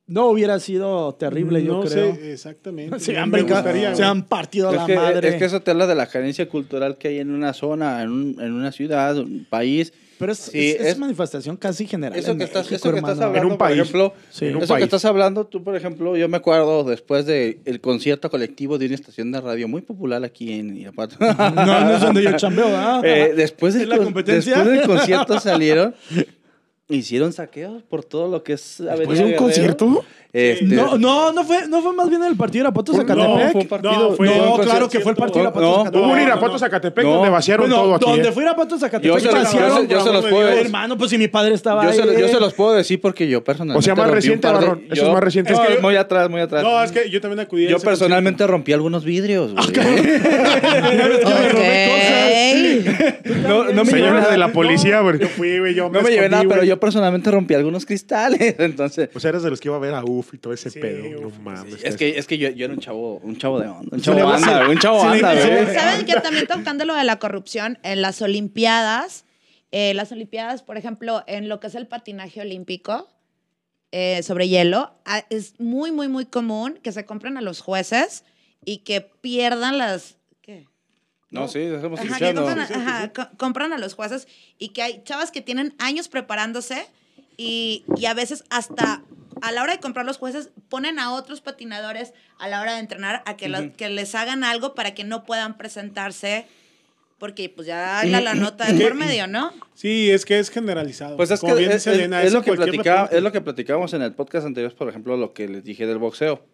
No 0.06 0.28
hubiera 0.28 0.60
sido 0.60 1.14
terrible, 1.16 1.64
yo 1.64 1.76
no 1.76 1.82
creo. 1.90 2.14
sé 2.16 2.34
exactamente. 2.34 3.00
Se 3.00 3.18
han, 3.18 3.32
brincado- 3.32 3.62
gustaría, 3.64 3.96
se 3.96 4.04
han 4.04 4.24
partido 4.26 4.70
Es 4.72 4.76
la 4.76 4.86
que, 4.86 4.96
madre. 4.98 5.30
es 5.30 5.36
que 5.36 5.46
eso 5.46 5.62
te 5.62 5.72
habla 5.72 5.88
de 5.88 5.96
la 5.96 6.08
carencia 6.08 6.48
cultural 6.50 6.98
que 6.98 7.08
hay 7.08 7.20
en 7.20 7.32
una 7.32 7.54
zona, 7.54 8.02
en, 8.04 8.10
un- 8.10 8.38
en 8.42 8.52
una 8.52 8.74
ciudad, 8.74 9.18
un 9.18 9.46
país. 9.50 9.94
Pero 10.20 10.34
es, 10.34 10.40
Sí, 10.40 10.72
es- 10.72 10.76
es 10.82 10.88
es- 10.88 10.98
manifestación 10.98 11.56
casi 11.56 11.88
general. 11.88 12.20
Eso 12.20 12.36
que, 12.38 12.44
estás, 12.44 12.70
México, 12.70 12.76
eso 12.90 12.92
que 12.92 13.00
estás 13.00 13.20
hablando, 13.22 13.38
En 13.40 13.44
un 13.46 13.50
por 13.52 13.58
país. 13.60 13.80
ejemplo, 13.80 14.14
Sí. 14.30 14.46
En 14.48 14.58
un 14.58 14.64
eso 14.64 14.74
país. 14.74 14.82
que 14.82 14.86
estás 14.86 15.06
hablando, 15.06 15.46
tú, 15.48 15.64
por 15.64 15.76
ejemplo, 15.76 16.18
yo 16.18 16.28
me 16.28 16.36
acuerdo 16.38 16.84
después 16.84 17.26
del 17.26 17.80
concierto 17.82 18.30
colectivo 18.30 18.78
de 18.78 18.88
una 18.88 18.96
estación 18.96 19.32
de 19.32 19.40
radio 19.40 19.70
muy 19.70 19.82
popular 19.84 20.22
aquí 20.26 20.52
en 20.52 20.76
Irapuato. 20.76 21.16
No, 21.20 21.64
no 21.64 21.92
es 21.96 22.02
donde 22.02 22.24
yo 22.24 22.32
chambeo, 22.36 22.68
¿ah? 22.76 23.02
Eh, 23.06 23.32
después, 23.38 23.74
del 23.74 23.84
¿Es 23.84 23.88
la 23.88 23.96
con- 23.96 24.06
competencia? 24.08 24.56
después 24.58 24.80
del 24.80 24.88
concierto 24.88 25.40
salieron, 25.40 25.96
hicieron 26.90 27.34
saqueos 27.34 27.84
por 27.84 28.04
todo 28.04 28.28
lo 28.28 28.44
que 28.44 28.54
es 28.54 28.78
¿Después 28.80 29.18
de 29.18 29.24
un 29.26 29.32
Guerrero. 29.32 29.38
concierto? 29.38 30.06
Este, 30.34 30.66
No, 30.66 30.98
no, 30.98 31.32
no 31.32 31.44
fue, 31.44 31.68
no 31.68 31.84
fue 31.84 31.94
más 31.94 32.10
bien 32.10 32.24
el 32.24 32.36
partido 32.36 32.64
de 32.64 32.70
Irapuato 32.70 32.92
no, 32.92 32.98
Zacatepec. 32.98 33.52
fue 33.52 33.62
un 33.62 33.68
partido. 33.68 33.94
No, 33.94 34.12
fue 34.16 34.26
No, 34.28 34.58
claro 34.58 34.90
que 34.90 35.00
fue 35.00 35.12
el 35.12 35.16
partido 35.18 35.44
de 35.44 35.46
Irapuato 35.52 35.68
No, 35.68 35.76
Zacatepec. 35.84 36.02
Hubo 36.02 36.10
un 36.12 36.18
no, 36.18 36.24
Irapuato 36.24 36.54
no. 36.54 36.60
Zacatepec 36.60 37.06
No. 37.06 37.14
donde 37.14 37.30
vaciaron 37.30 37.70
Bueno, 37.70 37.84
todo 37.84 37.96
aquí. 37.96 38.06
donde 38.06 38.30
¿eh? 38.30 38.32
fue 38.32 38.44
Irapuato 38.44 38.80
Zacatepec. 38.80 39.14
Yo 39.14 39.20
se, 39.20 39.26
los, 39.28 39.36
vaciaron, 39.44 39.88
yo 39.88 40.04
se- 40.04 40.12
los 40.12 40.26
puedo 40.26 40.48
decir. 40.48 40.66
Hermano, 40.66 40.98
pues 40.98 41.12
si 41.12 41.20
mi 41.20 41.28
padre 41.28 41.54
estaba 41.54 41.84
Yo 41.84 41.90
ahí. 41.90 41.96
se, 42.16 42.20
yo 42.20 42.28
se 42.30 42.40
los 42.40 42.54
puedo 42.56 42.74
decir 42.74 43.00
porque 43.00 43.28
yo 43.28 43.44
personalmente. 43.44 43.78
O 43.78 43.82
sea, 43.84 43.94
más 43.94 44.10
reciente, 44.12 44.48
Barrón. 44.48 44.82
Eso 44.90 45.06
es 45.06 45.14
más 45.14 45.24
reciente. 45.24 45.54
No, 45.54 45.62
Es 45.62 45.68
que 45.68 45.76
yo- 45.76 45.82
muy 45.82 45.96
atrás, 45.98 46.28
muy 46.32 46.42
atrás. 46.42 46.64
No, 46.64 46.84
es 46.84 46.92
que 46.92 47.12
yo 47.12 47.22
también 47.22 47.40
acudí 47.42 47.68
a 47.68 47.70
yo 47.70 47.80
personalmente 47.80 48.48
rompí 48.48 48.74
algunos 48.74 49.06
vidrios. 49.06 49.54
no, 49.54 49.62
no 53.66 53.84
me 53.84 53.92
llevé 53.92 54.04
Señores 54.04 54.30
de 54.32 54.38
la 54.38 54.52
policía, 54.52 55.02
güey. 55.02 55.20
Yo 55.20 55.28
fui, 55.28 55.60
güey, 55.60 55.74
yo 55.76 55.90
no 55.90 56.02
me 56.02 56.10
llevé 56.10 56.30
nada, 56.30 56.44
pero 56.48 56.64
yo 56.64 56.80
personalmente 56.80 57.30
rompí 57.32 57.54
algunos 57.54 57.86
cristales. 57.86 58.56
Entonces, 58.60 59.10
O 59.14 59.20
sea, 59.20 59.30
eres 59.30 59.44
de 59.44 59.50
los 59.50 59.60
que 59.60 59.68
iba 59.68 59.78
a 59.78 59.80
ver 59.80 59.94
a 59.94 60.02
UF 60.24 60.34
y 60.34 60.38
todo 60.38 60.54
ese 60.54 60.70
Sí, 60.70 60.80
pedo. 60.80 61.22
No 61.22 61.30
mames. 61.42 61.84
es 61.84 61.96
que, 61.96 62.18
es 62.18 62.26
que 62.28 62.38
yo, 62.38 62.50
yo 62.50 62.66
era 62.66 62.74
un 62.74 62.80
chavo, 62.80 63.18
un 63.24 63.38
chavo 63.38 63.60
de 63.60 63.68
onda. 63.68 63.90
Un 63.92 64.00
Sí, 64.00 64.06
chavo 64.06 64.18
le- 64.18 64.24
banda, 64.24 64.58
güey, 64.66 64.72
un 64.72 64.80
chavo 64.80 65.00
sí, 65.02 65.08
banda, 65.22 65.34
sí, 65.42 65.74
¿Saben 65.74 66.06
que 66.06 66.14
también 66.16 66.48
tocando 66.48 66.86
lo 66.86 66.96
de 66.96 67.04
la 67.04 67.20
corrupción 67.20 67.78
en 67.84 68.02
las 68.02 68.22
Olimpiadas? 68.22 69.26
eh, 69.76 69.94
las 69.96 70.12
Olimpiadas, 70.12 70.62
por 70.62 70.78
ejemplo, 70.78 71.24
en 71.26 71.50
lo 71.50 71.60
que 71.60 71.66
es 71.68 71.74
el 71.76 71.88
patinaje 71.88 72.42
olímpico, 72.42 73.10
eh, 73.92 74.22
sobre 74.24 74.48
hielo, 74.48 74.92
ah, 75.06 75.24
es 75.32 75.60
muy, 75.60 75.92
muy, 75.92 76.08
muy 76.08 76.26
común 76.26 76.80
que 76.84 76.92
se 76.92 77.06
compren 77.06 77.38
a 77.38 77.42
los 77.42 77.60
jueces 77.62 78.24
y 78.66 78.78
que 78.80 79.02
pierdan 79.02 79.78
las... 79.80 80.18
¿Qué? 80.42 80.68
No, 81.32 81.48
sí, 81.48 81.60
estamos 81.60 82.00
Ajá, 82.00 82.20
que 82.20 82.34
compran, 82.36 82.60
a, 82.60 82.64
ajá, 82.64 83.14
co- 83.14 83.38
compran 83.38 83.74
a 83.74 83.80
los 83.80 83.96
jueces 83.96 84.28
y 84.60 84.70
que 84.70 84.84
hay 84.84 85.02
chavas 85.06 85.32
que 85.32 85.42
tienen 85.42 85.74
años 85.80 86.08
preparándose 86.08 86.86
y, 87.38 87.84
y 87.98 88.06
a 88.06 88.14
veces 88.14 88.44
hasta 88.52 89.02
a 89.44 89.52
la 89.52 89.62
hora 89.62 89.74
de 89.74 89.80
comprar 89.82 90.06
los 90.06 90.18
jueces 90.18 90.52
ponen 90.70 91.00
a 91.00 91.12
otros 91.12 91.42
patinadores 91.42 92.14
a 92.40 92.48
la 92.48 92.62
hora 92.62 92.74
de 92.76 92.80
entrenar 92.80 93.22
a 93.26 93.36
que, 93.36 93.72
que 93.76 93.90
les 93.90 94.16
hagan 94.16 94.46
algo 94.46 94.74
para 94.74 94.94
que 94.94 95.04
no 95.04 95.26
puedan 95.26 95.58
presentarse 95.58 96.46
porque 97.20 97.50
pues 97.50 97.68
ya 97.68 98.04
la, 98.06 98.22
la 98.22 98.36
nota 98.36 98.72
de 98.72 98.82
por 98.84 98.96
medio, 98.96 99.28
¿no? 99.28 99.52
Sí, 99.76 100.10
es 100.12 100.26
que 100.26 100.40
es 100.40 100.50
generalizado. 100.50 101.18
Pues 101.18 101.30
es 101.30 101.40
Como 101.42 101.54
que 101.56 101.60
bien 101.60 101.72
es, 101.72 101.78
dice 101.84 101.92
es- 101.92 101.98
Elena, 101.98 102.22
es 102.22 102.28
es 102.28 102.34
lo 102.34 102.42
que 102.42 102.54
platicaba, 102.54 103.10
es 103.12 103.22
lo 103.22 103.32
que 103.34 103.42
platicábamos 103.42 103.94
en 103.94 104.02
el 104.02 104.14
podcast 104.14 104.46
anterior, 104.46 104.74
por 104.76 104.88
ejemplo, 104.90 105.16
lo 105.18 105.34
que 105.34 105.48
les 105.50 105.64
dije 105.64 105.86
del 105.86 105.98
boxeo. 105.98 106.46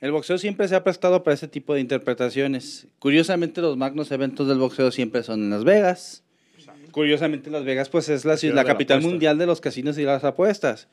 El 0.00 0.12
boxeo 0.12 0.38
siempre 0.38 0.66
se 0.68 0.76
ha 0.76 0.84
prestado 0.84 1.22
para 1.22 1.34
ese 1.34 1.48
tipo 1.48 1.74
de 1.74 1.80
interpretaciones. 1.80 2.86
Curiosamente, 2.98 3.60
los 3.60 3.76
magnos 3.76 4.10
eventos 4.12 4.46
del 4.48 4.58
boxeo 4.58 4.90
siempre 4.92 5.22
son 5.22 5.40
en 5.44 5.50
Las 5.50 5.64
Vegas. 5.64 6.22
Curiosamente, 6.90 7.50
Las 7.50 7.64
Vegas, 7.64 7.88
pues 7.88 8.08
es 8.08 8.24
la, 8.24 8.36
ciudad, 8.36 8.54
la 8.54 8.64
capital 8.64 9.02
mundial 9.02 9.38
de 9.38 9.46
los 9.46 9.60
casinos 9.60 9.98
y 9.98 10.04
las 10.04 10.24
apuestas. 10.24 10.88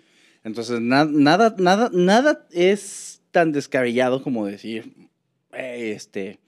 Entonces, 0.45 0.79
na- 0.79 1.03
nada, 1.05 1.53
nada, 1.57 1.89
nada 1.91 2.47
es 2.51 3.21
tan 3.31 3.51
descabellado 3.51 4.23
como 4.23 4.45
decir, 4.45 4.93
eh, 5.51 5.91
este, 5.95 6.39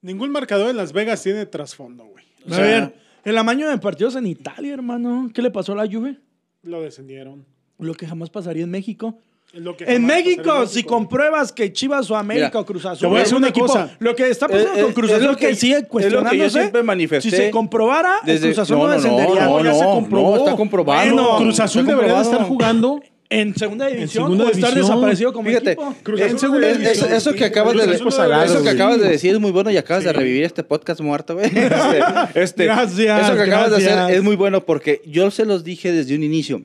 Ningún 0.00 0.30
marcador 0.30 0.70
en 0.70 0.76
Las 0.76 0.92
Vegas 0.92 1.22
tiene 1.24 1.44
trasfondo, 1.44 2.04
güey. 2.04 2.24
O 2.48 2.52
a 2.52 2.54
sea, 2.56 2.64
ver, 2.64 2.94
el 3.24 3.36
amaño 3.36 3.68
de 3.68 3.76
partidos 3.78 4.14
en 4.14 4.26
Italia, 4.28 4.72
hermano. 4.72 5.28
¿Qué 5.34 5.42
le 5.42 5.50
pasó 5.50 5.72
a 5.72 5.76
la 5.84 5.92
Juve? 5.92 6.18
Lo 6.62 6.80
descendieron. 6.80 7.44
Lo 7.78 7.94
que 7.94 8.06
jamás 8.06 8.30
pasaría 8.30 8.62
en 8.62 8.70
México. 8.70 9.18
Es 9.52 9.60
lo 9.62 9.74
que 9.76 9.84
En 9.84 10.04
México, 10.04 10.62
en 10.62 10.68
si 10.68 10.82
compruebas 10.84 11.52
que 11.52 11.72
Chivas 11.72 12.10
o 12.10 12.16
América 12.16 12.48
Mira, 12.48 12.60
o 12.60 12.66
Cruz 12.66 12.84
Azul 12.84 13.00
te 13.00 13.06
voy 13.06 13.20
a 13.20 13.22
es 13.22 13.32
un 13.32 13.44
equipo, 13.46 13.66
cosa. 13.66 13.96
lo 13.98 14.14
que 14.14 14.28
está 14.28 14.46
pasando 14.46 14.74
Eh, 14.74 14.82
con 14.82 14.90
eh, 14.90 14.94
Cruz 14.94 15.10
es 15.10 15.16
Azul 15.16 15.26
lo 15.28 15.36
que, 15.36 15.46
que- 15.48 15.54
sigue 15.54 15.72
es 15.76 15.80
lo 15.82 15.82
que 15.82 15.86
yo 15.86 15.90
cuestionándose. 15.90 16.50
siempre 16.50 16.82
manifesté. 16.82 17.30
Si 17.30 17.36
se 17.36 17.50
comprobara, 17.50 18.16
Desde- 18.26 18.48
Cruz 18.48 18.58
Azul 18.58 18.76
no, 18.76 18.82
no, 18.82 18.88
no, 18.88 18.94
no, 18.94 19.02
descendería. 19.02 19.44
no, 19.46 19.64
ya 19.64 19.74
se 19.74 19.84
comprobó. 19.84 20.30
no, 20.32 20.36
está 20.44 20.54
comprobado. 20.56 21.14
Bueno, 21.14 21.36
Cruz 21.38 21.60
Azul 21.60 21.80
Está 21.80 21.92
debería 21.94 22.16
de 22.16 22.22
estar 22.22 22.42
jugando. 22.42 23.00
en 23.30 23.54
segunda 23.54 23.86
división 23.88 24.24
segunda 24.24 24.44
o 24.44 24.48
estar 24.50 24.70
división. 24.70 24.86
desaparecido 24.96 25.32
como 25.32 25.48
Fíjate, 25.48 25.72
equipo. 25.72 25.94
Cruz 26.02 26.20
eh, 26.20 26.24
Azul 26.24 26.64
eso, 26.64 27.30
es- 27.30 27.36
que 27.36 27.44
acabas 27.46 27.74
de 27.74 27.94
eso 27.94 28.62
que 28.62 28.68
acabas 28.70 29.00
de 29.00 29.08
decir 29.08 29.32
es 29.34 29.40
muy 29.40 29.50
bueno 29.50 29.70
y 29.70 29.76
acabas 29.78 30.04
de 30.04 30.12
revivir 30.12 30.44
este 30.44 30.62
podcast 30.62 31.00
muerto, 31.00 31.34
güey. 31.36 31.46
Este, 31.54 32.00
este, 32.42 32.64
Gracias, 32.64 33.24
Eso 33.26 33.34
que 33.36 33.42
acabas 33.42 33.70
de 33.70 33.76
hacer 33.78 34.14
es 34.14 34.22
muy 34.22 34.36
bueno 34.36 34.64
porque 34.66 35.00
yo 35.06 35.30
se 35.30 35.46
los 35.46 35.64
dije 35.64 35.90
desde 35.90 36.14
un 36.14 36.22
inicio. 36.22 36.62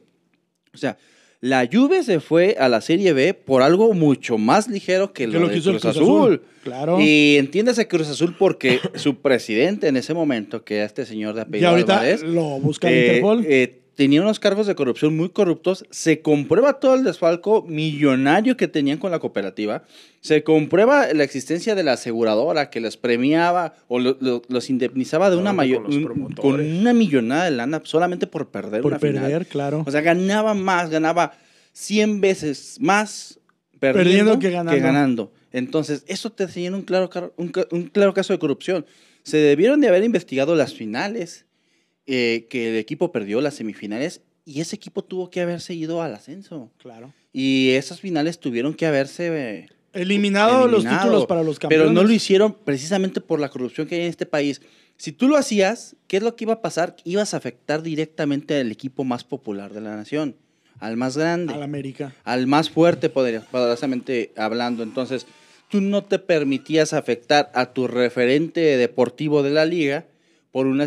O 0.74 0.78
sea, 0.78 0.98
la 1.44 1.68
Juve 1.70 2.04
se 2.04 2.22
fue 2.22 2.56
a 2.58 2.70
la 2.70 2.80
Serie 2.80 3.12
B 3.12 3.34
por 3.34 3.64
algo 3.64 3.94
mucho 3.94 4.38
más 4.38 4.70
ligero 4.70 5.12
que 5.12 5.28
lo, 5.28 5.42
lo 5.42 5.48
de 5.48 5.54
que 5.54 5.60
hizo 5.60 5.72
el 5.72 5.82
Cruz 5.82 5.94
Cruz 5.94 5.96
Azul. 5.98 6.22
Azul. 6.22 6.42
Claro. 6.64 6.98
Y 7.02 7.36
entiéndase 7.38 7.86
Cruz 7.90 8.08
Azul 8.08 8.34
porque 8.40 8.80
su 8.96 9.18
presidente 9.18 9.90
en 9.90 9.98
ese 9.98 10.14
momento, 10.14 10.64
que 10.64 10.78
era 10.78 10.86
este 10.86 11.06
señor 11.06 11.36
de 11.36 11.42
Y 11.42 11.44
apellido 11.44 11.70
ahorita 11.72 11.96
Álvarez, 12.00 12.24
lo 12.24 12.62
busca 12.62 12.90
eh, 12.90 13.08
Interpol. 13.08 13.46
eh, 13.46 13.82
tenía 13.96 14.22
unos 14.22 14.40
cargos 14.40 14.68
de 14.68 14.76
corrupción 14.76 15.16
muy 15.16 15.30
corruptos. 15.30 15.86
Se 15.92 16.22
comprueba 16.22 16.80
todo 16.80 16.96
el 16.96 17.04
desfalco 17.04 17.64
millonario 17.68 18.58
que 18.58 18.68
tenían 18.68 18.98
con 18.98 19.12
la 19.12 19.20
cooperativa. 19.20 19.84
Se 20.22 20.44
comprueba 20.44 21.14
la 21.14 21.24
existencia 21.24 21.76
de 21.76 21.84
la 21.84 21.94
aseguradora 21.94 22.70
que 22.70 22.80
les 22.82 22.98
premiaba 22.98 23.76
o 23.88 24.00
lo- 24.00 24.18
lo- 24.20 24.42
los 24.48 24.70
indemnizaba 24.70 25.30
de 25.30 25.38
una 25.38 25.50
Con 25.52 25.56
mayor 25.58 25.84
con 26.36 26.60
una 26.60 26.94
millonada 26.94 27.46
de 27.46 27.52
lana 27.52 27.82
solamente 27.84 28.26
por 28.28 28.50
perder 28.50 28.82
por 28.82 28.94
una 28.94 29.00
final. 29.00 29.24
perder, 29.24 29.46
claro. 29.48 29.84
O 29.86 29.92
sea, 29.92 30.02
ganaba 30.02 30.54
más, 30.54 30.90
ganaba 30.90 31.34
100 31.74 32.22
veces 32.22 32.78
más 32.80 33.40
perdiendo, 33.80 34.04
Perdiendo 34.38 34.40
que 34.40 34.50
ganando. 34.52 34.82
ganando. 34.82 35.32
Entonces, 35.52 36.04
eso 36.08 36.32
te 36.32 36.44
enseña 36.44 36.72
un 36.76 36.82
claro, 36.84 37.10
un, 37.38 37.52
un 37.72 37.84
claro 37.88 38.14
caso 38.14 38.34
de 38.34 38.40
corrupción. 38.40 38.86
Se 39.24 39.38
debieron 39.38 39.82
de 39.82 39.88
haber 39.88 40.04
investigado 40.04 40.56
las 40.56 40.74
finales, 40.74 41.46
eh, 42.08 42.48
que 42.50 42.70
el 42.72 42.76
equipo 42.78 43.12
perdió 43.12 43.42
las 43.42 43.56
semifinales, 43.56 44.22
y 44.46 44.60
ese 44.62 44.76
equipo 44.76 45.04
tuvo 45.04 45.30
que 45.30 45.42
haberse 45.42 45.74
ido 45.74 46.02
al 46.02 46.14
ascenso. 46.16 46.72
claro. 46.78 47.14
Y 47.36 47.72
esas 47.72 48.00
finales 48.00 48.40
tuvieron 48.40 48.74
que 48.76 48.86
haberse... 48.86 49.28
eh, 49.60 49.66
Eliminado, 49.94 50.68
los 50.68 50.82
eliminado. 50.82 51.04
títulos 51.04 51.26
para 51.28 51.44
los 51.44 51.58
campeones. 51.60 51.86
Pero 51.88 51.94
no 51.94 52.04
lo 52.08 52.12
hicieron 52.14 52.56
precisamente 52.64 53.22
por 53.22 53.40
la 53.40 53.50
corrupción 53.50 53.88
que 53.88 53.96
hay 53.96 54.02
en 54.02 54.08
este 54.08 54.26
país. 54.26 54.62
Si 54.98 55.12
tú 55.12 55.28
lo 55.28 55.38
hacías, 55.38 55.96
¿qué 56.08 56.18
es 56.18 56.24
lo 56.24 56.36
que 56.36 56.44
iba 56.46 56.54
a 56.54 56.62
pasar? 56.62 56.96
Ibas 57.04 57.34
a 57.34 57.38
afectar 57.38 57.82
directamente 57.84 58.60
al 58.60 58.72
equipo 58.72 59.04
más 59.04 59.24
popular 59.24 59.72
de 59.74 59.82
la 59.82 59.96
nación, 59.96 60.36
al 60.80 60.98
más 60.98 61.16
grande, 61.18 61.54
Al 61.54 61.64
América. 61.64 62.14
al 62.24 62.46
más 62.48 62.70
fuerte, 62.70 63.10
poder- 63.10 63.42
poderosamente 63.52 64.32
hablando. 64.36 64.84
Entonces, 64.84 65.26
tú 65.70 65.80
no 65.82 66.04
te 66.04 66.20
permitías 66.20 66.94
afectar 66.94 67.52
a 67.56 67.74
tu 67.74 67.88
referente 67.88 68.60
deportivo 68.78 69.42
de 69.44 69.50
la 69.52 69.66
liga 69.66 70.06
por 70.54 70.68
una, 70.68 70.86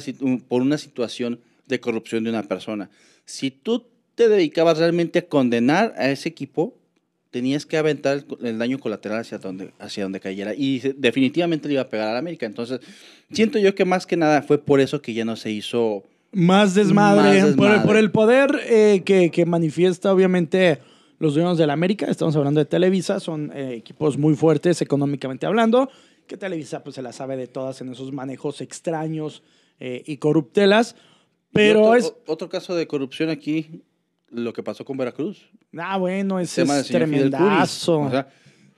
por 0.48 0.62
una 0.62 0.78
situación 0.78 1.40
de 1.66 1.80
corrupción 1.80 2.24
de 2.24 2.30
una 2.30 2.44
persona. 2.44 2.88
Si 3.26 3.50
tú 3.50 3.84
te 4.14 4.28
dedicabas 4.30 4.78
realmente 4.78 5.18
a 5.18 5.26
condenar 5.26 5.92
a 5.98 6.08
ese 6.08 6.30
equipo, 6.30 6.72
tenías 7.32 7.66
que 7.66 7.76
aventar 7.76 8.16
el, 8.16 8.46
el 8.46 8.58
daño 8.58 8.78
colateral 8.78 9.18
hacia 9.18 9.38
donde, 9.38 9.72
hacia 9.78 10.04
donde 10.04 10.20
cayera. 10.20 10.54
Y 10.54 10.78
definitivamente 10.96 11.68
le 11.68 11.74
iba 11.74 11.82
a 11.82 11.88
pegar 11.88 12.08
al 12.08 12.16
América. 12.16 12.46
Entonces, 12.46 12.80
siento 13.32 13.58
yo 13.58 13.74
que 13.74 13.84
más 13.84 14.06
que 14.06 14.16
nada 14.16 14.40
fue 14.40 14.56
por 14.56 14.80
eso 14.80 15.02
que 15.02 15.12
ya 15.12 15.26
no 15.26 15.36
se 15.36 15.50
hizo... 15.50 16.04
Más 16.32 16.74
desmadre. 16.74 17.42
Más 17.42 17.54
Por, 17.54 17.66
desmadre. 17.66 17.86
por 17.86 17.96
el 17.96 18.10
poder 18.10 18.60
eh, 18.66 19.02
que, 19.04 19.30
que 19.30 19.44
manifiesta, 19.46 20.12
obviamente, 20.12 20.78
los 21.18 21.34
dueños 21.34 21.58
del 21.58 21.70
América. 21.70 22.06
Estamos 22.06 22.36
hablando 22.36 22.60
de 22.60 22.66
Televisa. 22.66 23.20
Son 23.20 23.50
eh, 23.54 23.74
equipos 23.74 24.16
muy 24.16 24.34
fuertes 24.34 24.80
económicamente 24.80 25.44
hablando. 25.44 25.90
Que 26.27 26.37
Televisa 26.37 26.83
pues, 26.83 26.95
se 26.97 27.03
la 27.03 27.12
sabe 27.12 27.37
de 27.37 27.47
todas 27.47 27.81
en 27.81 27.91
esos 27.93 28.12
manejos 28.12 28.61
extraños 28.61 29.43
eh, 29.81 30.03
y 30.07 30.16
corruptelas. 30.18 30.97
Pero 31.53 31.81
Y 31.81 31.83
otro, 31.83 31.95
es. 31.97 32.05
o- 32.07 32.22
Otro 32.33 32.49
caso 32.49 32.74
de 32.74 32.87
corrupción 32.87 33.31
aquí, 33.31 33.83
lo 34.29 34.53
que 34.53 34.62
pasó 34.62 34.85
con 34.85 34.97
Veracruz. 34.97 35.49
Ah, 35.77 35.97
bueno, 35.99 36.39
ese 36.41 36.62
es 36.62 36.87
tremendazo. 36.89 38.01
O 38.01 38.11
sea, 38.11 38.29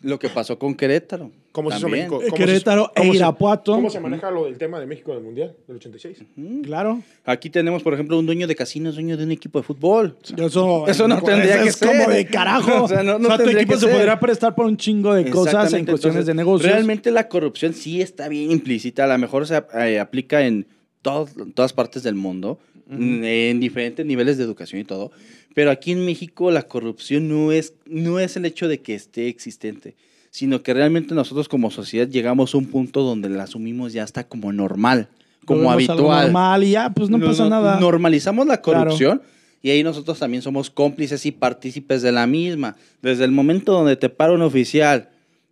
lo 0.03 0.19
que 0.19 0.29
pasó 0.29 0.59
con 0.59 0.75
Querétaro. 0.75 1.31
¿Cómo 1.51 1.71
se 1.71 1.79
hizo 1.79 1.87
también. 1.87 2.05
México? 2.09 2.23
Eh, 2.23 2.27
¿Cómo 2.31 2.37
se- 2.37 2.45
Querétaro 2.47 2.93
e 2.95 3.01
cómo 3.01 3.13
se- 3.13 3.17
Irapuato. 3.19 3.73
¿Cómo 3.73 3.91
se 3.91 3.99
maneja 3.99 4.31
lo 4.31 4.45
del 4.45 4.57
tema 4.59 4.79
de 4.79 4.87
México 4.87 5.13
del 5.13 5.23
Mundial 5.25 5.57
del 5.67 5.77
86? 5.77 6.19
Claro. 6.63 7.03
Aquí 7.25 7.51
tenemos, 7.51 7.83
por 7.83 7.95
ejemplo, 7.95 8.17
un 8.19 8.25
dueño 8.27 8.47
de 8.47 8.55
casinos, 8.55 8.95
dueño 8.95 9.17
de 9.17 9.25
un 9.25 9.33
equipo 9.33 9.59
de 9.59 9.65
fútbol. 9.65 10.17
Eso, 10.37 10.87
Eso 10.87 11.09
no 11.09 11.21
tendría 11.21 11.55
eso 11.57 11.63
que 11.65 11.69
es 11.71 11.77
como 11.79 12.05
ser. 12.05 12.11
de 12.15 12.27
carajo. 12.27 12.85
O 12.85 12.89
sea, 12.89 13.03
no- 13.03 13.19
no 13.19 13.29
tu 13.31 13.37
tendría 13.39 13.63
equipo 13.63 13.75
que 13.75 13.81
se 13.81 13.87
ser. 13.87 13.95
podría 13.97 14.21
prestar 14.21 14.55
por 14.55 14.67
un 14.67 14.77
chingo 14.77 15.15
de 15.15 15.25
cosas 15.31 15.53
en 15.55 15.59
Exactamente, 15.59 15.93
cuestiones 15.93 16.27
de 16.27 16.35
negocios. 16.35 16.71
Realmente 16.73 17.11
la 17.11 17.29
corrupción 17.29 17.75
sí 17.75 18.01
está 18.01 18.29
bien 18.29 18.53
implícita. 18.53 19.05
A 19.05 19.09
lo 19.09 19.19
mejor 19.19 19.47
se 19.49 19.61
eh, 19.81 19.99
aplica 19.99 20.47
en 20.47 20.67
todos- 21.03 21.31
todas 21.55 21.73
partes 21.73 22.05
del 22.05 22.15
mundo, 22.15 22.61
en 22.91 23.61
diferentes 23.61 24.05
niveles 24.07 24.39
de 24.39 24.45
educación 24.45 24.81
y 24.81 24.85
todo. 24.85 25.11
Pero 25.55 25.71
aquí 25.71 25.93
en 25.93 26.05
México 26.05 26.51
la 26.51 26.63
corrupción 26.63 27.29
no 27.29 27.53
es, 27.53 27.75
no 27.87 28.19
es 28.21 28.37
el 28.37 28.45
hecho 28.45 28.69
de 28.69 28.81
que 28.81 28.95
esté 28.95 29.29
existente, 29.29 29.95
sino 30.31 30.63
que 30.63 30.73
realmente 30.75 31.15
nosotros 31.15 31.49
como 31.49 31.71
sociedad 31.71 32.09
llegamos 32.09 32.55
a 32.55 32.59
un 32.59 32.67
punto 32.67 33.03
donde 33.03 33.29
la 33.29 33.45
asumimos 33.45 33.93
ya 33.93 34.05
está 34.05 34.25
como 34.25 34.53
normal, 34.53 35.09
como 35.45 35.71
habitual. 35.73 36.27
normal 36.27 36.65
y 36.65 36.71
ya, 36.73 36.91
pues 36.91 37.11
no 37.11 37.19
No- 37.19 37.27
pasa 37.27 37.45
no- 37.45 37.51
nada. 37.51 37.81
Normalizamos 37.81 38.47
la 38.47 38.61
Claro. 38.61 38.81
corrupción 38.85 39.23
y 39.63 39.71
ahí 39.71 39.83
nosotros 39.83 40.19
también 40.19 40.43
somos 40.43 40.71
cómplices 40.71 41.27
y 41.27 41.33
partícipes 41.33 42.03
de 42.03 42.13
la 42.13 42.27
misma. 42.27 42.77
Desde 43.03 43.25
el 43.25 43.33
momento 43.33 43.73
donde 43.73 43.97
te 43.97 44.09
para 44.09 44.33
un 44.33 44.43
oficial 44.43 45.09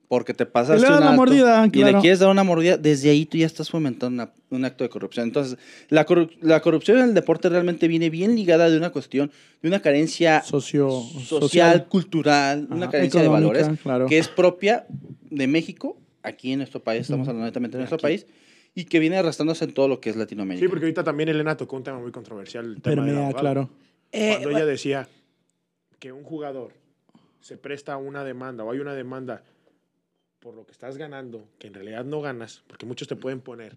porque 0.08 0.34
te 0.34 0.46
pasaste 0.46 0.78
Y 0.78 0.80
le 0.82 0.88
das 0.88 0.98
un 0.98 1.04
la 1.04 1.10
alto 1.10 1.16
mordida, 1.20 1.66
y 1.72 1.84
le 1.84 1.94
quieres 2.00 2.18
dar 2.20 2.28
una 2.30 2.44
mordida, 2.44 2.76
desde 2.76 3.10
ahí 3.10 3.26
tú 3.26 3.38
ya 3.38 3.46
estás 3.46 3.70
fomentando 3.70 4.22
una- 4.24 4.32
un 4.50 4.64
acto 4.64 4.84
de 4.84 4.90
corrupción. 4.90 5.26
Entonces, 5.26 5.58
la, 5.88 6.06
corru- 6.06 6.30
la 6.40 6.60
corrupción 6.60 6.98
en 6.98 7.04
el 7.04 7.14
deporte 7.14 7.48
realmente 7.48 7.88
viene 7.88 8.08
bien 8.10 8.36
ligada 8.36 8.70
de 8.70 8.76
una 8.76 8.90
cuestión, 8.90 9.32
de 9.62 9.68
una 9.68 9.80
carencia 9.82 10.42
Socio, 10.42 10.90
social, 11.24 11.86
cultural, 11.88 12.68
una 12.70 12.88
carencia 12.88 13.20
de 13.20 13.28
valores 13.28 13.68
claro. 13.82 14.06
que 14.06 14.18
es 14.18 14.28
propia 14.28 14.86
de 15.30 15.46
México, 15.48 15.96
aquí 16.22 16.52
en 16.52 16.58
nuestro 16.58 16.80
país, 16.80 17.02
estamos 17.02 17.26
hablando 17.26 17.46
netamente 17.46 17.76
de 17.76 17.82
nuestro 17.82 17.98
país, 17.98 18.26
y 18.74 18.84
que 18.84 18.98
viene 19.00 19.16
arrastrándose 19.16 19.64
en 19.64 19.72
todo 19.72 19.88
lo 19.88 20.00
que 20.00 20.10
es 20.10 20.16
Latinoamérica. 20.16 20.64
Sí, 20.64 20.68
porque 20.68 20.84
ahorita 20.84 21.02
también 21.02 21.28
Elena 21.30 21.56
tocó 21.56 21.76
un 21.76 21.82
tema 21.82 21.98
muy 21.98 22.12
controversial. 22.12 22.74
El 22.74 22.82
tema 22.82 23.32
claro. 23.32 23.70
Eh, 24.12 24.32
Cuando 24.34 24.50
ella 24.50 24.66
decía 24.66 25.08
que 25.98 26.12
un 26.12 26.22
jugador 26.22 26.72
se 27.40 27.56
presta 27.56 27.94
a 27.94 27.96
una 27.96 28.22
demanda 28.22 28.64
o 28.64 28.70
hay 28.70 28.78
una 28.78 28.94
demanda 28.94 29.42
por 30.46 30.54
lo 30.54 30.64
que 30.64 30.70
estás 30.70 30.96
ganando, 30.96 31.48
que 31.58 31.66
en 31.66 31.74
realidad 31.74 32.04
no 32.04 32.20
ganas, 32.20 32.62
porque 32.68 32.86
muchos 32.86 33.08
te 33.08 33.16
pueden 33.16 33.40
poner 33.40 33.76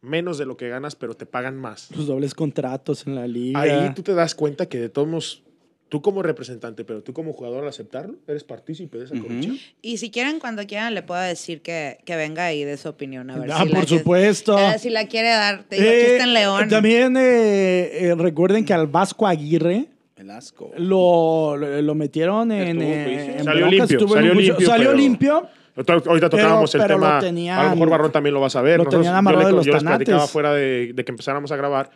menos 0.00 0.38
de 0.38 0.46
lo 0.46 0.56
que 0.56 0.68
ganas, 0.68 0.94
pero 0.94 1.14
te 1.14 1.26
pagan 1.26 1.56
más. 1.56 1.90
Los 1.90 2.06
dobles 2.06 2.34
contratos 2.34 3.04
en 3.08 3.16
la 3.16 3.26
liga. 3.26 3.60
Ahí 3.60 3.92
tú 3.96 4.04
te 4.04 4.14
das 4.14 4.36
cuenta 4.36 4.66
que 4.68 4.78
de 4.78 4.88
todos 4.90 5.08
modos, 5.08 5.42
tú 5.88 6.00
como 6.00 6.22
representante, 6.22 6.84
pero 6.84 7.02
tú 7.02 7.12
como 7.12 7.32
jugador 7.32 7.64
al 7.64 7.68
aceptarlo, 7.70 8.14
eres 8.28 8.44
partícipe 8.44 8.96
de 8.96 9.06
esa 9.06 9.18
corrupción. 9.18 9.58
Y 9.82 9.96
si 9.96 10.12
quieren, 10.12 10.38
cuando 10.38 10.64
quieran, 10.68 10.94
le 10.94 11.02
puedo 11.02 11.20
decir 11.20 11.62
que, 11.62 11.98
que 12.04 12.14
venga 12.14 12.52
y 12.52 12.62
dé 12.62 12.76
su 12.76 12.88
opinión. 12.90 13.28
A 13.32 13.38
ver 13.40 13.50
Ah, 13.50 13.64
si 13.64 13.68
la 13.70 13.74
por 13.74 13.84
que- 13.88 13.98
supuesto. 13.98 14.56
a 14.56 14.70
ver 14.70 14.78
si 14.78 14.90
la 14.90 15.08
quiere 15.08 15.30
dar. 15.30 15.64
Te 15.64 15.80
digo, 15.80 15.88
Eh, 15.90 16.18
en 16.22 16.32
León. 16.32 16.68
También 16.68 17.16
eh, 17.16 17.90
eh, 18.06 18.14
recuerden 18.16 18.64
que 18.64 18.72
al 18.72 18.86
Vasco 18.86 19.26
Aguirre, 19.26 19.88
El 20.16 20.24
Velasco. 20.26 20.70
Lo, 20.78 21.56
lo, 21.56 21.82
lo 21.82 21.94
metieron 21.96 22.52
en. 22.52 22.80
Estuvo 22.80 22.88
eh, 22.88 23.36
en 23.38 23.44
Salió 23.44 23.66
limpio, 23.66 23.98
salió 24.08 24.30
un 24.30 24.36
juicio. 24.36 24.52
limpio, 24.54 24.66
Salió 24.68 24.86
pero- 24.90 24.96
limpio. 24.96 25.48
Ahorita 25.86 26.28
tocábamos 26.28 26.72
pero 26.72 26.84
el 26.84 26.90
tema. 26.90 27.18
tenían- 27.20 27.58
a 27.58 27.64
lo 27.64 27.70
mejor 27.70 27.90
Barrón 27.90 28.12
también 28.12 28.34
lo 28.34 28.40
va 28.40 28.48
a 28.48 28.50
saber. 28.50 28.78
lo 28.78 28.84
Nosotros- 28.84 29.02
tenían 29.06 29.24
yo 29.24 29.30
le- 29.38 29.44
de 29.46 29.52
los 29.52 29.66
yo 29.66 29.72
les 29.74 29.82
platicaba 29.84 30.26
fuera 30.26 30.52
de, 30.54 30.92
de 30.92 31.04
que 31.04 31.12
empezáramos 31.12 31.52
a 31.52 31.56
grabar 31.56 31.90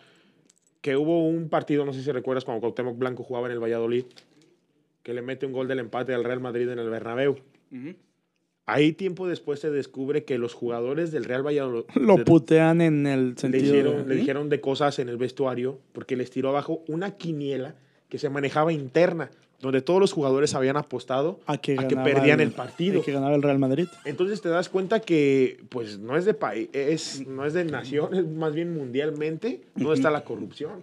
que 0.80 0.96
hubo 0.96 1.26
un 1.28 1.48
partido, 1.48 1.84
no 1.84 1.92
sé 1.92 2.02
si 2.02 2.10
recuerdas, 2.12 2.44
cuando 2.44 2.60
Cuauhtémoc 2.60 2.98
Blanco 2.98 3.22
jugaba 3.22 3.46
en 3.46 3.52
el 3.52 3.60
Valladolid, 3.62 4.04
que 5.02 5.14
le 5.14 5.22
mete 5.22 5.46
un 5.46 5.52
gol 5.52 5.68
del 5.68 5.78
empate 5.80 6.14
al 6.14 6.24
Real 6.24 6.40
Madrid 6.40 6.68
en 6.70 6.78
el 6.78 6.88
Bernabéu. 6.90 7.36
Ujú. 7.72 7.94
Ahí 8.66 8.92
tiempo 8.92 9.26
después 9.26 9.58
se 9.58 9.70
descubre 9.70 10.24
que 10.24 10.38
los 10.38 10.54
jugadores 10.54 11.10
del 11.10 11.24
Real 11.24 11.44
Valladolid 11.44 11.84
Lo 11.96 12.16
de- 12.16 12.24
putean 12.24 12.80
en 12.80 13.06
el 13.06 13.30
le, 13.30 13.36
sentido. 13.36 13.64
hicieron, 13.64 13.96
de- 14.04 14.14
le 14.14 14.20
dijeron 14.20 14.48
de 14.48 14.60
cosas 14.60 14.98
en 15.00 15.08
el 15.08 15.16
vestuario 15.16 15.80
porque 15.92 16.16
les 16.16 16.30
tiró 16.30 16.50
abajo 16.50 16.82
una 16.86 17.16
quiniela 17.16 17.74
que 18.08 18.18
se 18.18 18.28
manejaba 18.30 18.72
interna, 18.72 19.30
donde 19.62 19.80
todos 19.80 20.00
los 20.00 20.12
jugadores 20.12 20.54
habían 20.54 20.76
apostado 20.76 21.38
a 21.46 21.56
que, 21.56 21.78
a 21.78 21.88
que 21.88 21.96
perdían 21.96 22.40
el 22.40 22.50
partido. 22.50 23.00
a 23.00 23.04
que 23.04 23.12
ganaba 23.12 23.34
el 23.36 23.42
Real 23.42 23.60
Madrid. 23.60 23.86
Entonces 24.04 24.42
te 24.42 24.48
das 24.48 24.68
cuenta 24.68 25.00
que 25.00 25.62
pues 25.68 25.98
no 25.98 26.16
es 26.16 26.24
de 26.24 26.34
país, 26.34 26.68
es, 26.72 27.26
no 27.26 27.46
es 27.46 27.54
de 27.54 27.64
nación, 27.64 28.12
es 28.12 28.26
más 28.26 28.52
bien 28.52 28.74
mundialmente 28.74 29.62
donde 29.76 29.94
está 29.94 30.10
la 30.10 30.24
corrupción. 30.24 30.82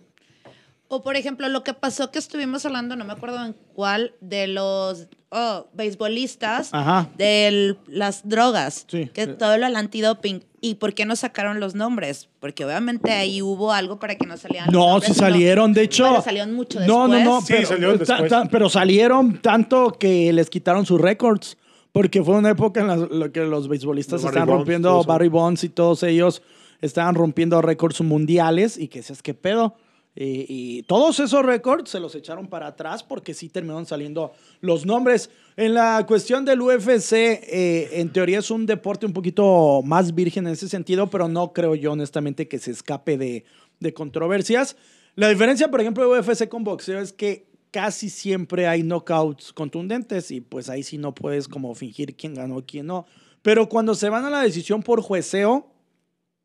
O 0.91 1.03
por 1.03 1.15
ejemplo, 1.15 1.47
lo 1.49 1.63
que 1.63 1.73
pasó 1.75 2.09
que 2.11 2.17
estuvimos 2.19 2.65
hablando, 2.65 2.95
no 2.95 3.05
me 3.05 3.13
acuerdo 3.13 3.45
en 3.45 3.55
cuál, 3.75 4.13
de 4.21 4.47
los 4.47 5.07
oh, 5.29 5.67
beisbolistas, 5.73 6.71
de 7.15 7.77
las 7.87 8.27
drogas, 8.27 8.85
Sí. 8.89 9.07
que 9.13 9.27
todo 9.27 9.55
lo 9.57 9.65
del 9.67 9.75
antidoping. 9.75 10.43
¿Y 10.61 10.75
por 10.75 10.93
qué 10.95 11.05
no 11.05 11.15
sacaron 11.15 11.59
los 11.59 11.75
nombres? 11.75 12.27
Porque 12.39 12.65
obviamente 12.65 13.11
ahí 13.11 13.41
hubo 13.41 13.71
algo 13.71 13.99
para 13.99 14.15
que 14.15 14.25
no 14.25 14.35
salieran 14.35 14.69
los 14.71 14.73
No, 14.73 14.99
sí 14.99 15.13
sino- 15.13 15.15
salieron, 15.15 15.73
de 15.73 15.83
hecho. 15.83 16.05
Bueno, 16.05 16.21
salieron 16.23 16.53
mucho 16.53 16.79
No, 16.81 17.07
no, 17.07 17.19
no, 17.23 17.35
después. 17.35 17.45
Sí, 17.45 17.53
pero, 17.53 17.67
salieron 17.67 17.97
después. 17.99 18.29
ta- 18.29 18.45
pero 18.51 18.69
salieron 18.69 19.41
tanto 19.41 19.91
que 19.91 20.33
les 20.33 20.49
quitaron 20.49 20.85
sus 20.85 20.99
récords. 20.99 21.55
Porque 21.91 22.23
fue 22.23 22.35
una 22.35 22.49
época 22.51 22.81
en 22.81 23.19
la 23.19 23.29
que 23.29 23.41
los 23.41 23.67
beisbolistas 23.67 24.21
Los 24.21 24.23
Barry 24.23 24.33
estaban 24.35 24.47
Bonds, 24.47 24.59
rompiendo. 24.59 25.03
Barry 25.03 25.27
Bonds 25.27 25.63
y 25.63 25.69
todos 25.69 26.03
ellos 26.03 26.41
estaban 26.81 27.15
rompiendo 27.15 27.61
récords 27.61 28.01
mundiales 28.01 28.77
y 28.77 28.87
que 28.89 28.99
decías, 28.99 29.21
¿qué 29.23 29.33
pedo? 29.33 29.75
Y, 30.21 30.45
y 30.49 30.83
todos 30.83 31.21
esos 31.21 31.45
récords 31.45 31.89
se 31.89 31.99
los 32.01 32.13
echaron 32.13 32.47
para 32.47 32.67
atrás 32.67 33.03
porque 33.03 33.33
sí 33.33 33.47
terminaron 33.47 33.85
saliendo 33.85 34.33
los 34.59 34.85
nombres. 34.85 35.29
En 35.55 35.73
la 35.73 36.05
cuestión 36.05 36.43
del 36.43 36.61
UFC, 36.61 37.13
eh, 37.13 37.89
en 37.93 38.11
teoría 38.11 38.39
es 38.39 38.51
un 38.51 38.65
deporte 38.65 39.05
un 39.05 39.13
poquito 39.13 39.81
más 39.81 40.13
virgen 40.13 40.45
en 40.45 40.53
ese 40.53 40.67
sentido, 40.67 41.09
pero 41.09 41.29
no 41.29 41.53
creo 41.53 41.73
yo 41.73 41.93
honestamente 41.93 42.49
que 42.49 42.59
se 42.59 42.71
escape 42.71 43.17
de, 43.17 43.45
de 43.79 43.93
controversias. 43.93 44.75
La 45.15 45.29
diferencia, 45.29 45.71
por 45.71 45.79
ejemplo, 45.79 46.13
de 46.13 46.19
UFC 46.19 46.49
con 46.49 46.65
boxeo 46.65 46.99
es 46.99 47.13
que 47.13 47.47
casi 47.71 48.09
siempre 48.09 48.67
hay 48.67 48.83
knockouts 48.83 49.53
contundentes 49.53 50.31
y 50.31 50.41
pues 50.41 50.69
ahí 50.69 50.83
sí 50.83 50.97
no 50.97 51.15
puedes 51.15 51.47
como 51.47 51.73
fingir 51.75 52.15
quién 52.17 52.33
ganó, 52.33 52.65
quién 52.65 52.87
no. 52.87 53.05
Pero 53.41 53.69
cuando 53.69 53.95
se 53.95 54.09
van 54.09 54.25
a 54.25 54.29
la 54.29 54.41
decisión 54.41 54.83
por 54.83 55.01
jueceo, 55.01 55.71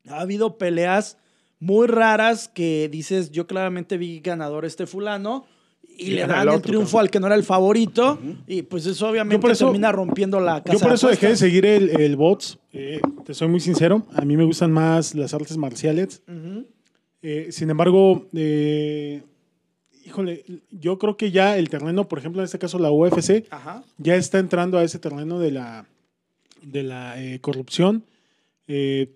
ha 0.07 0.21
habido 0.21 0.57
peleas 0.57 1.17
muy 1.59 1.87
raras 1.87 2.47
que 2.47 2.89
dices, 2.91 3.31
yo 3.31 3.47
claramente 3.47 3.97
vi 3.97 4.19
ganador 4.19 4.65
este 4.65 4.85
fulano 4.85 5.45
y, 5.97 6.07
Y 6.07 6.09
le 6.11 6.27
dan 6.27 6.49
el 6.49 6.61
triunfo 6.61 6.91
cabrón. 6.91 7.01
al 7.05 7.09
que 7.11 7.19
no 7.21 7.27
era 7.27 7.35
el 7.35 7.43
favorito 7.43 8.19
y 8.47 8.63
pues 8.63 8.85
eso 8.85 9.07
obviamente 9.09 9.37
Yo 9.37 9.41
por 9.41 9.51
eso- 9.51 9.65
termina 9.67 9.91
rompiendo 9.93 10.39
la 10.41 10.61
casa 10.61 10.73
Yo 10.73 10.79
por 10.79 10.89
de 10.89 10.95
eso 10.95 11.07
dejé 11.07 11.27
de 11.29 11.35
seguir 11.37 11.65
el, 11.65 11.89
el 12.01 12.15
bots. 12.17 12.59
Eh, 12.73 12.99
te 13.25 13.33
soy 13.33 13.47
muy 13.47 13.61
sincero. 13.61 14.05
A 14.13 14.25
mí 14.25 14.35
me 14.35 14.43
gustan 14.43 14.71
más 14.73 15.15
las 15.15 15.33
artes 15.33 15.55
marciales. 15.55 16.21
Eh, 17.21 17.47
sin 17.51 17.69
embargo, 17.69 18.27
eh, 18.35 19.23
híjole, 20.05 20.43
yo 20.69 20.99
creo 20.99 21.15
que 21.15 21.31
ya 21.31 21.57
el 21.57 21.69
terreno, 21.69 22.07
por 22.09 22.19
ejemplo, 22.19 22.41
en 22.41 22.45
este 22.45 22.59
caso 22.59 22.77
la 22.77 22.91
UFC, 22.91 23.45
Ajá. 23.49 23.81
ya 23.97 24.15
está 24.17 24.39
entrando 24.39 24.77
a 24.77 24.83
ese 24.83 24.99
terreno 24.99 25.39
de 25.39 25.51
la, 25.51 25.87
de 26.61 26.83
la 26.83 27.15
corrupción. 27.41 28.03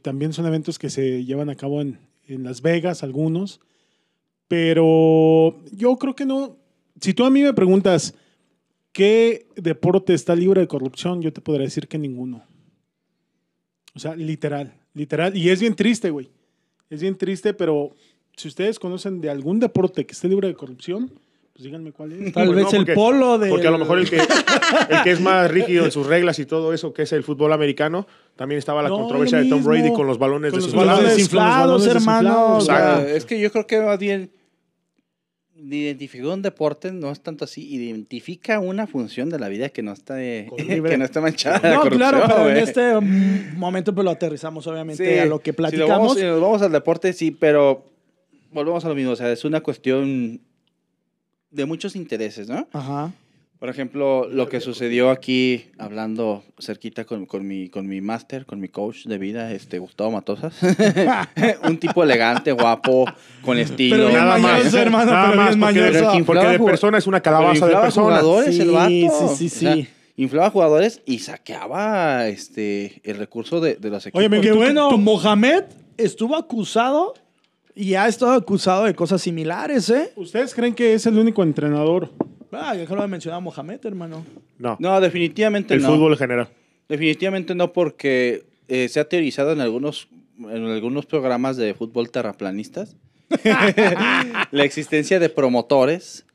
También 0.01 0.31
son 0.33 0.45
eventos 0.45 0.79
que 0.79 0.89
se 0.89 1.25
llevan 1.25 1.49
a 1.49 1.55
cabo 1.55 1.81
en, 1.81 1.99
en 2.33 2.43
Las 2.43 2.61
Vegas, 2.61 3.03
algunos. 3.03 3.59
Pero 4.47 5.63
yo 5.71 5.97
creo 5.97 6.15
que 6.15 6.25
no. 6.25 6.57
Si 6.99 7.13
tú 7.13 7.25
a 7.25 7.29
mí 7.29 7.41
me 7.41 7.53
preguntas 7.53 8.13
qué 8.91 9.47
deporte 9.55 10.13
está 10.13 10.35
libre 10.35 10.61
de 10.61 10.67
corrupción, 10.67 11.21
yo 11.21 11.31
te 11.31 11.41
podría 11.41 11.65
decir 11.65 11.87
que 11.87 11.97
ninguno. 11.97 12.43
O 13.93 13.99
sea, 13.99 14.15
literal, 14.15 14.73
literal. 14.93 15.35
Y 15.35 15.49
es 15.49 15.59
bien 15.59 15.75
triste, 15.75 16.09
güey. 16.09 16.29
Es 16.89 17.01
bien 17.01 17.17
triste, 17.17 17.53
pero 17.53 17.95
si 18.35 18.47
ustedes 18.47 18.79
conocen 18.79 19.21
de 19.21 19.29
algún 19.29 19.59
deporte 19.59 20.05
que 20.05 20.13
esté 20.13 20.27
libre 20.27 20.47
de 20.47 20.55
corrupción, 20.55 21.11
pues 21.59 21.65
díganme 21.65 21.91
cuál 21.91 22.13
es. 22.13 22.31
Tal 22.33 22.45
Pues 22.47 22.55
vez 22.55 22.65
no, 22.65 22.71
el 22.71 22.77
porque- 22.77 22.93
polo 22.93 23.37
de... 23.37 23.49
Porque 23.49 23.67
a 23.67 23.71
lo 23.71 23.77
mejor 23.77 23.99
el 23.99 24.09
que, 24.09 24.15
el 24.89 25.03
que 25.03 25.11
es 25.11 25.19
más 25.19 25.51
rígido 25.51 25.83
en 25.83 25.91
sus 25.91 26.07
reglas 26.07 26.39
y 26.39 26.45
todo 26.45 26.71
eso, 26.73 26.93
que 26.93 27.01
es 27.01 27.11
el 27.11 27.21
fútbol 27.23 27.51
americano, 27.51 28.07
también 28.37 28.59
estaba 28.59 28.81
la 28.81 28.87
No, 28.87 28.99
controversia 28.99 29.39
de 29.39 29.49
Tom. 29.49 29.61
Brady 29.63 29.91
con 29.91 30.07
los 30.07 30.17
balones 30.17 30.51
Con 30.51 30.59
los 30.61 30.67
desinflados. 30.67 30.97
balones 30.97 31.15
desinflados, 31.17 31.61
con 31.61 31.71
los 31.71 31.81
balones 31.81 32.01
hermano. 32.01 32.55
desinflados. 32.55 32.63
O 32.63 33.05
sea. 33.05 33.15
Es 33.15 33.25
que 33.25 33.39
yo 33.41 33.51
creo 33.51 33.67
que 33.67 33.81
más 33.81 33.99
bien 33.99 34.31
identificar 35.61 36.27
un 36.27 36.41
deporte 36.41 36.93
no 36.93 37.11
es 37.11 37.21
tanto 37.21 37.43
así, 37.43 37.67
identifica 37.67 38.59
una 38.59 38.87
función 38.87 39.29
de 39.29 39.39
la 39.39 39.49
vida 39.49 39.67
que 39.67 39.83
no 39.83 39.91
está 39.91 40.13
de- 40.15 40.49
que 40.57 40.97
no 40.97 41.03
está 41.03 41.19
manchada 41.19 41.59
de 41.59 41.75
No, 41.75 41.81
claro, 41.89 42.23
pero 42.25 42.49
en 42.49 42.57
este 42.57 42.93
momento 43.57 43.93
pues 43.93 44.05
lo 44.05 44.11
aterrizamos 44.11 44.65
obviamente 44.67 45.03
Sí, 45.13 45.19
a 45.19 45.25
lo 45.25 45.39
que 45.39 45.51
Si, 45.51 45.51
lo 45.51 45.57
platicamos. 45.57 45.89
vamos, 45.97 46.17
si 46.17 46.23
nos 46.23 46.39
vamos 46.39 46.61
al 46.61 46.71
deporte, 46.71 47.11
sí, 47.11 47.31
pero 47.31 47.83
volvemos 48.53 48.85
a 48.85 48.87
lo 48.87 48.95
mismo, 48.95 49.11
o 49.11 49.15
sea, 49.17 49.29
es 49.33 49.43
una 49.43 49.59
cuestión 49.59 50.39
de 51.51 51.65
muchos 51.65 51.95
intereses, 51.95 52.47
¿no? 52.49 52.67
Ajá. 52.73 53.11
Por 53.59 53.67
ejemplo, 53.67 54.25
lo 54.29 54.47
que 54.47 54.61
sucedió 54.61 55.09
aquí, 55.09 55.65
hablando 55.77 56.43
cerquita 56.59 57.03
con, 57.03 57.25
con 57.25 57.45
mi, 57.45 57.67
con 57.67 57.87
mi 57.87 57.99
máster, 57.99 58.45
con 58.45 58.61
mi 58.61 58.69
coach 58.69 59.03
de 59.05 59.17
vida, 59.17 59.51
este 59.51 59.79
Gustavo 59.79 60.11
Matosas. 60.11 60.53
un 61.67 61.77
tipo 61.77 62.01
elegante, 62.03 62.53
guapo, 62.53 63.05
con 63.43 63.57
estilo. 63.57 63.97
Pero 63.97 64.11
Nada 64.11 64.37
más, 64.37 64.41
mañoso, 64.41 64.77
hermano, 64.79 65.11
nada 65.11 65.29
pero 65.31 65.41
más, 65.41 65.55
porque, 65.57 65.81
de, 65.81 66.23
porque 66.23 66.47
de 66.47 66.59
persona 66.59 66.97
es 66.99 67.07
una 67.07 67.19
calabaza 67.19 67.65
de 67.65 67.71
inflaba 67.73 67.81
persona. 67.83 68.05
jugadores 68.21 68.55
Sí, 68.55 68.61
el 68.61 68.71
vato. 68.71 68.89
sí, 69.35 69.49
sí, 69.49 69.55
O 69.57 69.59
sea, 69.59 69.73
sí. 69.75 69.87
inflaba 70.15 70.49
jugadores 70.51 71.01
y 71.05 71.19
saqueaba 71.19 72.27
este, 72.29 73.01
el 73.03 73.17
recurso 73.17 73.59
de, 73.59 73.75
de 73.75 73.89
los 73.89 74.05
equipos. 74.05 74.25
Oye, 74.25 74.49
tú- 74.51 74.55
bueno, 74.55 74.97
Mohamed 74.97 75.63
estuvo 75.97 76.37
acusado 76.37 77.13
y 77.75 77.93
ha 77.95 78.07
estado 78.07 78.33
acusado 78.33 78.85
de 78.85 78.93
cosas 78.93 79.21
similares, 79.21 79.89
¿eh? 79.89 80.11
¿Ustedes 80.15 80.53
creen 80.53 80.73
que 80.73 80.93
es 80.93 81.05
el 81.05 81.17
único 81.17 81.43
entrenador? 81.43 82.09
Ah, 82.51 82.75
ya 82.75 82.83
lo 82.83 83.07
mencionaba 83.07 83.39
Mohamed, 83.39 83.79
hermano. 83.85 84.25
No, 84.57 84.75
No, 84.79 84.99
definitivamente 84.99 85.73
el 85.73 85.81
no. 85.81 85.89
fútbol 85.89 86.13
en 86.13 86.17
general. 86.17 86.47
Definitivamente 86.87 87.53
no, 87.53 87.71
porque 87.71 88.43
eh, 88.67 88.87
se 88.89 88.99
ha 88.99 89.07
teorizado 89.07 89.51
en 89.51 89.61
algunos, 89.61 90.07
en 90.39 90.65
algunos 90.65 91.05
programas 91.05 91.57
de 91.57 91.73
fútbol 91.73 92.09
terraplanistas 92.09 92.95
la 94.51 94.63
existencia 94.63 95.19
de 95.19 95.29
promotores 95.29 96.25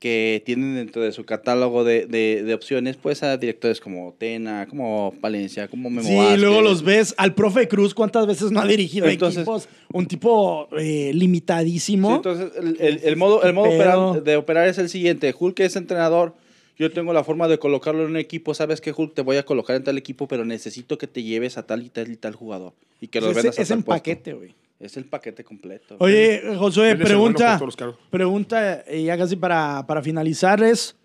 que 0.00 0.42
tienen 0.46 0.74
dentro 0.74 1.02
de 1.02 1.12
su 1.12 1.24
catálogo 1.24 1.84
de, 1.84 2.06
de- 2.06 2.42
de 2.42 2.54
opciones 2.54 2.96
pues 2.96 3.22
a 3.22 3.36
directores 3.36 3.80
como 3.80 4.14
Tena, 4.18 4.66
como 4.66 5.14
Palencia, 5.20 5.68
como 5.68 5.90
Memo 5.90 6.08
Sí, 6.08 6.16
Vázquez. 6.16 6.40
luego 6.40 6.62
los 6.62 6.82
ves 6.82 7.14
al 7.18 7.34
profe 7.34 7.68
Cruz, 7.68 7.92
¿cuántas 7.94 8.26
veces 8.26 8.50
no 8.50 8.60
ha 8.60 8.66
dirigido 8.66 9.06
Entonces- 9.06 9.42
equipos? 9.42 9.68
Un 9.92 10.06
tipo 10.06 10.68
eh, 10.78 11.12
limitadísimo. 11.14 12.08
Sí, 12.08 12.14
entonces, 12.16 12.50
el, 12.56 12.76
el- 12.80 13.00
el 13.04 13.16
modo, 13.16 13.42
el 13.44 13.52
modo 13.52 13.68
operar- 13.70 14.22
de 14.22 14.36
operar 14.36 14.66
es 14.68 14.78
el 14.78 14.88
siguiente. 14.88 15.34
Hulk 15.38 15.60
es 15.60 15.76
entrenador. 15.76 16.34
Yo 16.78 16.90
tengo 16.90 17.12
la 17.12 17.22
forma 17.22 17.46
de 17.46 17.58
colocarlo 17.58 18.02
en 18.04 18.10
un 18.12 18.16
equipo. 18.16 18.54
Sabes 18.54 18.80
que 18.80 18.94
Hulk 18.96 19.12
te 19.12 19.20
voy 19.20 19.36
a 19.36 19.42
colocar 19.44 19.76
en 19.76 19.84
tal 19.84 19.98
equipo, 19.98 20.26
pero 20.26 20.46
necesito 20.46 20.96
que 20.96 21.06
te 21.06 21.22
lleves 21.22 21.58
a 21.58 21.66
tal 21.66 21.84
y 21.84 21.90
tal 21.90 22.10
y 22.10 22.16
tal 22.16 22.34
jugador. 22.34 22.72
Y 23.02 23.08
que 23.08 23.20
los 23.20 23.30
es, 23.30 23.36
vendas 23.36 23.58
a 23.58 23.62
es 23.62 23.70
en 23.70 23.82
paquete, 23.82 24.32
güey. 24.32 24.54
Es 24.80 24.96
el 24.96 25.04
paquete 25.04 25.44
completo. 25.44 25.96
Oye, 25.98 26.40
bueno 26.42 26.98
pregunta, 27.04 27.60
pregunta, 28.10 28.82
y 28.90 29.04
ya 29.04 29.18
casi 29.18 29.36
para, 29.36 29.86
para 29.86 30.02
finalizar, 30.02 30.62
es, 30.62 30.96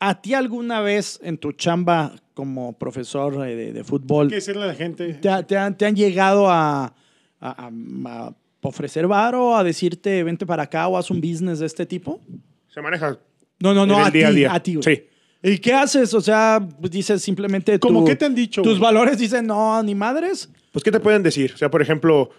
¿a 0.00 0.20
ti 0.20 0.34
alguna 0.34 0.80
vez 0.80 1.20
en 1.22 1.38
tu 1.38 1.52
chamba 1.52 2.12
como 2.34 2.76
profesor 2.76 3.38
de, 3.38 3.72
de 3.72 3.84
fútbol, 3.84 4.28
¿Qué 4.28 4.36
decirle 4.36 4.64
a 4.64 4.66
la 4.66 4.74
gente? 4.74 5.14
te, 5.14 5.28
ha- 5.28 5.44
te 5.44 5.56
han, 5.56 5.76
te 5.78 5.86
han 5.86 5.94
llegado 5.94 6.50
a, 6.50 6.86
a- 6.86 6.92
a- 7.40 7.70
a 8.04 8.34
ofrecer 8.62 9.06
varo, 9.06 9.56
a 9.56 9.62
decirte, 9.62 10.24
vente 10.24 10.44
para 10.44 10.64
acá 10.64 10.88
o 10.88 10.96
haz 10.98 11.08
un 11.12 11.20
business 11.20 11.60
de 11.60 11.66
este 11.66 11.86
tipo? 11.86 12.20
Se 12.68 12.82
maneja 12.82 13.16
No, 13.60 13.74
no, 13.74 13.86
no, 13.86 13.94
en 13.94 14.00
el 14.00 14.06
a 14.06 14.10
día 14.10 14.26
ti, 14.26 14.32
a 14.32 14.32
día. 14.32 14.54
a 14.54 14.60
ti. 14.60 14.78
Sí. 14.82 15.04
¿Y 15.40 15.58
qué 15.58 15.72
haces? 15.72 16.12
O 16.14 16.20
sea, 16.20 16.58
pues 16.80 16.90
dices 16.90 17.22
simplemente 17.22 17.78
¿Cómo 17.78 18.00
tu- 18.00 18.06
qué 18.06 18.16
te 18.16 18.24
han 18.24 18.34
dicho, 18.34 18.60
Tus 18.62 18.72
güey? 18.80 18.82
valores 18.92 19.18
dicen, 19.18 19.46
no, 19.46 19.80
ni 19.84 19.94
madres. 19.94 20.48
Pues, 20.72 20.82
¿qué 20.82 20.90
te 20.90 20.98
pueden 20.98 21.22
decir? 21.22 21.52
O 21.54 21.56
sea, 21.56 21.70
por 21.70 21.80
ejemplo, 21.80 22.30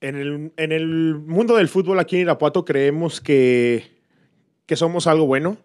en 0.00 0.16
el, 0.16 0.52
en 0.56 0.72
el 0.72 1.14
mundo 1.16 1.56
del 1.56 1.68
fútbol 1.68 1.98
aquí 1.98 2.16
en 2.16 2.22
Irapuato 2.22 2.64
creemos 2.64 3.20
que, 3.20 3.84
que 4.66 4.76
somos 4.76 5.06
algo 5.06 5.26
bueno, 5.26 5.58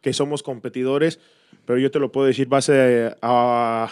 que 0.00 0.12
somos 0.12 0.42
competidores, 0.42 1.20
pero 1.64 1.78
yo 1.78 1.90
te 1.90 1.98
lo 1.98 2.10
puedo 2.12 2.26
decir 2.26 2.48
base 2.48 3.14
a, 3.20 3.88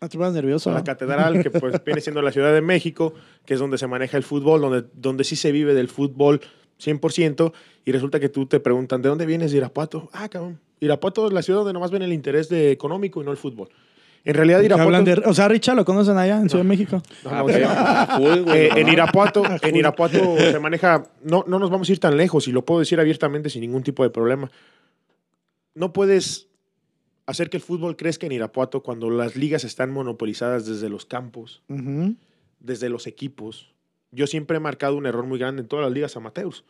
No 0.00 0.08
te 0.08 0.16
pones 0.16 0.32
nervioso. 0.32 0.70
a 0.70 0.74
la 0.74 0.78
¿no? 0.80 0.84
catedral, 0.84 1.42
que 1.42 1.50
pues 1.50 1.82
viene 1.84 2.00
siendo 2.00 2.22
la 2.22 2.32
Ciudad 2.32 2.52
de 2.52 2.62
México, 2.62 3.14
que 3.44 3.54
es 3.54 3.60
donde 3.60 3.78
se 3.78 3.86
maneja 3.86 4.16
el 4.16 4.22
fútbol, 4.22 4.60
donde, 4.60 4.84
donde 4.94 5.24
sí 5.24 5.36
se 5.36 5.52
vive 5.52 5.74
del 5.74 5.88
fútbol 5.88 6.40
100%, 6.80 7.52
y 7.84 7.92
resulta 7.92 8.20
que 8.20 8.28
tú 8.28 8.46
te 8.46 8.60
preguntan, 8.60 9.02
¿de 9.02 9.08
dónde 9.10 9.26
vienes 9.26 9.50
de 9.52 9.58
Irapuato? 9.58 10.08
Ah, 10.12 10.28
cabrón. 10.28 10.58
Irapuato 10.80 11.26
es 11.26 11.32
la 11.32 11.42
ciudad 11.42 11.60
donde 11.60 11.74
nomás 11.74 11.90
ven 11.90 12.02
el 12.02 12.12
interés 12.12 12.48
de 12.48 12.70
económico 12.70 13.20
y 13.20 13.24
no 13.24 13.30
el 13.30 13.36
fútbol. 13.36 13.68
En 14.24 14.34
realidad, 14.34 14.60
Irapuato... 14.60 14.82
hablan 14.82 15.04
de- 15.04 15.22
o 15.24 15.32
sea, 15.34 15.48
Richa 15.48 15.74
lo 15.74 15.84
conocen 15.84 16.18
allá 16.18 16.36
en 16.38 16.48
Ciudad 16.50 16.62
de 16.64 16.68
México. 16.68 17.02
No, 17.24 17.30
no, 17.30 18.16
full, 18.16 18.48
Eh, 18.54 18.68
en. 18.76 18.88
Irapuato, 18.88 19.42
en 19.62 19.76
Irapuato 19.76 20.36
se 20.38 20.58
maneja, 20.58 21.04
no, 21.22 21.44
no 21.46 21.58
nos 21.58 21.70
vamos 21.70 21.88
a 21.88 21.92
ir 21.92 21.98
tan 22.00 22.16
lejos 22.16 22.46
y 22.46 22.52
lo 22.52 22.64
puedo 22.64 22.80
decir 22.80 23.00
abiertamente 23.00 23.48
sin 23.48 23.62
ningún 23.62 23.82
tipo 23.82 24.02
de 24.02 24.10
problema. 24.10 24.50
No 25.74 25.92
puedes 25.92 26.48
hacer 27.26 27.48
que 27.48 27.56
el 27.56 27.62
fútbol 27.62 27.96
crezca 27.96 28.26
en 28.26 28.32
Irapuato 28.32 28.82
cuando 28.82 29.08
las 29.08 29.36
ligas 29.36 29.64
están 29.64 29.90
monopolizadas 29.90 30.66
desde 30.66 30.88
los 30.88 31.06
campos, 31.06 31.62
desde 32.58 32.88
los 32.88 33.06
equipos. 33.06 33.72
Yo 34.10 34.26
siempre 34.26 34.56
he 34.56 34.60
marcado 34.60 34.96
un 34.96 35.06
error 35.06 35.24
muy 35.26 35.38
grande 35.38 35.62
en 35.62 35.68
todas 35.68 35.84
las 35.84 35.92
ligas 35.92 36.16
amateurs. 36.16 36.64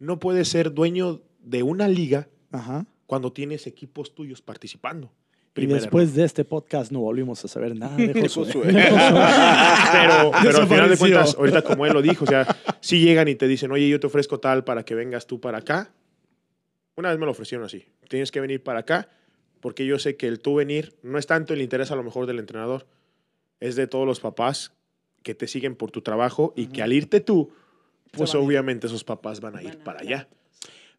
No 0.00 0.18
puedes 0.18 0.48
ser 0.48 0.74
dueño 0.74 1.22
de 1.40 1.62
una 1.62 1.86
liga 1.88 2.28
Ajá. 2.50 2.86
cuando 3.06 3.32
tienes 3.32 3.66
equipos 3.66 4.14
tuyos 4.14 4.42
participando. 4.42 5.12
Y 5.56 5.66
después 5.66 6.14
de 6.14 6.24
este 6.24 6.44
podcast 6.44 6.92
no 6.92 7.00
volvimos 7.00 7.44
a 7.44 7.48
saber 7.48 7.76
nada 7.76 7.96
de 7.96 8.14
Josué. 8.28 8.46
Josué. 8.46 8.62
Pero, 9.92 10.30
pero 10.42 10.58
al 10.58 10.68
final 10.68 10.88
de 10.88 10.96
cuentas, 10.96 11.34
ahorita 11.36 11.62
como 11.62 11.84
él 11.86 11.92
lo 11.92 12.02
dijo, 12.02 12.24
o 12.24 12.28
sea, 12.28 12.46
si 12.80 13.00
llegan 13.00 13.26
y 13.28 13.34
te 13.34 13.48
dicen, 13.48 13.72
oye, 13.72 13.88
yo 13.88 13.98
te 13.98 14.06
ofrezco 14.06 14.38
tal 14.38 14.62
para 14.64 14.84
que 14.84 14.94
vengas 14.94 15.26
tú 15.26 15.40
para 15.40 15.58
acá. 15.58 15.92
Una 16.96 17.10
vez 17.10 17.18
me 17.18 17.24
lo 17.24 17.32
ofrecieron 17.32 17.66
así. 17.66 17.84
Tienes 18.08 18.30
que 18.30 18.40
venir 18.40 18.62
para 18.62 18.80
acá 18.80 19.08
porque 19.60 19.86
yo 19.86 19.98
sé 19.98 20.16
que 20.16 20.26
el 20.26 20.40
tú 20.40 20.56
venir 20.56 20.94
no 21.02 21.18
es 21.18 21.26
tanto 21.26 21.54
el 21.54 21.62
interés 21.62 21.90
a 21.90 21.96
lo 21.96 22.02
mejor 22.02 22.26
del 22.26 22.38
entrenador, 22.38 22.86
es 23.60 23.76
de 23.76 23.86
todos 23.86 24.06
los 24.06 24.20
papás 24.20 24.72
que 25.22 25.34
te 25.34 25.46
siguen 25.46 25.76
por 25.76 25.90
tu 25.90 26.00
trabajo 26.00 26.52
y 26.56 26.66
que 26.66 26.82
al 26.82 26.92
irte 26.92 27.20
tú, 27.20 27.52
pues 28.12 28.34
obviamente 28.34 28.86
esos 28.86 29.04
papás 29.04 29.40
van 29.40 29.56
a 29.56 29.62
ir 29.62 29.68
Van 29.68 29.80
a 29.80 29.84
para 29.84 30.00
allá. 30.00 30.28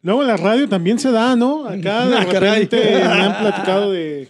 Luego 0.02 0.22
en 0.22 0.28
la 0.28 0.36
radio 0.36 0.68
también 0.68 0.98
se 0.98 1.10
da, 1.10 1.36
¿no? 1.36 1.66
Acá 1.66 2.06
de 2.06 2.16
Ah, 2.16 2.24
repente 2.24 2.76
me 2.78 3.02
han 3.02 3.38
platicado 3.38 3.92
de, 3.92 4.28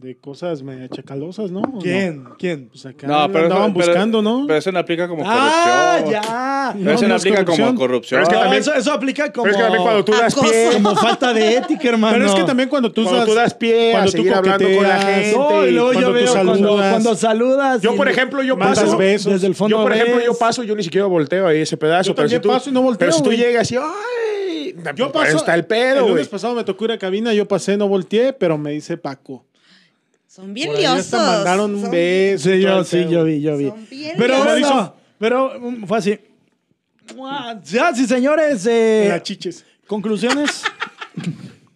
de 0.00 0.16
cosas 0.16 0.62
medio 0.62 0.88
chacalosas, 0.88 1.50
¿no? 1.50 1.60
¿Quién? 1.80 2.24
¿Quién? 2.38 2.68
Pues 2.68 2.86
acá 2.86 3.06
No, 3.06 3.30
pero 3.30 3.44
andaban 3.44 3.70
eso, 3.70 3.74
pero- 3.78 3.86
buscando, 3.88 4.22
¿no? 4.22 4.44
Pero 4.46 4.58
eso 4.58 4.72
no 4.72 4.78
aplica 4.78 5.06
como 5.08 5.22
¡Ah, 5.26 5.98
corrupción. 6.00 6.22
ya! 6.22 6.74
Pero 6.78 6.90
eso 6.92 7.08
No, 7.08 7.14
aplica 7.14 7.36
corrupción. 7.44 7.66
como 7.68 7.78
corrupción. 7.78 8.18
Pero 8.18 8.22
es 8.22 8.28
que 8.28 8.34
No, 8.34 8.40
también- 8.40 8.60
eso, 8.62 8.74
eso 8.74 8.92
aplica 8.92 9.32
como, 9.32 9.44
Pero 9.44 9.50
es 9.50 9.56
que 9.56 9.62
también 9.62 9.82
cuando 9.82 10.04
tú 10.04 10.12
das 10.12 10.32
acoso. 10.36 10.50
pie, 10.50 10.68
como 10.72 10.96
falta 10.96 11.32
de 11.34 11.56
ética, 11.56 11.88
hermano. 11.90 12.14
Pero 12.14 12.26
es 12.26 12.34
que 12.34 12.42
también 12.44 12.68
cuando 12.68 12.90
tú, 12.92 13.02
cuando 13.02 13.18
das- 13.20 13.28
tú 13.28 13.34
das 13.34 13.54
pie 13.54 13.90
a 13.90 13.92
cuando 13.92 14.10
tú 14.10 14.16
seguir 14.16 14.34
hablando 14.34 14.64
con 14.74 14.82
la 14.82 14.98
gente. 14.98 15.32
No, 15.36 15.66
y 15.66 15.70
luego 15.72 15.86
cuando 15.92 16.00
yo 16.00 16.06
tú 16.06 16.12
veo 16.14 16.32
cuando, 16.32 16.54
saludas. 16.54 16.90
cuando 16.90 17.14
saludas. 17.14 17.82
Yo, 17.82 17.96
por 17.96 18.08
ejemplo, 18.08 18.42
yo 18.42 18.58
paso, 18.58 18.96
besos. 18.96 19.32
Desde 19.34 19.46
el 19.46 19.54
fondo 19.54 19.76
yo, 19.76 19.82
por 19.82 19.92
ejemplo, 19.92 20.16
ves. 20.16 20.26
yo 20.26 20.34
paso, 20.38 20.62
yo 20.62 20.74
ni 20.74 20.82
siquiera 20.82 21.06
volteo 21.06 21.46
ahí 21.46 21.60
ese 21.60 21.76
pedazo. 21.76 22.08
Yo 22.08 22.14
pero 22.14 22.28
si 22.28 22.38
tú, 22.40 22.48
paso 22.48 22.70
y 22.70 22.72
no 22.72 22.82
volteo, 22.82 23.06
Pero 23.06 23.12
si 23.12 23.22
tú 23.22 23.32
llegas 23.32 23.70
y, 23.70 23.76
¡ay! 23.76 24.74
Yo 24.96 25.10
pues, 25.12 25.26
paso. 25.26 25.36
está 25.38 25.54
el 25.54 25.60
El 25.60 25.66
pedo, 25.66 26.00
güey. 26.02 26.10
lunes 26.14 26.28
pasado 26.28 26.54
me 26.54 26.64
tocó 26.64 26.84
ir 26.86 26.92
a 26.92 26.98
cabina, 26.98 27.32
yo 27.34 27.46
pasé, 27.46 27.76
no 27.76 27.88
volteé, 27.88 28.32
pero 28.32 28.56
me 28.56 28.70
dice 28.72 28.96
Paco. 28.96 29.44
Son 30.32 30.54
bien 30.54 30.72
liosos. 30.76 31.12
hasta 31.12 31.18
mandaron 31.18 31.74
un 31.74 31.80
Son- 31.82 31.90
beso. 31.90 32.44
Sí, 32.44 32.50
y 32.56 32.62
todo 32.62 32.72
yo, 32.74 32.78
el 32.78 32.84
sí, 32.86 32.96
pedo. 32.98 33.10
yo 33.10 33.24
vi, 33.24 33.40
yo 33.40 33.56
vi. 33.56 33.66
Son 33.66 33.86
bien 33.90 34.14
Pero 34.16 34.34
liosos. 34.56 34.60
bueno, 34.70 34.94
pero 35.18 35.58
um, 35.58 35.86
fue 35.88 35.98
así. 35.98 36.18
Mua, 37.16 37.60
Ya, 37.64 37.92
sí, 37.92 38.06
señores. 38.06 38.64
eh, 38.66 39.06
Las 39.08 39.22
chiches. 39.24 39.64
conclusiones. 39.86 40.62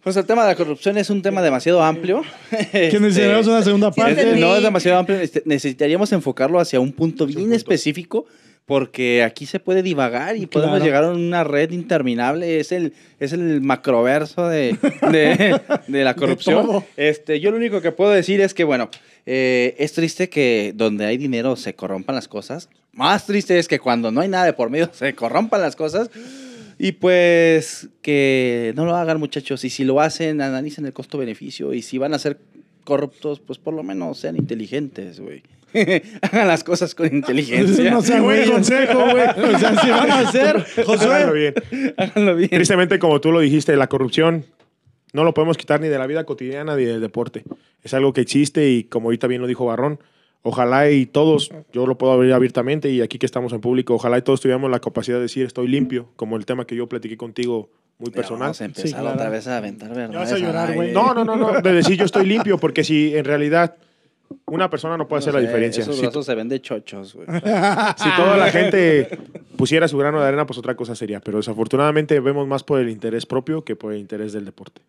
Pues 0.05 0.15
el 0.17 0.25
tema 0.27 0.43
de 0.43 0.49
la 0.49 0.55
corrupción 0.55 0.95
es 0.99 1.09
un 1.09 1.19
tema 1.23 1.41
demasiado 1.41 1.81
amplio. 1.81 2.21
Que 2.71 2.85
Este, 2.89 2.99
necesitamos 2.99 3.47
una 3.47 3.63
segunda 3.63 3.89
parte. 3.91 4.35
no 4.39 4.55
es 4.55 4.61
demasiado 4.61 4.99
amplio. 4.99 5.19
este, 5.19 5.41
Necesitaríamos 5.45 6.11
enfocarlo 6.11 6.59
hacia 6.59 6.79
un 6.79 6.91
punto 6.93 7.25
bien 7.25 7.51
específico 7.53 8.27
porque 8.65 9.21
aquí 9.23 9.45
se 9.45 9.59
puede 9.59 9.83
divagar 9.83 10.35
y 10.37 10.47
podemos 10.47 10.77
Claro. 10.77 10.85
llegar 10.85 11.03
a 11.03 11.11
una 11.11 11.43
red 11.43 11.71
interminable. 11.71 12.59
Es 12.59 12.71
el, 12.71 12.93
es 13.19 13.31
el 13.33 13.61
macroverso 13.61 14.47
de, 14.47 14.75
de, 15.11 15.59
de 15.87 16.03
la 16.03 16.15
corrupción. 16.15 16.83
este, 16.97 17.39
yo 17.39 17.51
lo 17.51 17.57
único 17.57 17.81
que 17.81 17.91
puedo 17.91 18.11
decir 18.11 18.41
es 18.41 18.53
que, 18.55 18.63
bueno, 18.63 18.89
eh, 19.27 19.75
es 19.77 19.93
triste 19.93 20.29
que 20.29 20.73
donde 20.75 21.05
hay 21.05 21.17
dinero 21.17 21.55
se 21.55 21.75
corrompan 21.75 22.15
las 22.15 22.27
cosas. 22.27 22.69
Más 22.91 23.25
triste 23.27 23.59
es 23.59 23.67
que 23.67 23.79
cuando 23.79 24.09
no 24.11 24.21
hay 24.21 24.29
nada 24.29 24.45
de 24.45 24.53
por 24.53 24.69
medio 24.69 24.89
se 24.93 25.13
corrompan 25.13 25.61
las 25.61 25.75
cosas. 25.75 26.09
Y 26.77 26.91
pues 26.93 27.87
que 28.01 28.73
no 28.75 28.85
lo 28.85 28.95
hagan 28.95 29.19
muchachos. 29.19 29.63
Y 29.63 29.69
si 29.69 29.83
lo 29.85 30.01
hacen, 30.01 30.41
analicen 30.41 30.85
el 30.85 30.91
costo-beneficio. 30.93 31.73
Y 31.73 31.81
si 31.81 31.97
van 31.97 32.13
a 32.13 32.19
ser 32.19 32.37
corruptos, 32.83 33.39
pues 33.39 33.59
por 33.59 33.73
lo 33.73 33.81
menos 33.83 34.17
sean 34.19 34.35
inteligentes, 34.35 35.19
güey. 35.19 35.41
Hagan 36.21 36.47
las 36.47 36.63
cosas 36.63 36.95
con 36.95 37.07
inteligencia. 37.13 37.91
No 37.91 38.01
Qué 38.01 38.19
buen 38.19 38.51
consejo, 38.51 38.99
güey. 39.11 39.25
O 39.55 39.59
sea, 39.59 39.81
si 39.81 39.89
van 39.89 40.11
a 40.11 40.19
hacer, 40.19 40.57
Háganlo 40.57 40.85
Josué. 40.85 41.33
bien. 41.33 41.93
Háganlo 41.97 42.35
bien. 42.35 42.49
Tristemente, 42.49 42.99
como 42.99 43.19
tú 43.21 43.31
lo 43.31 43.39
dijiste, 43.39 43.75
la 43.75 43.87
corrupción 43.87 44.45
no 45.13 45.23
lo 45.23 45.33
podemos 45.33 45.57
quitar 45.57 45.79
ni 45.81 45.87
de 45.87 45.97
la 45.97 46.07
vida 46.07 46.23
cotidiana 46.25 46.75
ni 46.75 46.83
del 46.85 47.01
deporte. 47.01 47.43
Es 47.83 47.93
algo 47.93 48.11
que 48.13 48.21
existe 48.21 48.69
y 48.69 48.83
como 48.85 49.07
ahorita 49.07 49.27
bien 49.27 49.41
lo 49.41 49.47
dijo 49.47 49.65
Barrón, 49.65 49.99
ojalá 50.41 50.89
y 50.91 51.05
todos, 51.05 51.51
yo 51.71 51.87
lo 51.87 51.97
puedo 51.97 52.11
abrir 52.13 52.33
abiertamente 52.33 52.89
y 52.89 53.01
aquí 53.01 53.17
que 53.17 53.25
estamos 53.25 53.53
en 53.53 53.61
público, 53.61 53.95
ojalá 53.95 54.17
y 54.17 54.21
todos 54.21 54.41
tuviéramos 54.41 54.69
la 54.69 54.79
capacidad 54.79 55.17
de 55.17 55.23
decir 55.23 55.45
estoy 55.45 55.67
limpio, 55.67 56.09
como 56.17 56.35
el 56.35 56.45
tema 56.45 56.65
que 56.67 56.75
yo 56.75 56.87
platiqué 56.87 57.15
contigo 57.17 57.69
muy 57.97 58.11
personal. 58.11 58.41
Vamos 58.47 58.59
a 58.61 58.65
empezar 58.65 58.87
Sí, 58.87 58.93
claro. 58.93 59.11
otra 59.13 59.29
vez 59.29 59.47
a 59.47 59.57
aventar 59.57 59.89
verdades. 59.95 60.15
vas 60.15 60.31
a 60.33 60.37
llorar, 60.37 60.73
güey. 60.75 60.91
No, 60.91 61.13
no, 61.13 61.23
no, 61.23 61.37
no, 61.37 61.61
de 61.61 61.71
decir 61.73 61.97
yo 61.97 62.03
estoy 62.05 62.25
limpio, 62.25 62.57
porque 62.57 62.83
si 62.83 63.15
en 63.15 63.23
realidad 63.23 63.75
una 64.45 64.69
persona 64.69 64.97
no 64.97 65.07
puede 65.07 65.19
hacer 65.19 65.33
No 65.33 65.39
la 65.39 65.45
sé, 65.45 65.47
diferencia. 65.51 65.83
Esos 65.83 65.97
Si, 65.97 66.23
se 66.23 66.35
ven 66.35 66.49
de 66.49 66.61
chochos, 66.61 67.13
güey. 67.13 67.27
si 67.97 68.09
toda 68.15 68.37
la 68.37 68.49
gente 68.51 69.17
pusiera 69.57 69.87
su 69.87 69.97
grano 69.97 70.19
de 70.21 70.27
arena, 70.27 70.45
pues 70.45 70.57
otra 70.59 70.75
cosa 70.75 70.95
sería. 70.95 71.19
Pero 71.21 71.37
desafortunadamente 71.37 72.19
vemos 72.19 72.47
más 72.47 72.63
por 72.63 72.79
el 72.79 72.89
interés 72.89 73.25
propio 73.25 73.63
que 73.63 73.75
por 73.75 73.93
el 73.93 73.99
interés 73.99 74.33
del 74.33 74.45
deporte. 74.45 74.81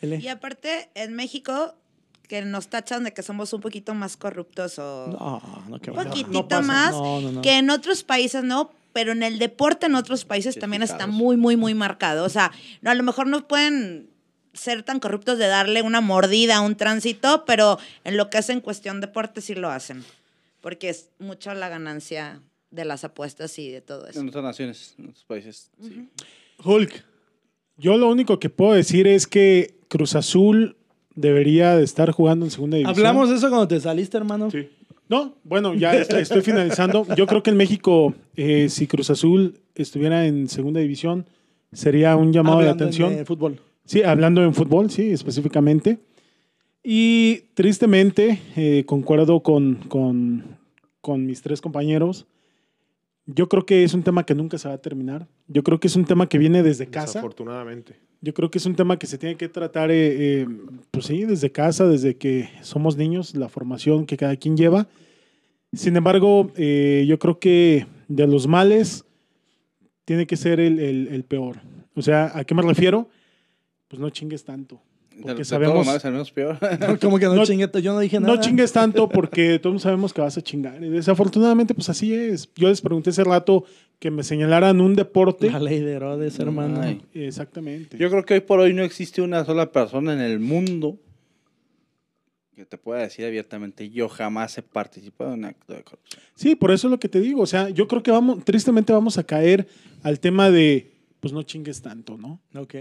Y 0.00 0.28
aparte, 0.28 0.88
en 0.94 1.14
México, 1.14 1.74
que 2.28 2.42
nos 2.42 2.68
tachan 2.68 3.04
de 3.04 3.12
que 3.12 3.22
somos 3.22 3.52
un 3.52 3.60
poquito 3.60 3.94
más 3.94 4.16
corruptos 4.16 4.78
o 4.78 5.06
No, 5.08 5.62
no, 5.68 5.78
qué 5.80 5.90
un 5.90 5.96
poquitito 5.96 6.30
no 6.32 6.48
pasa. 6.48 6.62
más, 6.62 6.92
No, 6.92 7.20
no, 7.20 7.32
no. 7.32 7.42
que 7.42 7.58
en 7.58 7.70
otros 7.70 8.02
países 8.02 8.42
no, 8.42 8.72
pero 8.92 9.12
en 9.12 9.22
el 9.22 9.38
deporte 9.38 9.86
en 9.86 9.94
otros 9.94 10.24
países 10.24 10.58
también 10.58 10.82
está 10.82 11.06
muy, 11.06 11.36
muy, 11.36 11.56
muy 11.56 11.74
marcado. 11.74 12.24
O 12.24 12.28
sea, 12.28 12.50
no, 12.80 12.90
a 12.90 12.94
lo 12.94 13.02
mejor 13.02 13.26
no 13.26 13.46
pueden 13.46 14.10
ser 14.54 14.82
tan 14.82 15.00
corruptos 15.00 15.38
de 15.38 15.46
darle 15.46 15.82
una 15.82 16.00
mordida 16.00 16.56
a 16.56 16.60
un 16.60 16.76
tránsito, 16.76 17.44
pero 17.46 17.78
en 18.04 18.16
lo 18.16 18.28
que 18.30 18.38
es 18.38 18.48
en 18.50 18.60
cuestión 18.60 19.00
deporte 19.00 19.40
sí 19.40 19.54
lo 19.54 19.70
hacen, 19.70 20.04
porque 20.60 20.88
es 20.90 21.08
mucho 21.18 21.52
la 21.54 21.68
ganancia 21.68 22.40
de 22.70 22.84
las 22.84 23.04
apuestas 23.04 23.58
y 23.58 23.70
de 23.70 23.80
todo 23.80 24.06
eso. 24.06 24.20
En 24.20 24.28
otras 24.28 24.44
naciones, 24.44 24.94
en 24.98 25.06
otros 25.10 25.24
países. 25.24 25.70
sí. 25.80 26.08
Hulk. 26.64 27.04
Yo 27.76 27.96
lo 27.96 28.08
único 28.08 28.38
que 28.38 28.50
puedo 28.50 28.72
decir 28.74 29.06
es 29.08 29.26
que 29.26 29.74
Cruz 29.88 30.14
Azul 30.14 30.76
debería 31.14 31.76
de 31.76 31.82
estar 31.84 32.10
jugando 32.12 32.44
en 32.46 32.50
segunda 32.50 32.76
división. 32.76 32.96
Hablamos 32.98 33.30
de 33.30 33.36
eso 33.36 33.48
cuando 33.48 33.66
te 33.66 33.80
saliste, 33.80 34.16
hermano. 34.16 34.50
Sí. 34.50 34.68
No, 35.08 35.34
bueno, 35.42 35.74
ya 35.74 35.94
est- 35.94 36.12
estoy 36.12 36.42
finalizando. 36.42 37.06
Yo 37.16 37.26
creo 37.26 37.42
que 37.42 37.50
en 37.50 37.56
México, 37.56 38.14
eh, 38.36 38.68
si 38.68 38.86
Cruz 38.86 39.10
Azul 39.10 39.58
estuviera 39.74 40.24
en 40.26 40.48
segunda 40.48 40.80
división, 40.80 41.26
sería 41.72 42.14
un 42.16 42.32
llamado 42.32 42.58
Hablando 42.60 42.84
de 42.84 42.84
atención. 42.84 43.16
de 43.16 43.24
fútbol. 43.24 43.60
Sí, 43.92 44.02
hablando 44.02 44.42
en 44.42 44.54
fútbol, 44.54 44.90
sí, 44.90 45.10
específicamente. 45.10 45.98
Y 46.82 47.40
tristemente, 47.52 48.40
eh, 48.56 48.84
concuerdo 48.86 49.42
con, 49.42 49.74
con, 49.88 50.56
con 51.02 51.26
mis 51.26 51.42
tres 51.42 51.60
compañeros. 51.60 52.26
Yo 53.26 53.50
creo 53.50 53.66
que 53.66 53.84
es 53.84 53.92
un 53.92 54.02
tema 54.02 54.24
que 54.24 54.34
nunca 54.34 54.56
se 54.56 54.66
va 54.68 54.72
a 54.76 54.78
terminar. 54.80 55.28
Yo 55.46 55.62
creo 55.62 55.78
que 55.78 55.88
es 55.88 55.94
un 55.96 56.06
tema 56.06 56.26
que 56.26 56.38
viene 56.38 56.62
desde 56.62 56.86
casa. 56.86 57.06
Desafortunadamente. 57.18 58.00
Yo 58.22 58.32
creo 58.32 58.50
que 58.50 58.56
es 58.56 58.64
un 58.64 58.76
tema 58.76 58.98
que 58.98 59.06
se 59.06 59.18
tiene 59.18 59.36
que 59.36 59.50
tratar, 59.50 59.90
eh, 59.90 60.40
eh, 60.40 60.48
pues 60.90 61.04
sí, 61.04 61.24
desde 61.26 61.52
casa, 61.52 61.86
desde 61.86 62.16
que 62.16 62.48
somos 62.62 62.96
niños, 62.96 63.36
la 63.36 63.50
formación 63.50 64.06
que 64.06 64.16
cada 64.16 64.36
quien 64.36 64.56
lleva. 64.56 64.88
Sin 65.74 65.96
embargo, 65.96 66.50
eh, 66.56 67.04
yo 67.06 67.18
creo 67.18 67.38
que 67.38 67.86
de 68.08 68.26
los 68.26 68.46
males 68.46 69.04
tiene 70.06 70.26
que 70.26 70.38
ser 70.38 70.60
el, 70.60 70.78
el- 70.80 71.08
el 71.08 71.24
peor. 71.24 71.58
O 71.94 72.00
sea, 72.00 72.32
¿a 72.34 72.44
qué 72.44 72.54
me 72.54 72.62
refiero? 72.62 73.10
Pues 73.92 74.00
no 74.00 74.08
chingues 74.08 74.42
tanto. 74.42 74.80
Porque 75.20 75.40
de 75.40 75.44
sabemos- 75.44 75.86
el 76.02 76.12
menos 76.12 76.32
peor. 76.32 76.58
Como 77.02 77.18
que 77.18 77.26
no, 77.26 77.34
No- 77.34 77.44
chingueto, 77.44 77.78
yo 77.78 77.92
no 77.92 77.98
dije 78.00 78.18
nada. 78.18 78.34
No 78.34 78.40
chingues 78.40 78.72
tanto 78.72 79.06
porque 79.06 79.58
todos 79.62 79.82
sabemos 79.82 80.14
que 80.14 80.22
vas 80.22 80.38
a 80.38 80.40
chingar. 80.40 80.82
Y 80.82 80.88
desafortunadamente, 80.88 81.74
pues 81.74 81.90
así 81.90 82.14
es. 82.14 82.48
Yo 82.56 82.68
les 82.70 82.80
pregunté 82.80 83.10
hace 83.10 83.22
rato 83.22 83.64
que 83.98 84.10
me 84.10 84.22
señalaran 84.22 84.80
un 84.80 84.96
deporte. 84.96 85.50
La 85.50 85.60
ley 85.60 85.80
de 85.80 85.92
Herodes, 85.92 86.38
hermano. 86.38 86.80
Ay. 86.80 87.02
Exactamente. 87.12 87.98
Yo 87.98 88.08
creo 88.08 88.24
que 88.24 88.32
hoy 88.32 88.40
por 88.40 88.60
hoy 88.60 88.72
no 88.72 88.82
existe 88.82 89.20
una 89.20 89.44
sola 89.44 89.70
persona 89.70 90.14
en 90.14 90.20
el 90.22 90.40
mundo 90.40 90.96
que 92.56 92.64
te 92.64 92.78
pueda 92.78 93.02
decir 93.02 93.26
abiertamente, 93.26 93.90
yo 93.90 94.08
jamás 94.08 94.56
he 94.56 94.62
participado 94.62 95.34
en 95.34 95.40
un 95.40 95.44
acto 95.44 95.74
de 95.74 95.82
corrupción. 95.82 96.22
Sí, 96.34 96.54
por 96.56 96.70
eso 96.70 96.86
es 96.86 96.90
lo 96.90 96.98
que 96.98 97.10
te 97.10 97.20
digo. 97.20 97.42
O 97.42 97.46
sea, 97.46 97.68
yo 97.68 97.86
creo 97.86 98.02
que 98.02 98.10
vamos, 98.10 98.42
tristemente 98.46 98.94
vamos 98.94 99.18
a 99.18 99.24
caer 99.24 99.66
al 100.02 100.20
tema 100.20 100.50
de, 100.50 100.90
pues 101.20 101.34
no 101.34 101.42
chingues 101.42 101.82
tanto, 101.82 102.16
¿no? 102.16 102.40
Ok. 102.54 102.76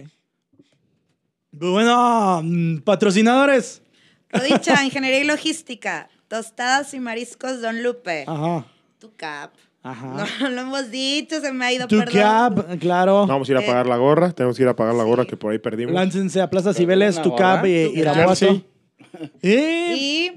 Bueno, 1.51 2.41
mm, 2.43 2.77
patrocinadores. 2.79 3.81
Rodicha, 4.29 4.83
Ingeniería 4.85 5.19
y 5.19 5.23
Logística, 5.25 6.09
Tostadas 6.27 6.93
y 6.93 6.99
Mariscos 6.99 7.61
Don 7.61 7.83
Lupe, 7.83 8.23
Ajá. 8.27 8.65
Tu 8.99 9.11
Cap, 9.15 9.51
Ajá. 9.83 10.27
No 10.41 10.49
lo 10.49 10.61
hemos 10.61 10.91
dicho, 10.91 11.41
se 11.41 11.51
me 11.51 11.65
ha 11.65 11.73
ido, 11.73 11.87
Tu 11.87 11.97
perdón. 11.97 12.13
cap, 12.13 12.79
claro. 12.79 13.25
Vamos 13.27 13.49
a 13.49 13.51
ir 13.51 13.57
a 13.57 13.61
Eh, 13.61 13.65
pagar 13.67 13.87
la 13.87 13.97
gorra. 13.97 14.31
Tenemos 14.31 14.55
que 14.55 14.63
ir 14.63 14.69
a 14.69 14.75
pagar 14.75 14.93
la 14.95 15.03
gorra 15.03 15.25
que 15.25 15.35
por 15.35 15.51
ahí 15.51 15.59
perdimos. 15.59 15.93
Láncense 15.95 16.39
a 16.39 16.49
Plaza 16.49 16.73
Cibeles, 16.73 17.15
una 17.15 17.23
Tu 17.23 17.35
cap 17.35 17.57
gorra. 17.61 17.69
y 17.69 17.93
Tu 17.93 17.99
Irapuato. 17.99 18.27
jersey. 18.29 18.65
Y 19.41 19.49
Y 19.51 20.31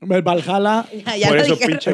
el 0.00 0.22
Valhalla. 0.22 0.86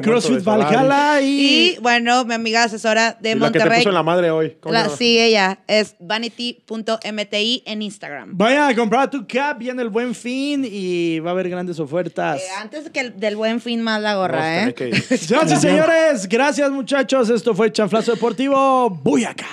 CrossFit 0.02 0.42
Valhalla 0.44 1.20
y... 1.22 1.74
Y 1.74 1.78
bueno, 1.80 2.24
mi 2.24 2.34
amiga 2.34 2.64
asesora 2.64 3.16
de 3.20 3.30
Y 3.30 3.34
la 3.34 3.40
Monterrey. 3.40 3.78
puso 3.78 3.88
en 3.88 3.94
la 3.94 4.02
madre 4.02 4.30
hoy. 4.30 4.56
Sí, 4.98 5.18
ella 5.18 5.60
es 5.66 5.96
vanity.mti 6.00 7.62
en 7.66 7.82
Instagram. 7.82 8.36
Vaya 8.36 8.68
a 8.68 8.74
comprar 8.74 9.10
tu 9.10 9.26
cap, 9.26 9.58
viene 9.58 9.80
el 9.82 9.88
buen 9.88 10.14
fin 10.14 10.66
y 10.70 11.18
va 11.20 11.30
a 11.30 11.32
haber 11.32 11.48
grandes 11.48 11.80
ofertas. 11.80 12.40
Eh, 12.40 12.44
antes 12.60 12.90
que 12.90 13.00
el- 13.00 13.18
del 13.18 13.36
buen 13.36 13.60
fin 13.60 13.80
más 13.82 14.00
la 14.02 14.16
gorra, 14.16 14.68
¿eh? 14.68 14.74
que 14.74 14.94
señores, 15.56 16.28
gracias 16.28 16.70
muchachos. 16.70 17.30
Esto 17.30 17.54
fue 17.54 17.72
Chanflazo 17.72 18.12
Deportivo. 18.12 18.90
Voy 18.90 19.24
acá. 19.24 19.46